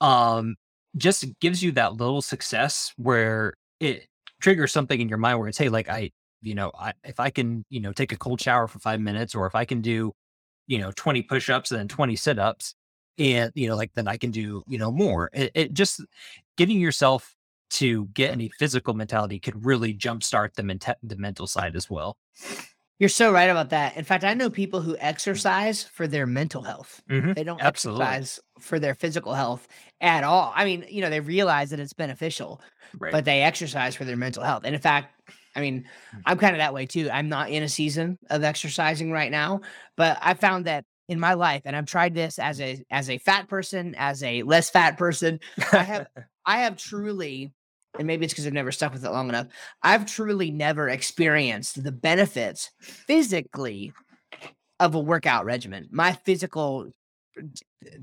um 0.00 0.54
just 0.96 1.24
gives 1.40 1.62
you 1.62 1.72
that 1.72 1.94
little 1.94 2.20
success 2.20 2.92
where 2.96 3.54
it 3.80 4.06
triggers 4.40 4.72
something 4.72 5.00
in 5.00 5.08
your 5.08 5.18
mind 5.18 5.38
where 5.38 5.48
it's 5.48 5.58
hey 5.58 5.68
like 5.68 5.88
i 5.88 6.10
you 6.42 6.54
know 6.54 6.70
I, 6.78 6.92
if 7.04 7.18
i 7.18 7.30
can 7.30 7.64
you 7.70 7.80
know 7.80 7.92
take 7.92 8.12
a 8.12 8.18
cold 8.18 8.40
shower 8.40 8.68
for 8.68 8.78
five 8.80 9.00
minutes 9.00 9.34
or 9.34 9.46
if 9.46 9.54
i 9.54 9.64
can 9.64 9.80
do 9.80 10.12
you 10.66 10.78
know 10.78 10.92
20 10.94 11.22
push-ups 11.22 11.70
and 11.70 11.80
then 11.80 11.88
20 11.88 12.16
sit-ups 12.16 12.74
and 13.18 13.52
you 13.54 13.68
know 13.68 13.76
like 13.76 13.92
then 13.94 14.08
i 14.08 14.16
can 14.16 14.30
do 14.30 14.62
you 14.66 14.78
know 14.78 14.90
more 14.90 15.30
it, 15.32 15.50
it 15.54 15.72
just 15.72 16.04
getting 16.56 16.80
yourself 16.80 17.34
to 17.68 18.06
get 18.06 18.30
any 18.30 18.48
physical 18.48 18.94
mentality 18.94 19.40
could 19.40 19.66
really 19.66 19.92
jumpstart 19.92 20.54
the, 20.54 20.62
ment- 20.62 20.86
the 21.02 21.16
mental 21.16 21.46
side 21.46 21.74
as 21.74 21.90
well 21.90 22.16
you're 22.98 23.08
so 23.10 23.30
right 23.30 23.50
about 23.50 23.70
that. 23.70 23.96
In 23.96 24.04
fact, 24.04 24.24
I 24.24 24.32
know 24.32 24.48
people 24.48 24.80
who 24.80 24.96
exercise 24.98 25.82
for 25.82 26.06
their 26.06 26.26
mental 26.26 26.62
health. 26.62 27.02
Mm-hmm. 27.10 27.32
They 27.34 27.44
don't 27.44 27.60
Absolutely. 27.60 28.06
exercise 28.06 28.40
for 28.58 28.78
their 28.78 28.94
physical 28.94 29.34
health 29.34 29.68
at 30.00 30.24
all. 30.24 30.50
I 30.54 30.64
mean, 30.64 30.86
you 30.88 31.02
know, 31.02 31.10
they 31.10 31.20
realize 31.20 31.70
that 31.70 31.80
it's 31.80 31.92
beneficial, 31.92 32.62
right. 32.98 33.12
but 33.12 33.26
they 33.26 33.42
exercise 33.42 33.94
for 33.94 34.06
their 34.06 34.16
mental 34.16 34.42
health. 34.42 34.62
And 34.64 34.74
in 34.74 34.80
fact, 34.80 35.12
I 35.54 35.60
mean, 35.60 35.84
mm. 36.14 36.22
I'm 36.24 36.38
kind 36.38 36.54
of 36.54 36.58
that 36.58 36.72
way 36.72 36.86
too. 36.86 37.10
I'm 37.10 37.28
not 37.28 37.50
in 37.50 37.62
a 37.62 37.68
season 37.68 38.18
of 38.30 38.42
exercising 38.42 39.12
right 39.12 39.30
now, 39.30 39.60
but 39.96 40.18
I 40.22 40.32
found 40.32 40.64
that 40.64 40.86
in 41.08 41.20
my 41.20 41.34
life 41.34 41.62
and 41.64 41.76
I've 41.76 41.86
tried 41.86 42.14
this 42.14 42.38
as 42.38 42.60
a 42.60 42.84
as 42.90 43.08
a 43.10 43.18
fat 43.18 43.48
person, 43.48 43.94
as 43.96 44.22
a 44.22 44.42
less 44.42 44.70
fat 44.70 44.98
person, 44.98 45.40
I 45.72 45.82
have 45.82 46.06
I 46.46 46.58
have 46.60 46.76
truly 46.76 47.52
and 47.98 48.06
maybe 48.06 48.24
it's 48.24 48.34
because 48.34 48.46
I've 48.46 48.52
never 48.52 48.72
stuck 48.72 48.92
with 48.92 49.04
it 49.04 49.10
long 49.10 49.28
enough. 49.28 49.46
I've 49.82 50.06
truly 50.06 50.50
never 50.50 50.88
experienced 50.88 51.82
the 51.82 51.92
benefits 51.92 52.70
physically 52.80 53.92
of 54.78 54.94
a 54.94 55.00
workout 55.00 55.44
regimen. 55.44 55.88
My 55.90 56.12
physical 56.12 56.90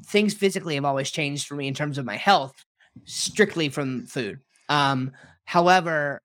things 0.05 0.33
physically 0.33 0.75
have 0.75 0.85
always 0.85 1.11
changed 1.11 1.47
for 1.47 1.55
me 1.55 1.67
in 1.67 1.73
terms 1.73 1.97
of 1.97 2.05
my 2.05 2.17
health, 2.17 2.65
strictly 3.05 3.69
from 3.69 4.05
food. 4.05 4.39
Um, 4.69 5.11
however, 5.45 6.21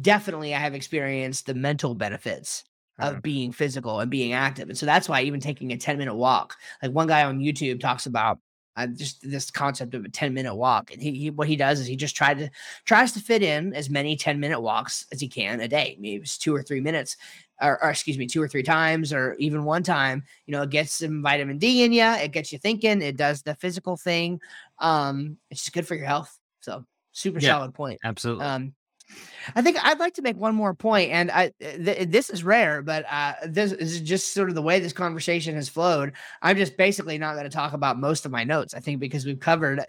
definitely 0.00 0.54
I 0.54 0.58
have 0.58 0.74
experienced 0.74 1.46
the 1.46 1.54
mental 1.54 1.94
benefits 1.94 2.64
of 2.98 3.12
uh-huh. 3.12 3.20
being 3.22 3.52
physical 3.52 4.00
and 4.00 4.10
being 4.10 4.32
active. 4.32 4.68
And 4.68 4.76
so 4.76 4.86
that's 4.86 5.08
why 5.08 5.22
even 5.22 5.40
taking 5.40 5.72
a 5.72 5.76
10 5.76 5.98
minute 5.98 6.14
walk, 6.14 6.56
like 6.82 6.92
one 6.92 7.06
guy 7.06 7.24
on 7.24 7.40
YouTube 7.40 7.80
talks 7.80 8.06
about 8.06 8.38
uh, 8.76 8.86
just 8.86 9.18
this 9.28 9.50
concept 9.50 9.94
of 9.94 10.04
a 10.04 10.08
10 10.08 10.32
minute 10.32 10.54
walk. 10.54 10.92
And 10.92 11.02
he, 11.02 11.12
he, 11.12 11.30
what 11.30 11.48
he 11.48 11.56
does 11.56 11.80
is 11.80 11.86
he 11.86 11.96
just 11.96 12.16
tried 12.16 12.38
to 12.38 12.50
tries 12.84 13.12
to 13.12 13.20
fit 13.20 13.42
in 13.42 13.74
as 13.74 13.90
many 13.90 14.16
10 14.16 14.40
minute 14.40 14.60
walks 14.60 15.06
as 15.12 15.20
he 15.20 15.28
can 15.28 15.60
a 15.60 15.68
day. 15.68 15.96
Maybe 15.98 16.22
it's 16.22 16.38
two 16.38 16.54
or 16.54 16.62
three 16.62 16.80
minutes, 16.80 17.16
or, 17.60 17.82
or, 17.82 17.90
excuse 17.90 18.18
me, 18.18 18.26
two 18.26 18.42
or 18.42 18.48
three 18.48 18.62
times, 18.62 19.12
or 19.12 19.34
even 19.34 19.64
one 19.64 19.82
time. 19.82 20.24
You 20.46 20.52
know, 20.52 20.62
it 20.62 20.70
gets 20.70 20.92
some 20.92 21.22
vitamin 21.22 21.58
D 21.58 21.84
in 21.84 21.92
you. 21.92 22.04
It 22.04 22.32
gets 22.32 22.52
you 22.52 22.58
thinking. 22.58 23.02
It 23.02 23.16
does 23.16 23.42
the 23.42 23.54
physical 23.54 23.96
thing. 23.96 24.40
Um, 24.78 25.38
it's 25.50 25.62
just 25.62 25.74
good 25.74 25.86
for 25.86 25.94
your 25.94 26.06
health. 26.06 26.36
So 26.60 26.84
super 27.12 27.40
yeah, 27.40 27.50
solid 27.50 27.74
point. 27.74 28.00
Absolutely. 28.04 28.44
Um, 28.44 28.74
I 29.54 29.62
think 29.62 29.76
I'd 29.82 29.98
like 29.98 30.14
to 30.14 30.22
make 30.22 30.36
one 30.36 30.54
more 30.54 30.74
point, 30.74 31.10
and 31.10 31.30
I 31.30 31.52
th- 31.60 32.08
this 32.08 32.30
is 32.30 32.44
rare, 32.44 32.82
but 32.82 33.04
uh, 33.10 33.34
this 33.46 33.72
is 33.72 34.00
just 34.00 34.32
sort 34.32 34.48
of 34.48 34.54
the 34.54 34.62
way 34.62 34.80
this 34.80 34.92
conversation 34.92 35.54
has 35.56 35.68
flowed. 35.68 36.12
I'm 36.40 36.56
just 36.56 36.76
basically 36.76 37.18
not 37.18 37.34
going 37.34 37.44
to 37.44 37.50
talk 37.50 37.72
about 37.72 37.98
most 37.98 38.24
of 38.24 38.32
my 38.32 38.44
notes. 38.44 38.74
I 38.74 38.80
think 38.80 39.00
because 39.00 39.24
we've 39.24 39.40
covered. 39.40 39.84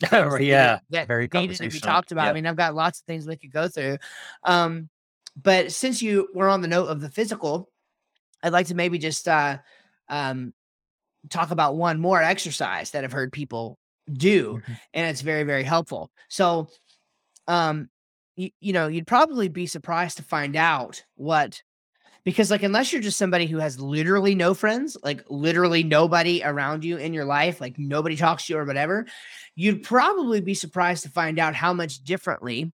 yeah, 0.12 0.78
that 0.90 1.08
very 1.08 1.28
needed 1.32 1.56
to 1.56 1.68
be 1.68 1.80
talked 1.80 2.12
about. 2.12 2.28
I 2.28 2.32
mean, 2.32 2.46
I've 2.46 2.56
got 2.56 2.74
lots 2.74 3.00
of 3.00 3.06
things 3.06 3.26
we 3.26 3.36
could 3.36 3.50
go 3.50 3.66
through, 3.66 3.98
um, 4.44 4.88
but 5.40 5.72
since 5.72 6.02
you 6.02 6.28
were 6.34 6.48
on 6.48 6.60
the 6.60 6.68
note 6.68 6.86
of 6.86 7.00
the 7.00 7.10
physical, 7.10 7.68
I'd 8.42 8.52
like 8.52 8.68
to 8.68 8.74
maybe 8.74 8.98
just 8.98 9.26
uh, 9.26 9.58
um, 10.08 10.52
talk 11.30 11.50
about 11.50 11.76
one 11.76 11.98
more 11.98 12.22
exercise 12.22 12.92
that 12.92 13.02
I've 13.02 13.12
heard 13.12 13.32
people 13.32 13.76
do, 14.12 14.54
mm-hmm. 14.54 14.72
and 14.94 15.10
it's 15.10 15.22
very 15.22 15.42
very 15.42 15.64
helpful. 15.64 16.10
So, 16.28 16.68
um, 17.48 17.88
you, 18.38 18.50
you 18.60 18.72
know, 18.72 18.86
you'd 18.86 19.06
probably 19.06 19.48
be 19.48 19.66
surprised 19.66 20.16
to 20.16 20.22
find 20.22 20.54
out 20.54 21.02
what 21.16 21.60
because 22.24 22.50
like 22.50 22.62
unless 22.62 22.92
you're 22.92 23.02
just 23.02 23.18
somebody 23.18 23.46
who 23.46 23.58
has 23.58 23.80
literally 23.80 24.34
no 24.34 24.54
friends, 24.54 24.96
like 25.02 25.24
literally 25.28 25.82
nobody 25.82 26.42
around 26.44 26.84
you 26.84 26.98
in 26.98 27.12
your 27.12 27.24
life, 27.24 27.60
like 27.60 27.78
nobody 27.78 28.16
talks 28.16 28.46
to 28.46 28.52
you 28.52 28.58
or 28.58 28.64
whatever, 28.64 29.06
you'd 29.56 29.82
probably 29.82 30.40
be 30.40 30.54
surprised 30.54 31.02
to 31.02 31.10
find 31.10 31.38
out 31.38 31.54
how 31.54 31.72
much 31.72 32.04
differently 32.04 32.72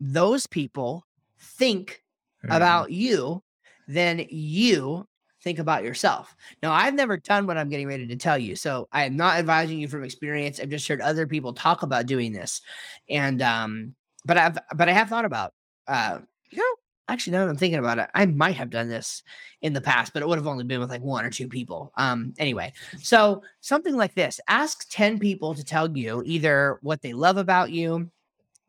those 0.00 0.46
people 0.46 1.06
think 1.38 2.02
mm-hmm. 2.44 2.56
about 2.56 2.90
you 2.90 3.42
than 3.86 4.26
you 4.28 5.06
think 5.42 5.58
about 5.58 5.84
yourself. 5.84 6.34
Now, 6.62 6.72
I've 6.72 6.94
never 6.94 7.16
done 7.16 7.46
what 7.46 7.58
I'm 7.58 7.68
getting 7.68 7.86
ready 7.86 8.06
to 8.08 8.16
tell 8.16 8.38
you, 8.38 8.56
so 8.56 8.88
I 8.92 9.04
am 9.04 9.16
not 9.16 9.36
advising 9.36 9.78
you 9.78 9.88
from 9.88 10.04
experience. 10.04 10.58
I've 10.58 10.68
just 10.68 10.88
heard 10.88 11.00
other 11.00 11.26
people 11.26 11.52
talk 11.52 11.82
about 11.82 12.06
doing 12.06 12.32
this, 12.32 12.60
and 13.08 13.40
um, 13.40 13.94
but 14.24 14.36
I've 14.36 14.58
but 14.76 14.88
I 14.88 14.92
have 14.92 15.08
thought 15.08 15.24
about 15.24 15.54
uh 15.86 16.18
you 16.50 16.58
know 16.58 16.76
actually 17.08 17.32
now 17.32 17.44
that 17.44 17.50
I'm 17.50 17.56
thinking 17.56 17.78
about 17.80 17.98
it, 17.98 18.08
I 18.14 18.26
might 18.26 18.54
have 18.54 18.70
done 18.70 18.88
this 18.88 19.22
in 19.62 19.72
the 19.72 19.80
past, 19.80 20.12
but 20.12 20.22
it 20.22 20.28
would 20.28 20.38
have 20.38 20.46
only 20.46 20.64
been 20.64 20.78
with 20.78 20.90
like 20.90 21.02
one 21.02 21.24
or 21.24 21.30
two 21.30 21.48
people. 21.48 21.92
Um 21.96 22.34
anyway, 22.38 22.72
so 23.00 23.42
something 23.60 23.96
like 23.96 24.14
this. 24.14 24.40
Ask 24.48 24.88
10 24.90 25.18
people 25.18 25.54
to 25.54 25.64
tell 25.64 25.96
you 25.96 26.22
either 26.24 26.78
what 26.82 27.02
they 27.02 27.12
love 27.12 27.36
about 27.36 27.70
you, 27.70 28.10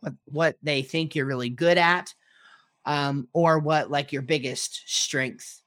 what 0.01 0.13
what 0.25 0.57
they 0.63 0.81
think 0.81 1.15
you're 1.15 1.25
really 1.25 1.49
good 1.49 1.77
at, 1.77 2.13
um, 2.85 3.27
or 3.33 3.59
what 3.59 3.91
like 3.91 4.11
your 4.11 4.23
biggest 4.23 4.83
strength 4.85 5.61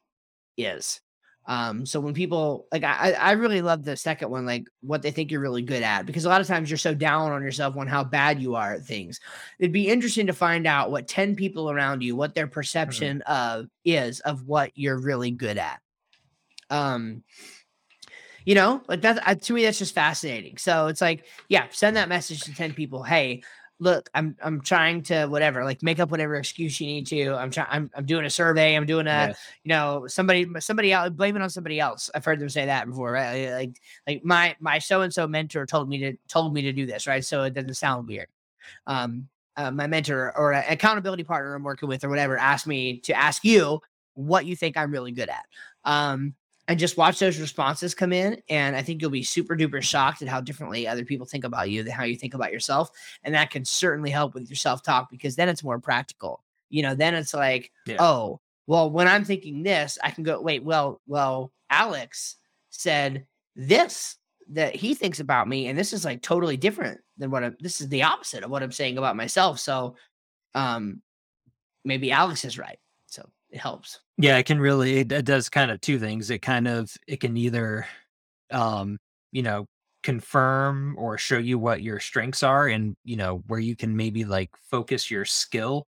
is. 0.57 1.01
Um, 1.47 1.85
so 1.85 2.01
when 2.01 2.15
people 2.15 2.67
like 2.73 2.85
I, 2.85 3.13
I 3.13 3.33
really 3.33 3.61
love 3.61 3.85
the 3.85 3.97
second 3.97 4.31
one, 4.31 4.47
like 4.47 4.67
what 4.81 5.03
they 5.03 5.11
think 5.11 5.31
you're 5.31 5.41
really 5.41 5.63
good 5.63 5.83
at, 5.83 6.07
because 6.07 6.25
a 6.25 6.29
lot 6.29 6.41
of 6.41 6.47
times 6.47 6.71
you're 6.71 6.79
so 6.79 6.95
down 6.95 7.33
on 7.33 7.43
yourself 7.43 7.77
on 7.77 7.87
how 7.87 8.03
bad 8.03 8.41
you 8.41 8.55
are 8.55 8.75
at 8.75 8.85
things. 8.85 9.21
It'd 9.59 9.73
be 9.73 9.89
interesting 9.89 10.27
to 10.29 10.33
find 10.33 10.67
out 10.67 10.91
what 10.91 11.07
10 11.07 11.37
people 11.37 11.71
around 11.71 12.03
you, 12.03 12.17
what 12.17 12.35
their 12.35 12.47
mm-hmm. 12.47 12.55
perception 12.55 13.23
mm-hmm. 13.27 13.61
of 13.61 13.69
is 13.85 14.21
of 14.21 14.47
what 14.47 14.73
you're 14.75 14.99
really 14.99 15.31
good 15.31 15.59
at. 15.59 15.81
Um, 16.71 17.23
you 18.47 18.55
know, 18.55 18.83
like 18.89 19.03
that 19.03 19.43
to 19.43 19.53
me, 19.53 19.65
that's 19.65 19.79
just 19.79 19.95
fascinating. 19.95 20.59
So 20.59 20.87
it's 20.89 21.01
like, 21.01 21.27
yeah, 21.49 21.67
send 21.71 21.97
that 21.97 22.09
message 22.09 22.43
to 22.43 22.55
10 22.55 22.75
people. 22.75 23.03
Hey, 23.03 23.43
look, 23.81 24.09
I'm 24.14 24.37
I'm 24.43 24.61
trying 24.61 25.03
to 25.05 25.27
whatever, 25.27 25.64
like 25.64 25.83
make 25.83 25.99
up 25.99 26.11
whatever 26.11 26.37
excuse 26.37 26.81
you 26.81 26.87
need 26.87 27.07
to. 27.09 27.35
I'm 27.35 27.51
trying 27.51 27.66
I'm, 27.70 27.91
I'm 27.95 28.07
doing 28.07 28.25
a 28.25 28.31
survey, 28.31 28.75
I'm 28.75 28.87
doing 28.87 29.07
a 29.07 29.29
yes. 29.29 29.39
you 29.64 29.70
know, 29.70 30.07
somebody 30.07 30.47
somebody 30.61 30.93
else 30.93 31.11
blame 31.11 31.37
it 31.37 31.43
on 31.43 31.51
somebody 31.51 31.81
else. 31.81 32.11
I've 32.14 32.25
heard 32.25 32.41
them 32.41 32.49
say 32.49 32.66
that 32.66 32.87
before, 32.87 33.12
right? 33.12 33.51
Like 33.51 33.81
like 34.07 34.25
my 34.25 34.57
my 34.61 34.79
so 34.79 35.03
and 35.03 35.12
so 35.12 35.27
mentor 35.27 35.66
told 35.66 35.89
me 35.89 35.99
to 35.99 36.16
told 36.29 36.55
me 36.55 36.62
to 36.62 36.72
do 36.72 36.87
this, 36.87 37.07
right? 37.07 37.25
So 37.25 37.43
it 37.45 37.55
doesn't 37.55 37.75
sound 37.75 38.09
weird. 38.09 38.29
Um 38.87 39.29
uh, 39.57 39.70
my 39.70 39.87
mentor 39.87 40.37
or 40.37 40.53
an 40.53 40.64
accountability 40.68 41.22
partner 41.22 41.55
I'm 41.55 41.62
working 41.62 41.89
with 41.89 42.03
or 42.03 42.09
whatever 42.09 42.37
asked 42.37 42.66
me 42.66 42.99
to 43.01 43.12
ask 43.14 43.45
you 43.45 43.81
what 44.14 44.47
you 44.47 44.57
think 44.57 44.77
I'm 44.77 44.91
really 44.91 45.12
good 45.12 45.29
at. 45.29 45.45
Um 45.85 46.35
and 46.69 46.79
just 46.79 46.97
watch 46.97 47.19
those 47.19 47.39
responses 47.39 47.95
come 47.95 48.12
in. 48.12 48.41
And 48.49 48.75
I 48.75 48.83
think 48.83 49.01
you'll 49.03 49.11
be 49.11 49.23
super 49.23 49.57
duper 49.57 49.83
shocked 49.83 50.23
at 50.23 50.29
how 50.29 50.41
differently 50.41 50.87
other 50.89 51.05
people 51.05 51.27
think 51.27 51.45
about 51.45 51.71
you 51.71 51.83
than 51.83 51.93
how 51.93 52.05
you 52.05 52.17
think 52.17 52.35
about 52.35 52.53
yourself. 52.53 52.91
And 53.23 53.35
that 53.35 53.51
can 53.51 53.65
certainly 53.65 54.11
help 54.11 54.35
with 54.35 54.49
your 54.49 54.57
self 54.57 54.83
talk 54.83 55.11
because 55.11 55.37
then 55.37 55.49
it's 55.49 55.65
more 55.65 55.79
practical. 55.79 56.43
you 56.71 56.83
know, 56.83 56.95
then 56.95 57.15
it's 57.15 57.35
like, 57.35 57.71
Yeah. 57.87 57.97
oh, 58.01 58.41
well, 58.67 58.91
when 58.91 59.07
I'm 59.07 59.25
thinking 59.25 59.62
this, 59.62 59.99
I 60.03 60.11
can 60.11 60.25
go, 60.25 60.41
wait, 60.41 60.65
well, 60.65 61.01
well, 61.07 61.53
Alex 61.71 62.37
said 62.71 63.27
this 63.55 64.17
that 64.49 64.75
he 64.75 64.95
thinks 64.95 65.21
about 65.21 65.49
me, 65.49 65.69
and 65.69 65.79
this 65.79 65.93
is 65.93 66.05
like 66.05 66.21
totally 66.23 66.57
different 66.57 67.01
than 67.19 67.31
what 67.31 67.45
I'm 67.45 67.57
this 67.61 67.81
is 67.81 67.89
the 67.91 68.03
opposite 68.03 68.43
of 68.43 68.51
what 68.51 68.62
I'm 68.62 68.73
saying 68.73 68.99
about 68.99 69.17
myself. 69.17 69.59
So 69.61 69.97
um 70.55 71.01
maybe 71.85 72.11
Alex 72.11 72.45
is 72.45 72.59
right. 72.59 72.79
So 73.07 73.29
it 73.51 73.59
helps. 73.59 74.01
Yeah, 74.17 74.39
it 74.39 74.47
can 74.47 74.61
really 74.61 74.99
it, 74.99 75.12
it 75.12 75.25
does 75.25 75.49
kind 75.49 75.71
of 75.71 75.81
two 75.81 75.99
things. 75.99 76.31
It 76.31 76.39
kind 76.41 76.69
of 76.69 76.91
it 77.07 77.21
can 77.21 77.37
either 77.37 77.87
um, 78.53 78.99
you 79.33 79.43
know, 79.43 79.67
confirm 80.03 80.97
or 80.99 81.19
show 81.19 81.39
you 81.39 81.59
what 81.59 81.83
your 81.83 82.01
strengths 82.01 82.43
are 82.45 82.69
and, 82.69 82.97
you 83.05 83.17
know, 83.17 83.39
where 83.49 83.61
you 83.61 83.77
can 83.77 83.97
maybe 83.97 84.25
like 84.25 84.51
focus 84.71 85.11
your 85.11 85.25
skill 85.27 85.87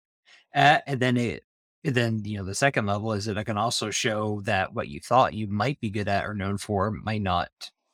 at 0.53 0.84
and 0.88 0.99
then 1.01 1.17
it 1.17 1.43
then, 1.84 2.23
you 2.26 2.38
know, 2.38 2.45
the 2.45 2.55
second 2.55 2.86
level 2.88 3.13
is 3.13 3.26
that 3.26 3.38
it 3.38 3.45
can 3.45 3.57
also 3.57 3.91
show 3.91 4.41
that 4.43 4.73
what 4.73 4.89
you 4.89 4.99
thought 5.01 5.34
you 5.36 5.47
might 5.47 5.80
be 5.82 5.89
good 5.91 6.07
at 6.09 6.26
or 6.26 6.34
known 6.36 6.57
for 6.57 6.91
might 6.91 7.21
not 7.23 7.49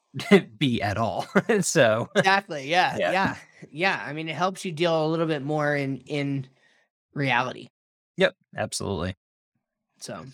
be 0.60 0.82
at 0.82 0.98
all. 0.98 1.28
so, 1.62 2.10
Exactly. 2.16 2.70
Yeah. 2.70 2.98
Yeah. 2.98 3.12
Yeah. 3.12 3.38
Yeah. 3.70 4.04
I 4.06 4.14
mean, 4.14 4.30
it 4.30 4.36
helps 4.36 4.64
you 4.66 4.72
deal 4.72 5.06
a 5.06 5.08
little 5.08 5.28
bit 5.28 5.42
more 5.44 5.76
in 5.76 5.98
in 6.02 6.48
reality. 7.14 7.70
yep, 8.18 8.36
absolutely. 8.56 9.16
So 10.04 10.26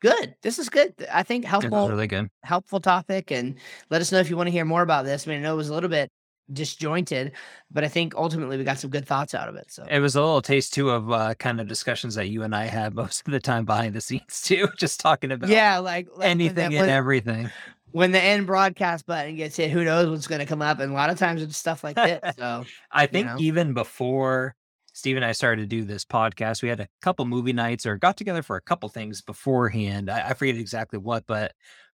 good. 0.00 0.34
This 0.42 0.58
is 0.58 0.68
good. 0.68 0.94
I 1.12 1.22
think 1.22 1.44
helpful 1.44 1.88
really 1.88 2.06
good. 2.06 2.28
helpful 2.42 2.80
topic 2.80 3.30
and 3.30 3.56
let 3.90 4.00
us 4.00 4.12
know 4.12 4.18
if 4.18 4.30
you 4.30 4.36
want 4.36 4.46
to 4.48 4.52
hear 4.52 4.64
more 4.64 4.82
about 4.82 5.04
this. 5.04 5.26
I 5.26 5.30
mean, 5.30 5.40
I 5.40 5.42
know 5.42 5.54
it 5.54 5.56
was 5.56 5.70
a 5.70 5.74
little 5.74 5.90
bit 5.90 6.10
disjointed, 6.52 7.32
but 7.70 7.84
I 7.84 7.88
think 7.88 8.14
ultimately 8.14 8.56
we 8.56 8.64
got 8.64 8.78
some 8.78 8.90
good 8.90 9.06
thoughts 9.06 9.34
out 9.34 9.48
of 9.48 9.56
it. 9.56 9.70
So 9.70 9.84
It 9.88 10.00
was 10.00 10.16
a 10.16 10.20
little 10.20 10.42
taste 10.42 10.72
too 10.72 10.90
of 10.90 11.10
uh, 11.10 11.34
kind 11.34 11.60
of 11.60 11.68
discussions 11.68 12.14
that 12.14 12.28
you 12.28 12.42
and 12.42 12.54
I 12.54 12.66
had 12.66 12.94
most 12.94 13.26
of 13.26 13.32
the 13.32 13.40
time 13.40 13.64
behind 13.64 13.94
the 13.94 14.00
scenes 14.00 14.42
too, 14.42 14.68
just 14.76 15.00
talking 15.00 15.32
about 15.32 15.50
yeah, 15.50 15.78
like, 15.78 16.08
like 16.16 16.28
anything 16.28 16.74
and 16.74 16.90
everything. 16.90 17.50
when 17.92 18.12
the 18.12 18.22
end 18.22 18.46
broadcast 18.46 19.06
button 19.06 19.36
gets 19.36 19.56
hit, 19.56 19.70
who 19.70 19.84
knows 19.84 20.08
what's 20.08 20.26
going 20.26 20.40
to 20.40 20.46
come 20.46 20.62
up? 20.62 20.80
And 20.80 20.92
a 20.92 20.94
lot 20.94 21.10
of 21.10 21.18
times 21.18 21.42
it's 21.42 21.56
stuff 21.56 21.84
like 21.84 21.96
this. 21.96 22.20
So 22.38 22.64
I 22.90 23.06
think 23.06 23.26
know? 23.26 23.36
even 23.38 23.74
before 23.74 24.54
Steve 24.98 25.14
and 25.14 25.24
I 25.24 25.30
started 25.30 25.62
to 25.62 25.68
do 25.68 25.84
this 25.84 26.04
podcast, 26.04 26.60
we 26.60 26.68
had 26.68 26.80
a 26.80 26.88
couple 27.02 27.24
movie 27.24 27.52
nights 27.52 27.86
or 27.86 27.96
got 27.96 28.16
together 28.16 28.42
for 28.42 28.56
a 28.56 28.60
couple 28.60 28.88
things 28.88 29.22
beforehand. 29.22 30.10
I, 30.10 30.30
I 30.30 30.34
forget 30.34 30.56
exactly 30.56 30.98
what, 30.98 31.22
but 31.28 31.52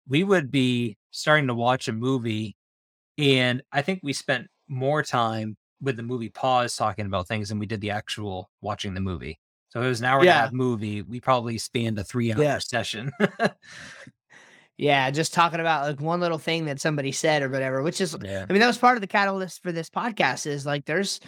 we 0.05 0.25
would 0.25 0.51
be 0.51 0.97
starting 1.11 1.47
to 1.47 1.53
watch 1.53 1.87
a 1.87 1.93
movie, 1.93 2.57
and 3.17 3.63
I 3.71 3.83
think 3.83 4.01
we 4.03 4.11
spent 4.11 4.47
more 4.67 5.01
time 5.01 5.55
with 5.79 5.95
the 5.95 6.03
movie 6.03 6.27
pause 6.27 6.75
talking 6.75 7.05
about 7.05 7.29
things 7.29 7.47
than 7.47 7.57
we 7.57 7.67
did 7.67 7.79
the 7.79 7.91
actual 7.91 8.49
watching 8.59 8.93
the 8.95 8.99
movie. 8.99 9.39
So 9.69 9.81
it 9.81 9.87
was 9.87 10.01
an 10.01 10.05
hour 10.05 10.19
and 10.19 10.29
a 10.29 10.33
half 10.33 10.51
movie. 10.51 11.01
We 11.01 11.21
probably 11.21 11.57
spanned 11.57 11.99
a 11.99 12.03
three 12.03 12.33
hour 12.33 12.41
Yeah. 12.41 12.57
session. 12.57 13.13
yeah, 14.79 15.11
just 15.11 15.33
talking 15.33 15.59
about 15.59 15.85
like 15.85 15.99
one 15.99 16.21
little 16.21 16.37
thing 16.37 16.65
that 16.65 16.79
somebody 16.79 17.11
said 17.11 17.43
or 17.43 17.49
whatever, 17.49 17.83
which 17.83 17.99
is 17.99 18.15
yeah. 18.23 18.45
I 18.49 18.53
mean, 18.53 18.61
that 18.61 18.67
was 18.67 18.77
part 18.77 18.95
of 18.95 19.01
the 19.01 19.07
catalyst 19.07 19.61
for 19.61 19.73
this 19.73 19.89
podcast 19.89 20.47
is 20.47 20.65
like 20.65 20.85
there's 20.85 21.19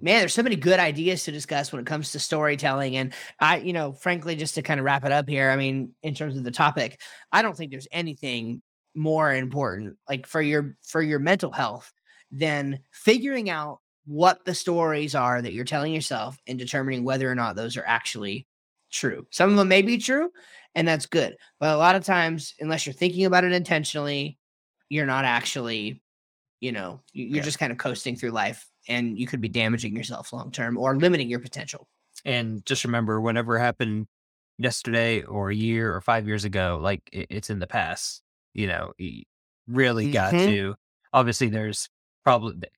man, 0.00 0.18
there's 0.18 0.34
so 0.34 0.42
many 0.42 0.56
good 0.56 0.80
ideas 0.80 1.22
to 1.22 1.30
discuss 1.30 1.70
when 1.70 1.80
it 1.80 1.86
comes 1.86 2.10
to 2.12 2.18
storytelling. 2.18 2.96
And 2.96 3.14
I, 3.38 3.58
you 3.58 3.72
know, 3.72 3.92
frankly, 3.92 4.34
just 4.34 4.56
to 4.56 4.62
kind 4.62 4.80
of 4.80 4.84
wrap 4.84 5.04
it 5.04 5.12
up 5.12 5.28
here, 5.28 5.50
I 5.50 5.56
mean, 5.56 5.94
in 6.02 6.14
terms 6.14 6.36
of 6.36 6.42
the 6.42 6.50
topic, 6.50 7.00
I 7.30 7.42
don't 7.42 7.56
think 7.56 7.70
there's 7.70 7.86
anything 7.92 8.60
more 8.96 9.32
important 9.32 9.96
like 10.08 10.26
for 10.26 10.42
your 10.42 10.76
for 10.82 11.00
your 11.00 11.20
mental 11.20 11.52
health 11.52 11.92
than 12.32 12.80
figuring 12.90 13.48
out 13.48 13.78
what 14.04 14.44
the 14.44 14.54
stories 14.54 15.14
are 15.14 15.40
that 15.40 15.52
you're 15.52 15.64
telling 15.64 15.94
yourself 15.94 16.40
and 16.48 16.58
determining 16.58 17.04
whether 17.04 17.30
or 17.30 17.36
not 17.36 17.54
those 17.54 17.76
are 17.76 17.84
actually 17.86 18.48
true. 18.96 19.26
Some 19.30 19.50
of 19.50 19.56
them 19.56 19.68
may 19.68 19.82
be 19.82 19.98
true, 19.98 20.30
and 20.74 20.86
that's 20.88 21.06
good. 21.06 21.36
But 21.60 21.74
a 21.74 21.78
lot 21.78 21.96
of 21.96 22.04
times, 22.04 22.54
unless 22.60 22.86
you're 22.86 22.92
thinking 22.94 23.24
about 23.26 23.44
it 23.44 23.52
intentionally, 23.52 24.38
you're 24.88 25.06
not 25.06 25.24
actually 25.24 26.02
you 26.60 26.72
know 26.72 27.02
you- 27.12 27.26
you're 27.26 27.36
Yeah. 27.38 27.42
just 27.42 27.58
kind 27.58 27.70
of 27.72 27.78
coasting 27.78 28.16
through 28.16 28.30
life 28.30 28.66
and 28.88 29.18
you 29.18 29.26
could 29.26 29.40
be 29.42 29.48
damaging 29.48 29.94
yourself 29.96 30.32
long 30.32 30.50
term 30.50 30.78
or 30.78 30.96
limiting 30.96 31.28
your 31.28 31.40
potential 31.40 31.88
And 32.24 32.64
just 32.66 32.84
remember, 32.84 33.20
whatever 33.20 33.58
happened 33.58 34.06
yesterday 34.58 35.22
or 35.22 35.50
a 35.50 35.54
year 35.54 35.94
or 35.94 36.00
five 36.00 36.26
years 36.26 36.44
ago, 36.44 36.78
like 36.82 37.02
it's 37.12 37.50
in 37.50 37.58
the 37.58 37.66
past. 37.66 38.22
You 38.54 38.68
know, 38.68 38.92
you 38.98 39.24
really 39.66 40.10
got 40.10 40.32
Mhm. 40.34 40.46
to. 40.46 40.74
Obviously, 41.12 41.48
there's 41.48 41.90
probably 42.24 42.68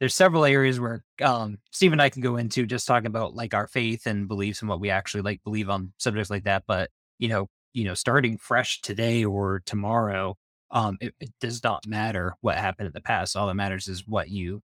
there's 0.00 0.14
several 0.14 0.44
areas 0.44 0.78
where 0.78 1.02
um, 1.22 1.58
Steve 1.72 1.92
and 1.92 2.00
I 2.00 2.08
can 2.08 2.22
go 2.22 2.36
into 2.36 2.66
just 2.66 2.86
talking 2.86 3.06
about 3.06 3.34
like 3.34 3.54
our 3.54 3.66
faith 3.66 4.06
and 4.06 4.28
beliefs 4.28 4.60
and 4.60 4.68
what 4.68 4.80
we 4.80 4.90
actually 4.90 5.22
like 5.22 5.42
believe 5.44 5.68
on 5.68 5.92
subjects 5.98 6.30
like 6.30 6.44
that. 6.44 6.64
But 6.66 6.90
you 7.18 7.28
know, 7.28 7.48
you 7.72 7.84
know, 7.84 7.94
starting 7.94 8.38
fresh 8.38 8.80
today 8.80 9.24
or 9.24 9.62
tomorrow, 9.66 10.36
um, 10.70 10.98
it, 11.00 11.14
it 11.20 11.30
does 11.40 11.62
not 11.64 11.86
matter 11.86 12.34
what 12.40 12.56
happened 12.56 12.86
in 12.86 12.92
the 12.92 13.00
past. 13.00 13.36
All 13.36 13.48
that 13.48 13.54
matters 13.54 13.88
is 13.88 14.06
what 14.06 14.28
you 14.28 14.62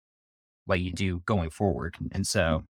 what 0.65 0.79
you 0.79 0.91
do 0.91 1.21
going 1.25 1.49
forward. 1.49 1.95
And 2.11 2.25
so, 2.25 2.63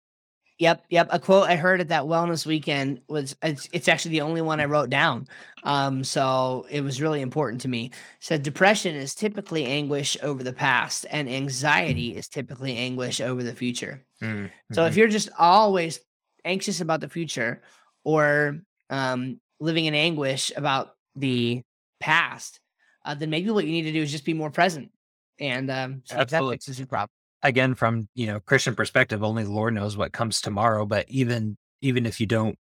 yep 0.59 0.85
yep 0.89 1.07
a 1.11 1.19
quote 1.19 1.49
i 1.49 1.55
heard 1.55 1.81
at 1.81 1.89
that 1.89 2.03
wellness 2.03 2.45
weekend 2.45 3.01
was 3.07 3.35
it's, 3.41 3.67
it's 3.71 3.87
actually 3.87 4.11
the 4.11 4.21
only 4.21 4.41
one 4.41 4.59
i 4.59 4.65
wrote 4.65 4.89
down 4.89 5.27
um 5.63 6.03
so 6.03 6.65
it 6.69 6.81
was 6.81 7.01
really 7.01 7.21
important 7.21 7.61
to 7.61 7.67
me 7.67 7.91
said 8.19 8.43
depression 8.43 8.95
is 8.95 9.15
typically 9.15 9.65
anguish 9.65 10.15
over 10.21 10.43
the 10.43 10.53
past 10.53 11.05
and 11.09 11.27
anxiety 11.29 12.15
is 12.15 12.27
typically 12.27 12.77
anguish 12.77 13.19
over 13.19 13.43
the 13.43 13.55
future 13.55 14.05
mm, 14.21 14.49
So 14.71 14.85
if 14.85 14.95
you're 14.95 15.07
just 15.07 15.29
always 15.37 15.99
anxious 16.45 16.81
about 16.81 17.01
the 17.01 17.09
future 17.09 17.61
or 18.03 18.59
um, 18.89 19.39
living 19.59 19.85
in 19.85 19.93
anguish 19.95 20.51
about 20.55 20.95
the 21.15 21.61
past, 21.99 22.59
uh, 23.05 23.15
then 23.15 23.29
maybe 23.29 23.49
what 23.49 23.65
you 23.65 23.71
need 23.71 23.83
to 23.83 23.91
do 23.91 24.01
is 24.01 24.11
just 24.11 24.25
be 24.25 24.33
more 24.33 24.51
present. 24.51 24.91
And 25.39 25.69
um, 25.71 26.03
if 26.11 26.29
that 26.29 26.43
fixes 26.51 26.77
your 26.79 26.87
problem. 26.87 27.09
Again 27.43 27.75
from 27.75 28.07
you 28.15 28.25
know 28.25 28.39
christian 28.39 28.75
perspective 28.75 29.23
only 29.23 29.43
the 29.43 29.51
lord 29.51 29.73
knows 29.73 29.95
what 29.97 30.13
comes 30.13 30.41
tomorrow 30.41 30.85
but 30.85 31.05
even 31.09 31.57
even 31.81 32.05
if 32.05 32.19
you 32.19 32.25
don't 32.25 32.57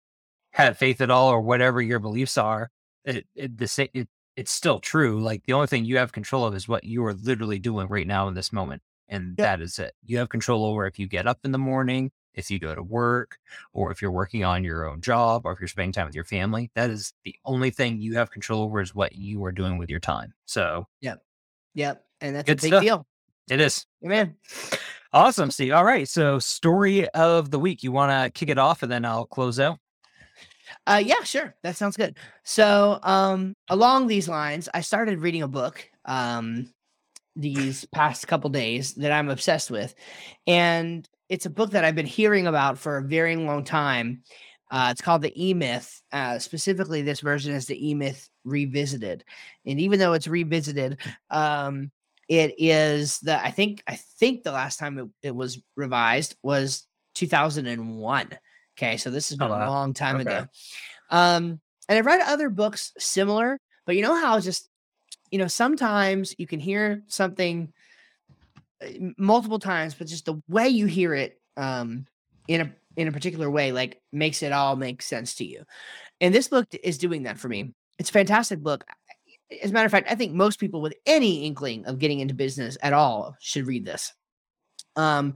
have 0.53 0.79
faith 0.79 1.01
at 1.01 1.11
all 1.11 1.29
or 1.29 1.41
whatever 1.41 1.81
your 1.83 1.99
beliefs 1.99 2.39
are 2.39 2.70
it, 3.05 3.26
it 3.35 3.57
the 3.59 3.89
it, 3.93 4.09
it's 4.37 4.53
still 4.53 4.79
true 4.81 5.20
like 5.20 5.43
the 5.47 5.53
only 5.53 5.66
thing 5.66 5.85
you 5.85 5.99
have 5.99 6.12
control 6.12 6.45
of 6.45 6.55
is 6.55 6.68
what 6.68 6.85
you 6.85 7.05
are 7.05 7.14
literally 7.14 7.59
doing 7.59 7.89
right 7.89 8.07
now 8.07 8.29
in 8.29 8.35
this 8.35 8.53
moment 8.53 8.83
and 9.09 9.37
Yep. 9.39 9.47
that 9.47 9.61
is 9.61 9.79
it 9.79 9.93
you 10.05 10.18
have 10.18 10.29
control 10.29 10.64
over 10.64 10.87
if 10.87 10.99
you 10.99 11.07
get 11.09 11.26
up 11.26 11.39
in 11.45 11.53
the 11.53 11.59
morning 11.59 12.11
if 12.35 12.51
you 12.51 12.59
go 12.61 12.74
to 12.74 12.83
work 12.83 13.37
or 13.72 13.91
if 13.91 14.01
you're 14.01 14.12
working 14.12 14.45
on 14.45 14.62
your 14.62 14.89
own 14.89 15.01
job 15.01 15.43
or 15.45 15.53
if 15.53 15.61
you're 15.61 15.66
spending 15.68 15.93
time 15.93 16.07
with 16.07 16.14
your 16.14 16.24
family 16.24 16.70
that 16.74 16.89
is 16.91 17.12
the 17.24 17.35
only 17.45 17.70
thing 17.70 18.01
you 18.01 18.14
have 18.14 18.31
control 18.31 18.62
over 18.62 18.81
is 18.81 18.95
what 18.95 19.14
you 19.16 19.43
are 19.45 19.53
doing 19.53 19.76
with 19.76 19.91
your 19.91 20.01
time 20.01 20.33
so 20.47 20.87
Yeah. 21.01 21.16
Yep. 21.74 22.05
And 22.20 22.35
that's 22.37 22.49
Good 22.49 22.59
a 22.59 22.62
big 22.62 22.68
stuff. 22.70 22.83
deal. 22.83 23.07
It 23.51 23.61
is 23.61 23.86
Amen. 24.05 24.36
Awesome, 25.12 25.51
Steve. 25.51 25.72
All 25.72 25.84
right. 25.84 26.07
So, 26.07 26.38
story 26.38 27.09
of 27.11 27.51
the 27.51 27.59
week. 27.59 27.82
You 27.82 27.92
want 27.92 28.12
to 28.12 28.30
kick 28.38 28.51
it 28.51 28.59
off 28.59 28.82
and 28.82 28.92
then 28.92 29.05
I'll 29.05 29.24
close 29.24 29.59
out? 29.59 29.78
Uh, 30.86 31.03
yeah, 31.03 31.22
sure. 31.22 31.55
That 31.62 31.76
sounds 31.76 31.96
good. 31.96 32.16
So, 32.44 32.99
um, 33.03 33.55
along 33.70 34.07
these 34.07 34.28
lines, 34.28 34.68
I 34.74 34.82
started 34.82 35.20
reading 35.20 35.42
a 35.42 35.49
book 35.49 35.88
um, 36.05 36.72
these 37.36 37.86
past 37.86 38.28
couple 38.28 38.51
days 38.51 38.94
that 38.94 39.12
I'm 39.12 39.30
obsessed 39.30 39.70
with, 39.70 39.94
and 40.46 41.09
it's 41.30 41.46
a 41.46 41.51
book 41.51 41.70
that 41.70 41.84
I've 41.84 41.94
been 41.94 42.07
hearing 42.07 42.46
about 42.46 42.78
for 42.78 42.99
a 42.99 43.03
very 43.03 43.34
long 43.36 43.64
time. 43.64 44.22
Uh, 44.70 44.88
it's 44.90 45.01
called 45.01 45.22
the 45.22 45.32
E 45.42 45.55
Myth. 45.55 46.03
Uh, 46.12 46.38
specifically, 46.38 47.01
this 47.01 47.20
version 47.20 47.55
is 47.55 47.64
the 47.64 47.88
E 47.88 47.94
Myth 47.94 48.28
Revisited, 48.44 49.24
and 49.64 49.80
even 49.80 49.99
though 49.99 50.12
it's 50.12 50.28
revisited, 50.28 50.99
um, 51.30 51.90
it 52.29 52.55
is 52.59 53.20
the 53.20 53.43
I 53.43 53.51
think 53.51 53.83
I 53.87 53.97
think 53.97 54.43
the 54.43 54.53
last 54.53 54.79
time 54.79 54.99
it, 54.99 55.09
it 55.22 55.35
was 55.35 55.62
revised 55.76 56.37
was 56.43 56.87
2001. 57.14 58.39
Okay, 58.79 58.97
so 58.97 59.11
this 59.11 59.31
has 59.31 59.39
Oh, 59.41 59.49
been 59.49 59.61
a 59.62 59.66
long 59.66 59.95
time 59.95 60.20
Okay. 60.20 60.31
ago. 60.31 60.47
Um, 61.11 61.61
and 61.89 61.99
I've 61.99 62.07
read 62.07 62.20
other 62.20 62.51
books 62.51 62.93
similar, 62.99 63.59
but 63.87 63.97
you 63.97 64.03
know 64.03 64.14
how 64.14 64.39
just 64.41 64.68
you 65.31 65.39
know 65.39 65.49
sometimes 65.49 66.35
you 66.39 66.47
can 66.47 66.61
hear 66.61 67.03
something 67.09 67.72
uh, 68.83 68.89
multiple 69.16 69.59
times, 69.59 69.95
but 69.95 70.07
just 70.07 70.26
the 70.26 70.41
way 70.49 70.68
you 70.68 70.87
hear 70.87 71.14
it 71.14 71.41
um, 71.57 72.07
in 72.47 72.61
a 72.61 72.74
in 72.97 73.09
a 73.09 73.12
particular 73.12 73.51
way 73.51 73.72
like 73.72 74.01
makes 74.12 74.43
it 74.43 74.53
all 74.53 74.76
make 74.76 75.03
sense 75.03 75.37
to 75.37 75.45
you. 75.45 75.64
And 76.20 76.35
this 76.35 76.49
book 76.49 76.68
is 76.83 76.99
doing 76.99 77.24
that 77.24 77.39
for 77.39 77.49
me. 77.49 77.74
It's 77.99 78.11
a 78.11 78.12
fantastic 78.12 78.61
book. 78.61 78.85
As 79.62 79.70
a 79.70 79.72
matter 79.72 79.86
of 79.86 79.92
fact, 79.92 80.11
I 80.11 80.14
think 80.14 80.32
most 80.32 80.61
people 80.61 80.80
with 80.80 80.94
any 81.07 81.44
inkling 81.46 81.86
of 81.86 81.99
getting 81.99 82.20
into 82.20 82.34
business 82.34 82.76
at 82.82 82.92
all 82.92 83.36
should 83.40 83.66
read 83.66 83.84
this. 83.84 84.12
Um, 84.96 85.34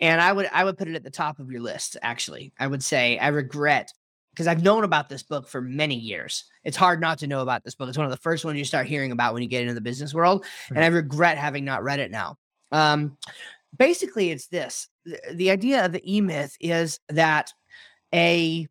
and 0.00 0.20
I 0.20 0.32
would 0.32 0.48
I 0.52 0.64
would 0.64 0.76
put 0.76 0.88
it 0.88 0.96
at 0.96 1.04
the 1.04 1.10
top 1.10 1.38
of 1.38 1.50
your 1.50 1.60
list. 1.60 1.96
Actually, 2.02 2.52
I 2.58 2.66
would 2.66 2.82
say 2.82 3.18
I 3.18 3.28
regret 3.28 3.92
because 4.32 4.48
I've 4.48 4.64
known 4.64 4.82
about 4.82 5.08
this 5.08 5.22
book 5.22 5.46
for 5.48 5.60
many 5.60 5.94
years. 5.94 6.44
It's 6.64 6.76
hard 6.76 7.00
not 7.00 7.18
to 7.20 7.28
know 7.28 7.40
about 7.40 7.62
this 7.62 7.76
book. 7.76 7.88
It's 7.88 7.98
one 7.98 8.06
of 8.06 8.10
the 8.10 8.16
first 8.16 8.44
ones 8.44 8.58
you 8.58 8.64
start 8.64 8.88
hearing 8.88 9.12
about 9.12 9.32
when 9.32 9.42
you 9.42 9.48
get 9.48 9.62
into 9.62 9.74
the 9.74 9.80
business 9.80 10.12
world, 10.12 10.44
and 10.70 10.82
I 10.82 10.88
regret 10.88 11.38
having 11.38 11.64
not 11.64 11.84
read 11.84 12.00
it 12.00 12.10
now. 12.10 12.36
Um, 12.72 13.16
basically, 13.76 14.30
it's 14.30 14.48
this: 14.48 14.88
the, 15.04 15.20
the 15.32 15.50
idea 15.50 15.84
of 15.84 15.92
the 15.92 16.02
E 16.12 16.20
Myth 16.20 16.56
is 16.60 16.98
that 17.10 17.52
a 18.12 18.66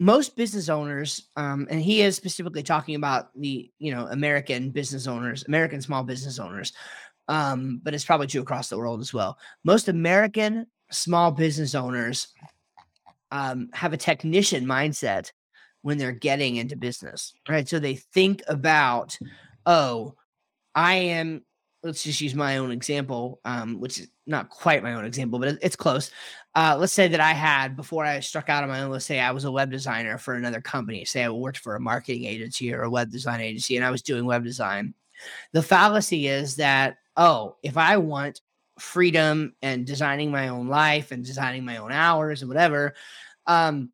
most 0.00 0.34
business 0.34 0.70
owners, 0.70 1.28
um, 1.36 1.68
and 1.70 1.80
he 1.80 2.00
is 2.00 2.16
specifically 2.16 2.62
talking 2.62 2.96
about 2.96 3.28
the 3.38 3.70
you 3.78 3.94
know 3.94 4.08
American 4.08 4.70
business 4.70 5.06
owners, 5.06 5.44
American 5.46 5.80
small 5.80 6.02
business 6.02 6.40
owners, 6.40 6.72
um, 7.28 7.80
but 7.84 7.94
it's 7.94 8.04
probably 8.04 8.26
true 8.26 8.40
across 8.40 8.68
the 8.68 8.78
world 8.78 9.00
as 9.00 9.14
well. 9.14 9.38
Most 9.62 9.88
American 9.88 10.66
small 10.90 11.30
business 11.30 11.74
owners 11.74 12.28
um, 13.30 13.68
have 13.74 13.92
a 13.92 13.98
technician 13.98 14.64
mindset 14.64 15.30
when 15.82 15.98
they're 15.98 16.12
getting 16.12 16.56
into 16.56 16.76
business, 16.76 17.32
right? 17.48 17.68
So 17.68 17.78
they 17.78 17.94
think 17.94 18.42
about, 18.48 19.16
oh, 19.66 20.14
I 20.74 20.94
am. 20.94 21.44
Let's 21.82 22.02
just 22.02 22.20
use 22.20 22.34
my 22.34 22.58
own 22.58 22.72
example, 22.72 23.40
um, 23.46 23.80
which 23.80 24.00
is 24.00 24.08
not 24.26 24.50
quite 24.50 24.82
my 24.82 24.94
own 24.94 25.06
example, 25.06 25.38
but 25.38 25.58
it's 25.62 25.76
close. 25.76 26.10
Uh, 26.54 26.76
let's 26.78 26.92
say 26.92 27.06
that 27.06 27.20
I 27.20 27.32
had 27.32 27.76
before 27.76 28.04
I 28.04 28.20
struck 28.20 28.48
out 28.48 28.64
on 28.64 28.68
my 28.68 28.82
own. 28.82 28.90
Let's 28.90 29.04
say 29.04 29.20
I 29.20 29.30
was 29.30 29.44
a 29.44 29.52
web 29.52 29.70
designer 29.70 30.18
for 30.18 30.34
another 30.34 30.60
company. 30.60 31.04
Say 31.04 31.22
I 31.22 31.30
worked 31.30 31.58
for 31.58 31.76
a 31.76 31.80
marketing 31.80 32.24
agency 32.24 32.74
or 32.74 32.82
a 32.82 32.90
web 32.90 33.10
design 33.10 33.40
agency, 33.40 33.76
and 33.76 33.84
I 33.84 33.90
was 33.90 34.02
doing 34.02 34.24
web 34.24 34.42
design. 34.42 34.94
The 35.52 35.62
fallacy 35.62 36.26
is 36.26 36.56
that 36.56 36.96
oh, 37.16 37.56
if 37.62 37.76
I 37.76 37.98
want 37.98 38.40
freedom 38.78 39.54
and 39.62 39.86
designing 39.86 40.30
my 40.30 40.48
own 40.48 40.68
life 40.68 41.12
and 41.12 41.24
designing 41.24 41.64
my 41.64 41.76
own 41.76 41.92
hours 41.92 42.40
and 42.40 42.48
whatever, 42.48 42.94
um, 43.46 43.92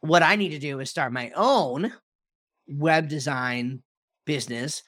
what 0.00 0.22
I 0.22 0.36
need 0.36 0.50
to 0.50 0.58
do 0.58 0.80
is 0.80 0.90
start 0.90 1.12
my 1.12 1.30
own 1.36 1.92
web 2.66 3.08
design 3.08 3.82
business 4.24 4.82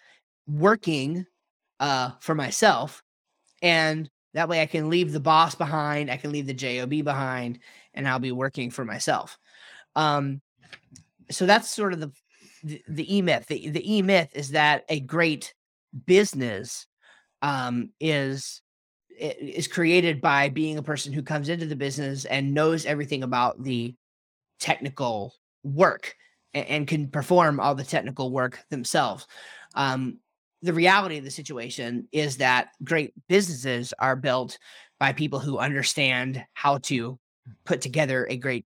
working 0.47 1.27
uh, 1.81 2.13
for 2.21 2.35
myself. 2.35 3.03
And 3.63 4.09
that 4.37 4.51
way 4.51 4.61
I 4.61 4.67
can 4.67 4.91
leave 4.91 5.13
the 5.13 5.21
boss 5.21 5.55
behind, 5.55 6.11
I 6.11 6.19
can 6.19 6.31
leave 6.31 6.47
the 6.47 6.53
job 6.53 6.91
behind, 6.91 7.59
and 7.95 8.07
I'll 8.07 8.19
be 8.19 8.33
working 8.33 8.71
for 8.71 8.85
myself. 8.85 9.39
Um, 9.95 10.43
so 11.31 11.47
that's 11.47 11.71
sort 11.71 11.95
of 11.95 12.01
the 12.01 12.13
the, 12.89 13.17
e 13.17 13.23
myth. 13.23 13.47
The, 13.47 13.71
the 13.71 13.97
e 13.97 14.03
myth 14.03 14.31
is 14.35 14.51
that 14.51 14.85
a 14.89 15.01
great 15.01 15.55
business 16.07 16.87
um, 17.43 17.91
is 17.99 18.61
is 19.19 19.67
created 19.69 20.21
by 20.21 20.51
being 20.51 20.77
a 20.77 20.83
person 20.83 21.15
who 21.15 21.23
comes 21.23 21.49
into 21.49 21.65
the 21.65 21.77
business 21.77 22.27
and 22.27 22.53
knows 22.53 22.85
everything 22.85 23.23
about 23.23 23.63
the 23.63 23.95
technical 24.61 25.35
work 25.63 26.15
and, 26.53 26.67
and 26.67 26.87
can 26.87 27.09
perform 27.09 27.59
all 27.59 27.75
the 27.75 27.85
technical 27.85 28.31
work 28.31 28.63
themselves. 28.69 29.27
Um, 29.75 30.19
the 30.63 30.73
reality 30.73 31.19
of 31.19 31.25
the 31.25 31.31
situation 31.31 32.09
is 32.13 32.39
that 32.39 32.69
great 32.83 33.13
businesses 33.29 33.93
are 33.99 34.17
built 34.17 34.59
by 34.99 35.13
people 35.13 35.39
who 35.39 35.59
understand 35.59 36.45
how 36.55 36.79
to 36.79 37.19
put 37.65 37.81
together 37.81 38.27
a 38.29 38.37
great 38.37 38.65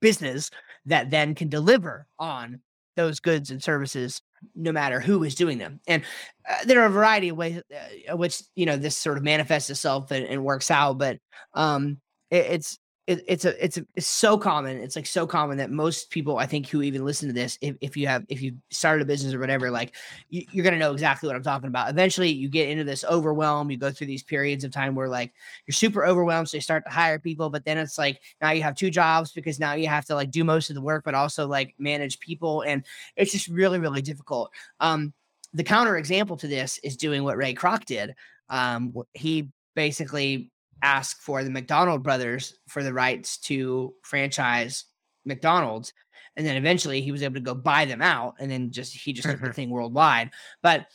business 0.00 0.50
that 0.86 1.10
then 1.10 1.34
can 1.34 1.48
deliver 1.48 2.06
on 2.18 2.60
those 2.96 3.20
goods 3.20 3.50
and 3.50 3.62
services 3.62 4.20
no 4.54 4.72
matter 4.72 5.00
who 5.00 5.22
is 5.24 5.34
doing 5.34 5.58
them. 5.58 5.80
And 5.86 6.02
uh, 6.48 6.64
there 6.64 6.80
are 6.82 6.86
a 6.86 6.90
variety 6.90 7.28
of 7.28 7.36
ways 7.36 7.62
uh, 8.10 8.16
which 8.16 8.42
you 8.54 8.66
know 8.66 8.76
this 8.76 8.96
sort 8.96 9.16
of 9.16 9.24
manifests 9.24 9.70
itself 9.70 10.10
and, 10.10 10.26
and 10.26 10.44
works 10.44 10.70
out, 10.70 10.98
but 10.98 11.18
um, 11.54 11.98
it, 12.30 12.46
it's 12.46 12.78
it, 13.08 13.24
it's 13.26 13.46
a 13.46 13.64
it's 13.64 13.78
a, 13.78 13.86
it's 13.94 14.06
so 14.06 14.36
common. 14.36 14.76
It's 14.76 14.94
like 14.94 15.06
so 15.06 15.26
common 15.26 15.56
that 15.56 15.70
most 15.70 16.10
people 16.10 16.36
I 16.36 16.44
think 16.44 16.68
who 16.68 16.82
even 16.82 17.06
listen 17.06 17.26
to 17.26 17.32
this, 17.32 17.58
if, 17.62 17.74
if 17.80 17.96
you 17.96 18.06
have 18.06 18.26
if 18.28 18.42
you 18.42 18.54
started 18.68 19.02
a 19.02 19.06
business 19.06 19.32
or 19.32 19.38
whatever, 19.38 19.70
like 19.70 19.94
you, 20.28 20.44
you're 20.52 20.62
gonna 20.62 20.78
know 20.78 20.92
exactly 20.92 21.26
what 21.26 21.34
I'm 21.34 21.42
talking 21.42 21.68
about. 21.68 21.88
Eventually, 21.88 22.28
you 22.28 22.50
get 22.50 22.68
into 22.68 22.84
this 22.84 23.06
overwhelm. 23.06 23.70
You 23.70 23.78
go 23.78 23.90
through 23.90 24.08
these 24.08 24.22
periods 24.22 24.62
of 24.62 24.72
time 24.72 24.94
where 24.94 25.08
like 25.08 25.32
you're 25.66 25.72
super 25.72 26.04
overwhelmed, 26.04 26.50
so 26.50 26.58
you 26.58 26.60
start 26.60 26.84
to 26.84 26.90
hire 26.90 27.18
people, 27.18 27.48
but 27.48 27.64
then 27.64 27.78
it's 27.78 27.96
like 27.96 28.20
now 28.42 28.50
you 28.50 28.62
have 28.62 28.76
two 28.76 28.90
jobs 28.90 29.32
because 29.32 29.58
now 29.58 29.72
you 29.72 29.88
have 29.88 30.04
to 30.04 30.14
like 30.14 30.30
do 30.30 30.44
most 30.44 30.68
of 30.68 30.74
the 30.74 30.82
work, 30.82 31.02
but 31.02 31.14
also 31.14 31.46
like 31.46 31.74
manage 31.78 32.20
people, 32.20 32.60
and 32.60 32.84
it's 33.16 33.32
just 33.32 33.48
really 33.48 33.78
really 33.78 34.02
difficult. 34.02 34.52
Um, 34.80 35.14
the 35.54 35.64
counter 35.64 35.96
example 35.96 36.36
to 36.36 36.46
this 36.46 36.78
is 36.82 36.98
doing 36.98 37.24
what 37.24 37.38
Ray 37.38 37.54
Kroc 37.54 37.86
did. 37.86 38.14
Um, 38.50 38.92
he 39.14 39.48
basically 39.74 40.50
ask 40.82 41.20
for 41.20 41.42
the 41.44 41.50
McDonald 41.50 42.02
brothers 42.02 42.54
for 42.68 42.82
the 42.82 42.92
rights 42.92 43.38
to 43.38 43.94
franchise 44.02 44.84
McDonald's. 45.24 45.92
And 46.36 46.46
then 46.46 46.56
eventually 46.56 47.00
he 47.00 47.12
was 47.12 47.22
able 47.22 47.34
to 47.34 47.40
go 47.40 47.54
buy 47.54 47.84
them 47.84 48.00
out 48.00 48.34
and 48.38 48.50
then 48.50 48.70
just 48.70 48.94
he 48.94 49.12
just 49.12 49.28
took 49.28 49.40
the 49.40 49.52
thing 49.52 49.70
worldwide. 49.70 50.30
But 50.62 50.86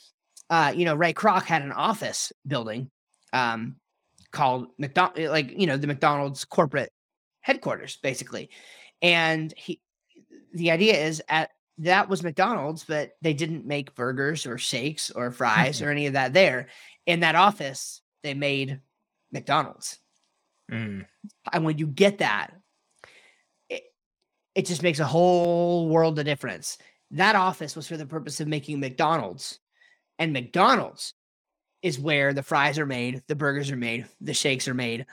uh, 0.50 0.74
you 0.76 0.86
know, 0.86 0.96
Ray 0.96 1.14
Kroc 1.14 1.44
had 1.44 1.62
an 1.62 1.72
office 1.72 2.32
building 2.48 2.90
um 3.34 3.78
called 4.32 4.68
McDonald 4.78 5.30
like 5.30 5.52
you 5.60 5.68
know, 5.68 5.78
the 5.78 5.88
McDonald's 5.88 6.46
corporate 6.46 6.92
headquarters, 7.42 7.98
basically. 8.02 8.50
And 9.02 9.54
he 9.58 9.82
the 10.54 10.72
idea 10.72 10.96
is 10.96 11.22
at 11.28 11.50
that 11.80 12.08
was 12.08 12.24
McDonald's, 12.24 12.84
but 12.84 13.12
they 13.22 13.34
didn't 13.34 13.66
make 13.66 13.96
burgers 13.96 14.46
or 14.46 14.58
shakes 14.58 15.12
or 15.12 15.32
fries 15.32 15.82
or 15.84 15.90
any 15.90 16.08
of 16.08 16.14
that 16.14 16.34
there. 16.34 16.68
In 17.06 17.22
that 17.22 17.36
office, 17.36 18.02
they 18.24 18.34
made 18.34 18.80
McDonald's. 19.34 20.00
Mm. 20.72 21.06
And 21.52 21.66
when 21.66 21.78
you 21.78 21.88
get 21.88 22.20
that, 22.20 22.54
it, 23.70 23.84
it 24.56 24.66
just 24.66 24.84
makes 24.84 25.00
a 25.00 25.06
whole 25.06 25.90
world 25.90 26.18
of 26.20 26.26
difference. 26.26 26.78
That 27.12 27.36
office 27.36 27.76
was 27.76 27.88
for 27.88 27.98
the 27.98 28.06
purpose 28.06 28.40
of 28.40 28.48
making 28.48 28.80
McDonald's, 28.80 29.60
and 30.18 30.32
McDonald's 30.32 31.14
is 31.82 32.00
where 32.00 32.34
the 32.34 32.42
fries 32.42 32.80
are 32.80 32.86
made, 32.86 33.22
the 33.28 33.36
burgers 33.36 33.70
are 33.70 33.76
made, 33.76 34.06
the 34.22 34.34
shakes 34.34 34.68
are 34.70 34.74
made, 34.74 35.06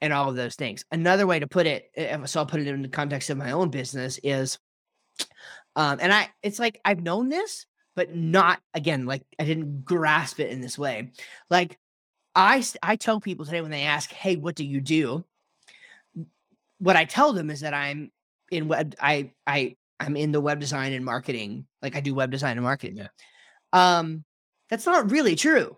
and 0.00 0.12
all 0.12 0.28
of 0.28 0.34
those 0.34 0.56
things. 0.56 0.84
Another 0.90 1.26
way 1.28 1.38
to 1.38 1.46
put 1.46 1.66
it, 1.66 1.90
so 2.26 2.40
I'll 2.40 2.46
put 2.46 2.60
it 2.60 2.66
in 2.66 2.82
the 2.82 2.88
context 2.88 3.30
of 3.30 3.38
my 3.38 3.52
own 3.52 3.70
business, 3.70 4.18
is, 4.24 4.58
um, 5.76 5.98
and 6.00 6.12
I, 6.12 6.28
it's 6.42 6.58
like 6.58 6.80
I've 6.84 7.02
known 7.02 7.28
this, 7.28 7.66
but 7.94 8.14
not 8.16 8.60
again, 8.74 9.06
like 9.06 9.22
I 9.38 9.44
didn't 9.44 9.84
grasp 9.84 10.40
it 10.40 10.50
in 10.50 10.60
this 10.60 10.76
way. 10.76 11.12
Like 11.50 11.78
I 12.34 12.64
I 12.82 12.96
tell 12.96 13.20
people 13.20 13.44
today 13.44 13.60
when 13.60 13.70
they 13.70 13.82
ask, 13.82 14.10
"Hey, 14.10 14.36
what 14.36 14.54
do 14.54 14.64
you 14.64 14.80
do?" 14.80 15.24
What 16.78 16.96
I 16.96 17.04
tell 17.04 17.32
them 17.32 17.50
is 17.50 17.60
that 17.60 17.74
I'm 17.74 18.10
in 18.50 18.68
web. 18.68 18.94
I 19.00 19.32
I 19.46 19.76
I'm 20.00 20.16
in 20.16 20.32
the 20.32 20.40
web 20.40 20.60
design 20.60 20.92
and 20.92 21.04
marketing. 21.04 21.66
Like 21.80 21.96
I 21.96 22.00
do 22.00 22.14
web 22.14 22.30
design 22.30 22.56
and 22.56 22.64
marketing. 22.64 22.96
Yeah. 22.96 23.08
Um, 23.72 24.24
that's 24.68 24.86
not 24.86 25.10
really 25.10 25.36
true. 25.36 25.76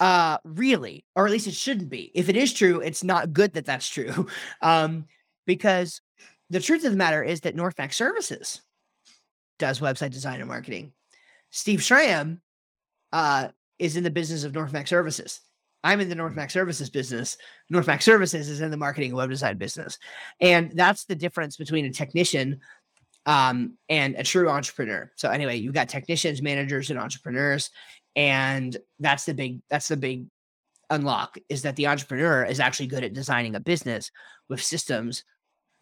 Uh, 0.00 0.38
really, 0.44 1.04
or 1.16 1.26
at 1.26 1.32
least 1.32 1.46
it 1.46 1.54
shouldn't 1.54 1.88
be. 1.88 2.10
If 2.14 2.28
it 2.28 2.36
is 2.36 2.52
true, 2.52 2.80
it's 2.80 3.02
not 3.02 3.32
good 3.32 3.54
that 3.54 3.66
that's 3.66 3.88
true. 3.88 4.28
Um, 4.62 5.06
because 5.46 6.02
the 6.50 6.60
truth 6.60 6.84
of 6.84 6.92
the 6.92 6.98
matter 6.98 7.22
is 7.22 7.40
that 7.40 7.56
Northmax 7.56 7.94
Services 7.94 8.60
does 9.58 9.80
website 9.80 10.10
design 10.10 10.40
and 10.40 10.48
marketing. 10.48 10.92
Steve 11.50 11.82
Schramm 11.82 12.42
uh, 13.12 13.48
is 13.78 13.96
in 13.96 14.04
the 14.04 14.10
business 14.10 14.44
of 14.44 14.52
Northmax 14.52 14.88
Services. 14.88 15.40
I'm 15.84 16.00
in 16.00 16.08
the 16.08 16.14
North 16.14 16.34
Max 16.34 16.52
Services 16.52 16.90
business. 16.90 17.36
North 17.70 17.86
Max 17.86 18.04
Services 18.04 18.48
is 18.48 18.60
in 18.60 18.70
the 18.70 18.76
marketing 18.76 19.10
and 19.10 19.16
web 19.16 19.30
design 19.30 19.58
business. 19.58 19.98
And 20.40 20.72
that's 20.74 21.04
the 21.04 21.14
difference 21.14 21.56
between 21.56 21.84
a 21.84 21.90
technician 21.90 22.60
um, 23.26 23.74
and 23.88 24.14
a 24.16 24.24
true 24.24 24.48
entrepreneur. 24.48 25.10
So 25.16 25.30
anyway, 25.30 25.56
you've 25.56 25.74
got 25.74 25.88
technicians, 25.88 26.42
managers, 26.42 26.90
and 26.90 26.98
entrepreneurs. 26.98 27.70
And 28.16 28.76
that's 28.98 29.24
the 29.24 29.34
big, 29.34 29.60
that's 29.70 29.88
the 29.88 29.96
big 29.96 30.26
unlock 30.90 31.38
is 31.48 31.62
that 31.62 31.76
the 31.76 31.86
entrepreneur 31.86 32.44
is 32.44 32.60
actually 32.60 32.86
good 32.86 33.04
at 33.04 33.12
designing 33.12 33.54
a 33.54 33.60
business 33.60 34.10
with 34.48 34.62
systems 34.62 35.24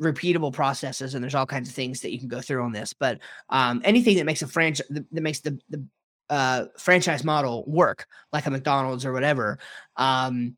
repeatable 0.02 0.52
processes 0.52 1.14
and 1.14 1.22
there's 1.22 1.34
all 1.34 1.46
kinds 1.46 1.68
of 1.68 1.74
things 1.74 2.00
that 2.00 2.12
you 2.12 2.18
can 2.18 2.28
go 2.28 2.40
through 2.40 2.62
on 2.62 2.72
this 2.72 2.92
but 2.92 3.18
um, 3.48 3.80
anything 3.84 4.16
that 4.16 4.26
makes 4.26 4.42
a 4.42 4.46
franchise 4.46 4.86
that 4.88 5.22
makes 5.22 5.40
the, 5.40 5.58
the 5.70 5.82
uh, 6.30 6.66
franchise 6.78 7.24
model 7.24 7.64
work, 7.66 8.06
like 8.32 8.46
a 8.46 8.50
McDonald's 8.50 9.04
or 9.04 9.12
whatever, 9.12 9.58
um, 9.96 10.56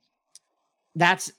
that's 0.94 1.30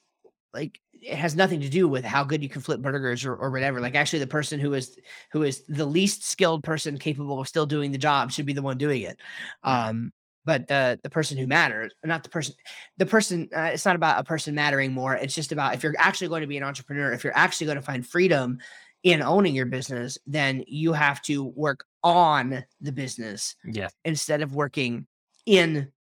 like 0.54 0.80
it 1.02 1.16
has 1.16 1.36
nothing 1.36 1.62
to 1.62 1.70
do 1.70 1.88
with 1.88 2.04
how 2.04 2.24
good 2.24 2.44
you 2.44 2.50
can 2.50 2.62
flip 2.62 2.82
burgers 2.82 3.26
or, 3.26 3.36
or 3.36 3.52
whatever. 3.52 3.80
Like 3.80 3.96
actually, 3.96 4.20
the 4.20 4.28
person 4.28 4.60
who 4.60 4.74
is 4.74 4.98
who 5.32 5.44
is 5.44 5.64
the 5.68 5.86
least 5.86 6.24
skilled 6.24 6.64
person 6.64 6.98
capable 6.98 7.40
of 7.40 7.48
still 7.48 7.66
doing 7.66 7.92
the 7.92 7.98
job 7.98 8.32
should 8.32 8.46
be 8.46 8.54
the 8.54 8.62
one 8.62 8.78
doing 8.78 9.04
it. 9.04 9.20
Um, 9.64 10.12
but 10.46 10.68
the 10.68 11.00
the 11.04 11.10
person 11.10 11.38
who 11.38 11.48
matters, 11.48 11.94
not 12.04 12.24
the 12.24 12.30
person, 12.30 12.56
the 12.98 13.06
person. 13.06 13.50
Uh, 13.56 13.72
it's 13.74 13.86
not 13.86 13.96
about 13.96 14.20
a 14.20 14.24
person 14.24 14.56
mattering 14.56 14.94
more. 14.94 15.16
It's 15.16 15.36
just 15.36 15.52
about 15.52 15.74
if 15.74 15.84
you're 15.84 15.96
actually 15.98 16.30
going 16.30 16.42
to 16.42 16.48
be 16.48 16.58
an 16.58 16.64
entrepreneur, 16.64 17.12
if 17.14 17.24
you're 17.24 17.38
actually 17.38 17.68
going 17.68 17.78
to 17.78 17.84
find 17.84 18.06
freedom 18.06 18.60
in 19.04 19.22
owning 19.22 19.56
your 19.56 19.66
business, 19.66 20.18
then 20.28 20.64
you 20.68 20.94
have 20.94 21.22
to 21.24 21.46
work 21.46 21.86
on 22.04 22.64
the 22.82 22.92
business 22.92 23.56
yeah. 23.66 23.90
instead 24.06 24.42
of 24.42 24.56
working 24.56 25.06
in 25.46 25.92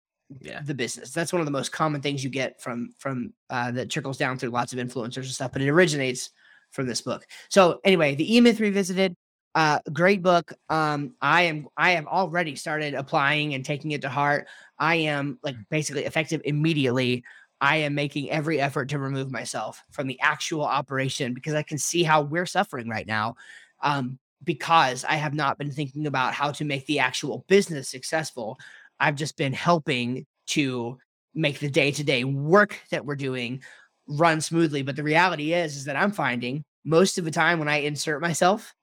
yeah. 0.41 0.61
the 0.63 0.73
business. 0.73 1.11
That's 1.11 1.33
one 1.33 1.39
of 1.41 1.45
the 1.45 1.51
most 1.51 1.71
common 1.71 2.01
things 2.01 2.23
you 2.23 2.29
get 2.29 2.61
from 2.61 2.93
from 2.97 3.33
uh, 3.49 3.71
that 3.71 3.89
trickles 3.89 4.17
down 4.17 4.37
through 4.37 4.49
lots 4.49 4.73
of 4.73 4.79
influencers 4.79 5.17
and 5.17 5.27
stuff 5.27 5.51
but 5.51 5.61
it 5.61 5.69
originates 5.69 6.29
from 6.71 6.87
this 6.87 7.01
book. 7.01 7.25
So 7.49 7.79
anyway 7.83 8.15
the 8.15 8.35
e-myth 8.35 8.59
revisited 8.59 9.15
uh 9.55 9.79
great 9.91 10.21
book. 10.21 10.53
Um 10.69 11.15
i 11.21 11.43
am 11.43 11.67
i 11.75 11.91
have 11.91 12.05
already 12.05 12.55
started 12.55 12.93
applying 12.93 13.55
and 13.55 13.65
taking 13.65 13.91
it 13.91 14.01
to 14.01 14.09
heart. 14.09 14.47
I 14.77 14.95
am 14.95 15.39
like 15.43 15.55
basically 15.69 16.05
effective 16.05 16.41
immediately. 16.45 17.23
I 17.61 17.77
am 17.77 17.93
making 17.93 18.29
every 18.29 18.61
effort 18.61 18.89
to 18.89 18.99
remove 18.99 19.31
myself 19.31 19.83
from 19.91 20.07
the 20.07 20.19
actual 20.21 20.63
operation 20.63 21.33
because 21.33 21.55
i 21.55 21.63
can 21.63 21.79
see 21.79 22.03
how 22.03 22.21
we're 22.21 22.45
suffering 22.45 22.87
right 22.87 23.07
now. 23.07 23.35
Um 23.81 24.19
because 24.43 25.03
I 25.05 25.15
have 25.15 25.33
not 25.33 25.57
been 25.57 25.71
thinking 25.71 26.07
about 26.07 26.33
how 26.33 26.51
to 26.51 26.65
make 26.65 26.85
the 26.85 26.99
actual 26.99 27.45
business 27.47 27.89
successful. 27.89 28.57
I've 28.99 29.15
just 29.15 29.37
been 29.37 29.53
helping 29.53 30.25
to 30.47 30.97
make 31.33 31.59
the 31.59 31.69
day 31.69 31.91
to 31.91 32.03
day 32.03 32.23
work 32.23 32.79
that 32.91 33.05
we're 33.05 33.15
doing 33.15 33.61
run 34.07 34.41
smoothly. 34.41 34.81
But 34.81 34.95
the 34.95 35.03
reality 35.03 35.53
is, 35.53 35.75
is 35.75 35.85
that 35.85 35.95
I'm 35.95 36.11
finding 36.11 36.63
most 36.83 37.17
of 37.17 37.25
the 37.25 37.31
time 37.31 37.59
when 37.59 37.67
I 37.67 37.77
insert 37.81 38.21
myself, 38.21 38.73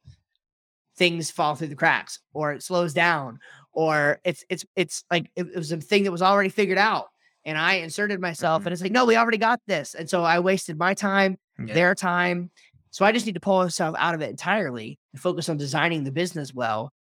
things 0.97 1.31
fall 1.31 1.55
through 1.55 1.67
the 1.69 1.75
cracks 1.75 2.21
or 2.33 2.53
it 2.53 2.63
slows 2.63 2.95
down 2.95 3.39
or 3.73 4.19
it's 4.25 4.45
it's 4.49 4.65
it's 4.77 5.05
like 5.11 5.31
it, 5.37 5.55
was 5.55 5.71
a 5.73 5.77
thing 5.79 6.05
that 6.05 6.13
was 6.13 6.23
already 6.23 6.49
figured 6.49 6.79
out 6.79 7.09
and 7.45 7.59
I 7.59 7.75
inserted 7.75 8.19
myself 8.21 8.63
Mhm. 8.63 8.67
and 8.67 8.73
it's 8.73 8.83
like, 8.83 8.93
no, 8.93 9.05
we 9.05 9.17
already 9.17 9.37
got 9.39 9.61
this. 9.67 9.95
And 9.95 10.09
so 10.09 10.25
I 10.25 10.41
wasted 10.41 10.79
my 10.79 10.95
time, 10.95 11.37
Yeah. 11.59 11.75
their 11.75 11.95
time. 11.95 12.51
So 12.97 13.05
I 13.05 13.13
just 13.13 13.27
need 13.27 13.35
to 13.35 13.41
pull 13.41 13.63
myself 13.63 13.95
out 13.99 14.15
of 14.15 14.23
it 14.23 14.31
entirely 14.31 14.99
and 15.13 15.21
focus 15.21 15.51
on 15.51 15.59
designing 15.59 16.05
the 16.05 16.11
business 16.11 16.55
well 16.55 16.95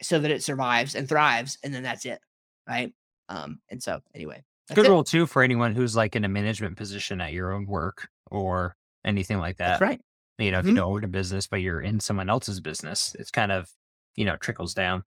so 0.00 0.18
that 0.18 0.30
it 0.30 0.42
survives 0.42 0.94
and 0.94 1.06
thrives. 1.06 1.58
And 1.62 1.74
then 1.74 1.82
that's 1.82 2.06
it. 2.06 2.18
Right. 2.66 2.94
Um, 3.28 3.60
and 3.68 3.82
so 3.82 4.00
anyway. 4.14 4.42
Good 4.72 4.86
it. 4.86 4.88
rule 4.88 5.04
too 5.04 5.26
for 5.26 5.42
anyone 5.42 5.74
who's 5.74 5.94
like 5.94 6.16
in 6.16 6.24
a 6.24 6.30
management 6.30 6.78
position 6.78 7.20
at 7.20 7.34
your 7.34 7.52
own 7.52 7.66
work 7.66 8.08
or 8.30 8.74
anything 9.04 9.36
like 9.36 9.58
that. 9.58 9.80
That's 9.80 9.82
right. 9.82 10.00
You 10.38 10.50
know, 10.50 10.60
if 10.60 10.64
you 10.64 10.72
Mhm. 10.72 10.76
don't 10.76 10.92
own 10.94 11.04
a 11.04 11.08
business, 11.08 11.46
but 11.46 11.60
you're 11.60 11.82
in 11.82 12.00
someone 12.00 12.30
else's 12.30 12.60
business, 12.60 13.14
it's 13.18 13.30
kind 13.30 13.52
of, 13.52 13.70
you 14.16 14.24
know, 14.24 14.36
trickles 14.36 14.72
down. 14.72 15.04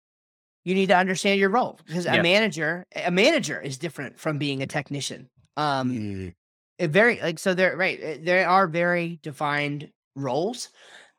You 0.63 0.73
need 0.73 0.87
to 0.87 0.97
understand 0.97 1.39
your 1.39 1.51
role 1.51 1.79
because 1.85 2.07
a 2.07 2.23
manager, 2.23 2.87
a 2.95 3.11
manager 3.11 3.61
is 3.61 3.77
different 3.77 4.19
from 4.19 4.39
being 4.39 4.63
a 4.63 4.65
technician. 4.65 5.29
Um, 5.57 5.91
Mm. 5.91 6.33
It 6.81 6.89
very 6.89 7.21
like 7.21 7.39
so 7.39 7.53
they're 7.53 7.77
right 7.77 8.03
uh, 8.03 8.17
there 8.23 8.47
are 8.47 8.67
very 8.67 9.19
defined 9.21 9.89
roles 10.15 10.69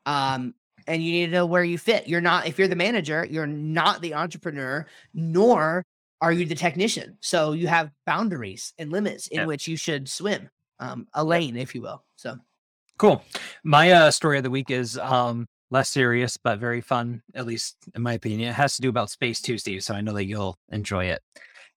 um 0.05 0.53
and 0.87 1.01
you 1.01 1.11
need 1.13 1.25
to 1.27 1.31
know 1.31 1.45
where 1.45 1.63
you 1.63 1.77
fit 1.77 2.07
you're 2.07 2.21
not 2.21 2.45
if 2.45 2.59
you're 2.59 2.67
the 2.67 2.75
manager 2.75 3.25
you're 3.29 3.47
not 3.47 4.01
the 4.01 4.13
entrepreneur 4.13 4.85
nor 5.13 5.83
are 6.21 6.33
you 6.33 6.45
the 6.45 6.55
technician 6.55 7.17
so 7.21 7.53
you 7.53 7.67
have 7.67 7.89
boundaries 8.05 8.73
and 8.77 8.91
limits 8.91 9.27
in 9.27 9.39
Yep. 9.39 9.47
which 9.47 9.67
you 9.67 9.77
should 9.77 10.09
swim 10.09 10.49
um 10.79 11.07
a 11.13 11.23
lane 11.23 11.55
if 11.55 11.73
you 11.73 11.81
will 11.81 12.03
so 12.15 12.37
Cool. 12.97 13.23
My 13.63 13.91
uh, 13.91 14.11
story 14.11 14.37
of 14.37 14.43
the 14.43 14.51
week 14.51 14.69
is 14.69 14.97
um, 14.97 15.47
less 15.71 15.89
serious, 15.89 16.37
but 16.37 16.59
very 16.59 16.79
fun, 16.81 17.21
at 17.33 17.45
least 17.45 17.75
in 17.95 18.01
my 18.01 18.13
opinion. 18.13 18.49
It 18.49 18.53
has 18.53 18.75
to 18.75 18.81
do 18.81 18.89
about 18.89 19.09
space 19.09 19.41
too, 19.41 19.57
Steve. 19.57 19.83
So 19.83 19.95
I 19.95 20.01
know 20.01 20.13
that 20.13 20.25
you'll 20.25 20.57
enjoy 20.71 21.05
it. 21.05 21.21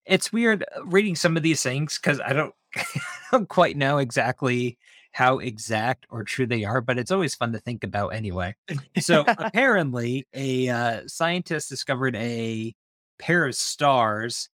It's 0.05 0.33
weird 0.33 0.65
uh, 0.77 0.85
reading 0.85 1.17
some 1.17 1.37
of 1.37 1.43
these 1.43 1.63
things 1.63 1.99
because 1.99 2.21
I 2.21 2.33
don't, 2.33 2.55
don't 3.33 3.49
quite 3.49 3.77
know 3.77 3.99
exactly 3.99 4.79
how 5.13 5.39
exact 5.39 6.07
or 6.11 6.25
true 6.25 6.47
they 6.47 6.65
are, 6.65 6.81
but 6.81 6.99
it's 6.99 7.11
always 7.11 7.35
fun 7.35 7.53
to 7.53 7.59
think 7.59 7.85
about 7.85 8.09
anyway. 8.09 8.55
So 9.01 9.25
apparently, 9.39 10.27
a 10.35 10.69
uh, 10.69 11.01
scientist 11.07 11.69
discovered 11.69 12.15
a 12.17 12.75
pair 13.19 13.47
of 13.47 13.55
stars 13.55 14.51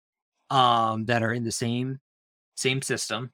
um, 0.50 1.06
that 1.06 1.22
are 1.22 1.32
in 1.32 1.44
the 1.44 1.52
same 1.52 1.98
same 2.56 2.82
system, 2.82 3.30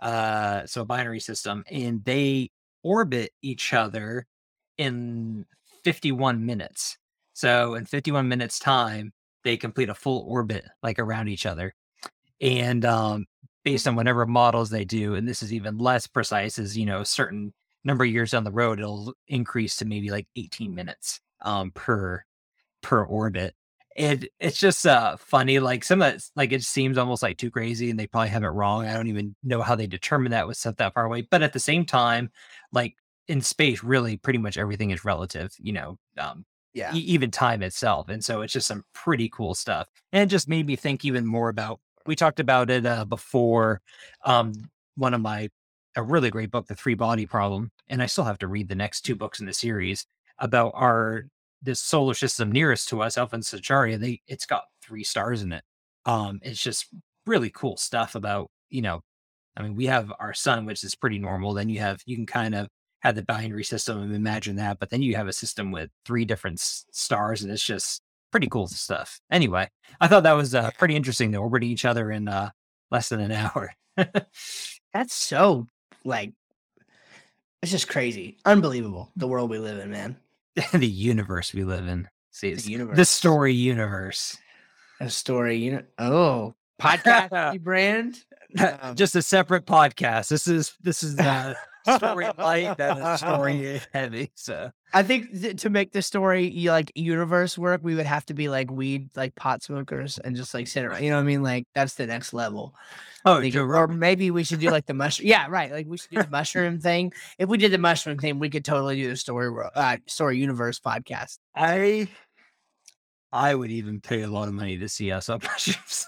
uh, 0.00 0.64
so 0.66 0.82
a 0.82 0.84
binary 0.84 1.18
system, 1.18 1.64
and 1.68 2.04
they 2.04 2.50
orbit 2.84 3.32
each 3.42 3.74
other 3.74 4.24
in 4.76 5.44
51 5.84 6.46
minutes. 6.46 6.96
So 7.32 7.74
in 7.74 7.86
51 7.86 8.28
minutes 8.28 8.58
time, 8.60 9.12
they 9.42 9.56
complete 9.56 9.88
a 9.88 9.94
full 9.94 10.24
orbit 10.28 10.64
like 10.82 10.98
around 10.98 11.28
each 11.28 11.46
other. 11.46 11.74
And 12.40 12.84
um 12.84 13.26
based 13.68 13.86
on 13.86 13.96
whatever 13.96 14.24
models 14.24 14.70
they 14.70 14.86
do, 14.86 15.14
and 15.14 15.28
this 15.28 15.42
is 15.42 15.52
even 15.52 15.76
less 15.76 16.06
precise, 16.06 16.58
is 16.58 16.74
you 16.74 16.86
know, 16.86 17.02
a 17.02 17.04
certain 17.04 17.52
number 17.84 18.02
of 18.02 18.10
years 18.10 18.30
down 18.30 18.42
the 18.42 18.50
road, 18.50 18.78
it'll 18.78 19.12
increase 19.26 19.76
to 19.76 19.84
maybe 19.84 20.10
like 20.10 20.26
18 20.36 20.74
minutes 20.74 21.20
um 21.42 21.70
per 21.72 22.24
per 22.82 23.04
orbit. 23.04 23.54
It 23.94 24.30
it's 24.40 24.58
just 24.58 24.86
uh 24.86 25.18
funny. 25.18 25.58
Like 25.58 25.84
some 25.84 26.00
of 26.00 26.14
it's 26.14 26.32
like 26.34 26.52
it 26.52 26.62
seems 26.62 26.96
almost 26.96 27.22
like 27.22 27.36
too 27.36 27.50
crazy 27.50 27.90
and 27.90 28.00
they 28.00 28.06
probably 28.06 28.30
have 28.30 28.42
it 28.42 28.46
wrong. 28.46 28.86
I 28.86 28.94
don't 28.94 29.08
even 29.08 29.36
know 29.42 29.60
how 29.60 29.74
they 29.74 29.86
determine 29.86 30.30
that 30.30 30.46
was 30.46 30.56
set 30.56 30.78
that 30.78 30.94
far 30.94 31.04
away. 31.04 31.28
But 31.30 31.42
at 31.42 31.52
the 31.52 31.60
same 31.60 31.84
time, 31.84 32.30
like 32.72 32.94
in 33.26 33.42
space, 33.42 33.84
really 33.84 34.16
pretty 34.16 34.38
much 34.38 34.56
everything 34.56 34.92
is 34.92 35.04
relative, 35.04 35.52
you 35.58 35.74
know, 35.74 35.98
um, 36.16 36.46
yeah 36.72 36.94
e- 36.94 37.00
even 37.00 37.30
time 37.30 37.62
itself. 37.62 38.08
And 38.08 38.24
so 38.24 38.40
it's 38.40 38.54
just 38.54 38.68
some 38.68 38.84
pretty 38.94 39.28
cool 39.28 39.54
stuff. 39.54 39.88
And 40.10 40.22
it 40.22 40.32
just 40.32 40.48
made 40.48 40.66
me 40.66 40.74
think 40.76 41.04
even 41.04 41.26
more 41.26 41.50
about 41.50 41.80
we 42.06 42.16
talked 42.16 42.40
about 42.40 42.70
it 42.70 42.86
uh, 42.86 43.04
before. 43.04 43.80
Um, 44.24 44.52
one 44.96 45.14
of 45.14 45.20
my 45.20 45.48
a 45.96 46.02
really 46.02 46.30
great 46.30 46.50
book, 46.50 46.66
The 46.66 46.74
Three 46.74 46.94
Body 46.94 47.26
Problem, 47.26 47.70
and 47.88 48.02
I 48.02 48.06
still 48.06 48.24
have 48.24 48.38
to 48.38 48.48
read 48.48 48.68
the 48.68 48.74
next 48.74 49.02
two 49.02 49.16
books 49.16 49.40
in 49.40 49.46
the 49.46 49.52
series 49.54 50.06
about 50.38 50.72
our 50.74 51.24
this 51.62 51.80
solar 51.80 52.14
system 52.14 52.52
nearest 52.52 52.88
to 52.90 53.02
us, 53.02 53.18
Alpha 53.18 53.42
Centauri. 53.42 53.96
They 53.96 54.20
it's 54.28 54.46
got 54.46 54.64
three 54.82 55.04
stars 55.04 55.42
in 55.42 55.52
it. 55.52 55.64
Um, 56.06 56.38
it's 56.42 56.62
just 56.62 56.86
really 57.26 57.50
cool 57.50 57.76
stuff 57.76 58.14
about 58.14 58.50
you 58.70 58.82
know, 58.82 59.00
I 59.56 59.62
mean, 59.62 59.74
we 59.76 59.86
have 59.86 60.12
our 60.20 60.34
sun, 60.34 60.66
which 60.66 60.84
is 60.84 60.94
pretty 60.94 61.18
normal. 61.18 61.54
Then 61.54 61.68
you 61.68 61.80
have 61.80 62.00
you 62.06 62.16
can 62.16 62.26
kind 62.26 62.54
of 62.54 62.68
have 63.00 63.14
the 63.14 63.22
binary 63.22 63.64
system 63.64 64.00
and 64.02 64.14
imagine 64.14 64.56
that, 64.56 64.78
but 64.80 64.90
then 64.90 65.02
you 65.02 65.16
have 65.16 65.28
a 65.28 65.32
system 65.32 65.70
with 65.72 65.90
three 66.04 66.24
different 66.24 66.60
s- 66.60 66.84
stars, 66.92 67.42
and 67.42 67.52
it's 67.52 67.64
just 67.64 68.02
pretty 68.30 68.48
cool 68.48 68.66
stuff. 68.68 69.20
Anyway, 69.30 69.68
I 70.00 70.08
thought 70.08 70.22
that 70.24 70.32
was 70.32 70.54
uh, 70.54 70.70
pretty 70.78 70.96
interesting. 70.96 71.30
They 71.30 71.38
orbiting 71.38 71.70
each 71.70 71.84
other 71.84 72.10
in 72.10 72.28
uh, 72.28 72.50
less 72.90 73.08
than 73.08 73.20
an 73.20 73.32
hour. 73.32 73.72
that's 74.92 75.14
so 75.14 75.66
like 76.04 76.32
it's 77.62 77.72
just 77.72 77.88
crazy 77.88 78.36
unbelievable 78.44 79.10
the 79.16 79.26
world 79.26 79.50
we 79.50 79.58
live 79.58 79.78
in 79.80 79.90
man 79.90 80.16
the 80.72 80.86
universe 80.86 81.52
we 81.52 81.64
live 81.64 81.86
in. 81.88 82.08
See, 82.30 82.50
it's 82.50 82.64
the 82.64 82.70
universe. 82.72 82.96
the 82.96 83.04
story 83.04 83.52
universe. 83.54 84.36
a 85.00 85.10
story 85.10 85.56
you 85.56 85.72
know 85.72 85.82
oh 85.98 86.54
podcast 86.80 87.60
brand 87.62 88.16
Um, 88.58 88.94
Just 88.94 89.14
a 89.16 89.20
separate 89.22 89.66
podcast. 89.66 90.28
This 90.28 90.46
is 90.48 90.74
this 90.80 91.02
is 91.02 91.18
uh, 91.18 91.54
story 91.96 92.28
light 92.38 92.76
that 92.76 92.98
is 92.98 93.20
story 93.20 93.80
heavy. 93.92 94.30
So 94.34 94.70
I 94.92 95.02
think 95.02 95.32
th- 95.32 95.62
to 95.62 95.70
make 95.70 95.92
the 95.92 96.02
story 96.02 96.50
like 96.66 96.92
universe 96.94 97.58
work, 97.58 97.80
we 97.82 97.94
would 97.94 98.06
have 98.06 98.24
to 98.26 98.34
be 98.34 98.48
like 98.48 98.70
weed, 98.70 99.10
like 99.16 99.34
pot 99.34 99.62
smokers, 99.62 100.18
and 100.18 100.36
just 100.36 100.54
like 100.54 100.68
sit 100.68 100.84
around. 100.84 101.02
You 101.02 101.10
know 101.10 101.16
what 101.16 101.22
I 101.22 101.26
mean? 101.26 101.42
Like 101.42 101.66
that's 101.74 101.94
the 101.94 102.06
next 102.06 102.32
level. 102.32 102.74
oh, 103.24 103.42
or 103.56 103.88
maybe 103.88 104.30
we 104.30 104.44
should 104.44 104.60
do 104.60 104.70
like 104.70 104.86
the 104.86 104.94
mushroom. 104.94 105.28
Yeah, 105.28 105.46
right. 105.48 105.70
Like 105.70 105.86
we 105.88 105.98
should 105.98 106.10
do 106.10 106.22
the 106.22 106.30
mushroom 106.30 106.80
thing. 106.80 107.12
If 107.38 107.48
we 107.48 107.58
did 107.58 107.72
the 107.72 107.78
mushroom 107.78 108.18
thing, 108.18 108.38
we 108.38 108.50
could 108.50 108.64
totally 108.64 108.96
do 108.96 109.08
the 109.08 109.16
story 109.16 109.50
world, 109.50 109.72
uh, 109.74 109.98
story 110.06 110.38
universe 110.38 110.80
podcast. 110.80 111.38
I 111.54 112.08
I 113.30 113.54
would 113.54 113.70
even 113.70 114.00
pay 114.00 114.22
a 114.22 114.28
lot 114.28 114.48
of 114.48 114.54
money 114.54 114.78
to 114.78 114.88
see 114.88 115.12
us 115.12 115.28
on 115.28 115.40
mushrooms. 115.42 116.06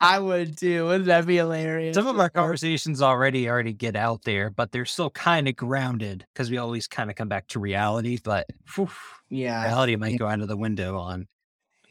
I 0.00 0.18
would 0.18 0.58
too. 0.58 0.86
Wouldn't 0.86 1.06
that 1.06 1.26
be 1.26 1.36
hilarious? 1.36 1.94
Some 1.94 2.06
of 2.06 2.18
our 2.18 2.28
conversations 2.28 3.00
already 3.00 3.48
already 3.48 3.72
get 3.72 3.96
out 3.96 4.22
there, 4.24 4.50
but 4.50 4.72
they're 4.72 4.84
still 4.84 5.10
kind 5.10 5.48
of 5.48 5.56
grounded 5.56 6.26
because 6.32 6.50
we 6.50 6.58
always 6.58 6.86
kind 6.86 7.08
of 7.08 7.16
come 7.16 7.28
back 7.28 7.46
to 7.48 7.60
reality. 7.60 8.18
But 8.22 8.46
phew, 8.66 8.90
yeah, 9.30 9.64
reality 9.64 9.96
might 9.96 10.18
go 10.18 10.26
out 10.26 10.40
of 10.40 10.48
the 10.48 10.56
window 10.56 10.98
on 10.98 11.26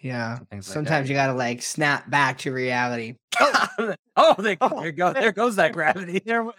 yeah. 0.01 0.39
like 0.51 0.63
Sometimes 0.63 1.09
you 1.09 1.15
gotta 1.15 1.33
like 1.33 1.61
snap 1.61 2.09
back 2.09 2.39
to 2.39 2.51
reality. 2.51 3.15
that. 3.39 3.69
Oh, 3.77 3.95
oh, 4.37 4.41
there, 4.41 4.57
oh, 4.61 4.81
there 4.81 4.91
go 4.91 5.13
there 5.13 5.31
goes 5.31 5.55
that 5.55 5.73
gravity. 5.73 6.21
There, 6.25 6.51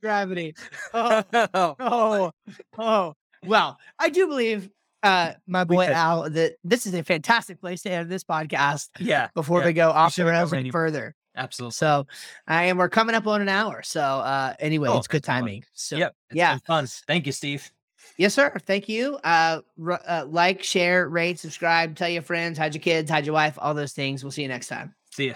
gravity. 0.00 0.54
Oh, 0.92 1.22
oh, 1.32 1.76
oh, 1.78 2.30
oh. 2.78 3.14
Well, 3.44 3.78
I 3.98 4.08
do 4.08 4.26
believe, 4.26 4.70
uh, 5.02 5.32
my 5.46 5.64
boy 5.64 5.86
Al, 5.86 6.28
that 6.30 6.54
this 6.64 6.86
is 6.86 6.94
a 6.94 7.02
fantastic 7.02 7.60
place 7.60 7.82
to 7.82 7.90
end 7.90 8.10
this 8.10 8.24
podcast 8.24 8.88
yeah, 8.98 9.28
before 9.34 9.60
yeah, 9.60 9.66
we 9.66 9.72
go 9.72 9.90
off 9.90 10.16
the 10.16 10.24
rails 10.24 10.52
any 10.52 10.70
further. 10.70 11.14
absolutely. 11.36 11.72
So, 11.72 12.06
I 12.46 12.64
and 12.64 12.78
we're 12.78 12.88
coming 12.88 13.14
up 13.14 13.26
on 13.26 13.40
an 13.40 13.48
hour. 13.48 13.82
So, 13.82 14.00
uh, 14.00 14.54
anyway, 14.58 14.88
Oh, 14.88 14.98
it's 14.98 15.06
good 15.06 15.22
that's 15.22 15.26
fun. 15.28 15.40
timing. 15.42 15.64
So, 15.74 15.96
yep, 15.96 16.14
it's 16.30 16.36
yeah. 16.36 16.54
been 16.54 16.60
fun. 16.60 16.86
Thank 17.06 17.26
you, 17.26 17.32
Steve. 17.32 17.70
yes, 18.16 18.34
sir. 18.34 18.52
Thank 18.66 18.88
you. 18.88 19.16
Uh, 19.22 19.60
r- 19.84 20.00
uh, 20.06 20.24
like, 20.26 20.62
share, 20.62 21.08
rate, 21.08 21.38
subscribe, 21.38 21.94
tell 21.96 22.08
your 22.08 22.22
friends, 22.22 22.56
hide 22.58 22.74
your 22.74 22.82
kids, 22.82 23.10
hide 23.10 23.26
your 23.26 23.34
wife, 23.34 23.58
all 23.60 23.74
those 23.74 23.92
things. 23.92 24.24
We'll 24.24 24.30
see 24.32 24.42
you 24.42 24.48
next 24.48 24.68
time. 24.68 24.94
See 25.12 25.28
ya. 25.28 25.34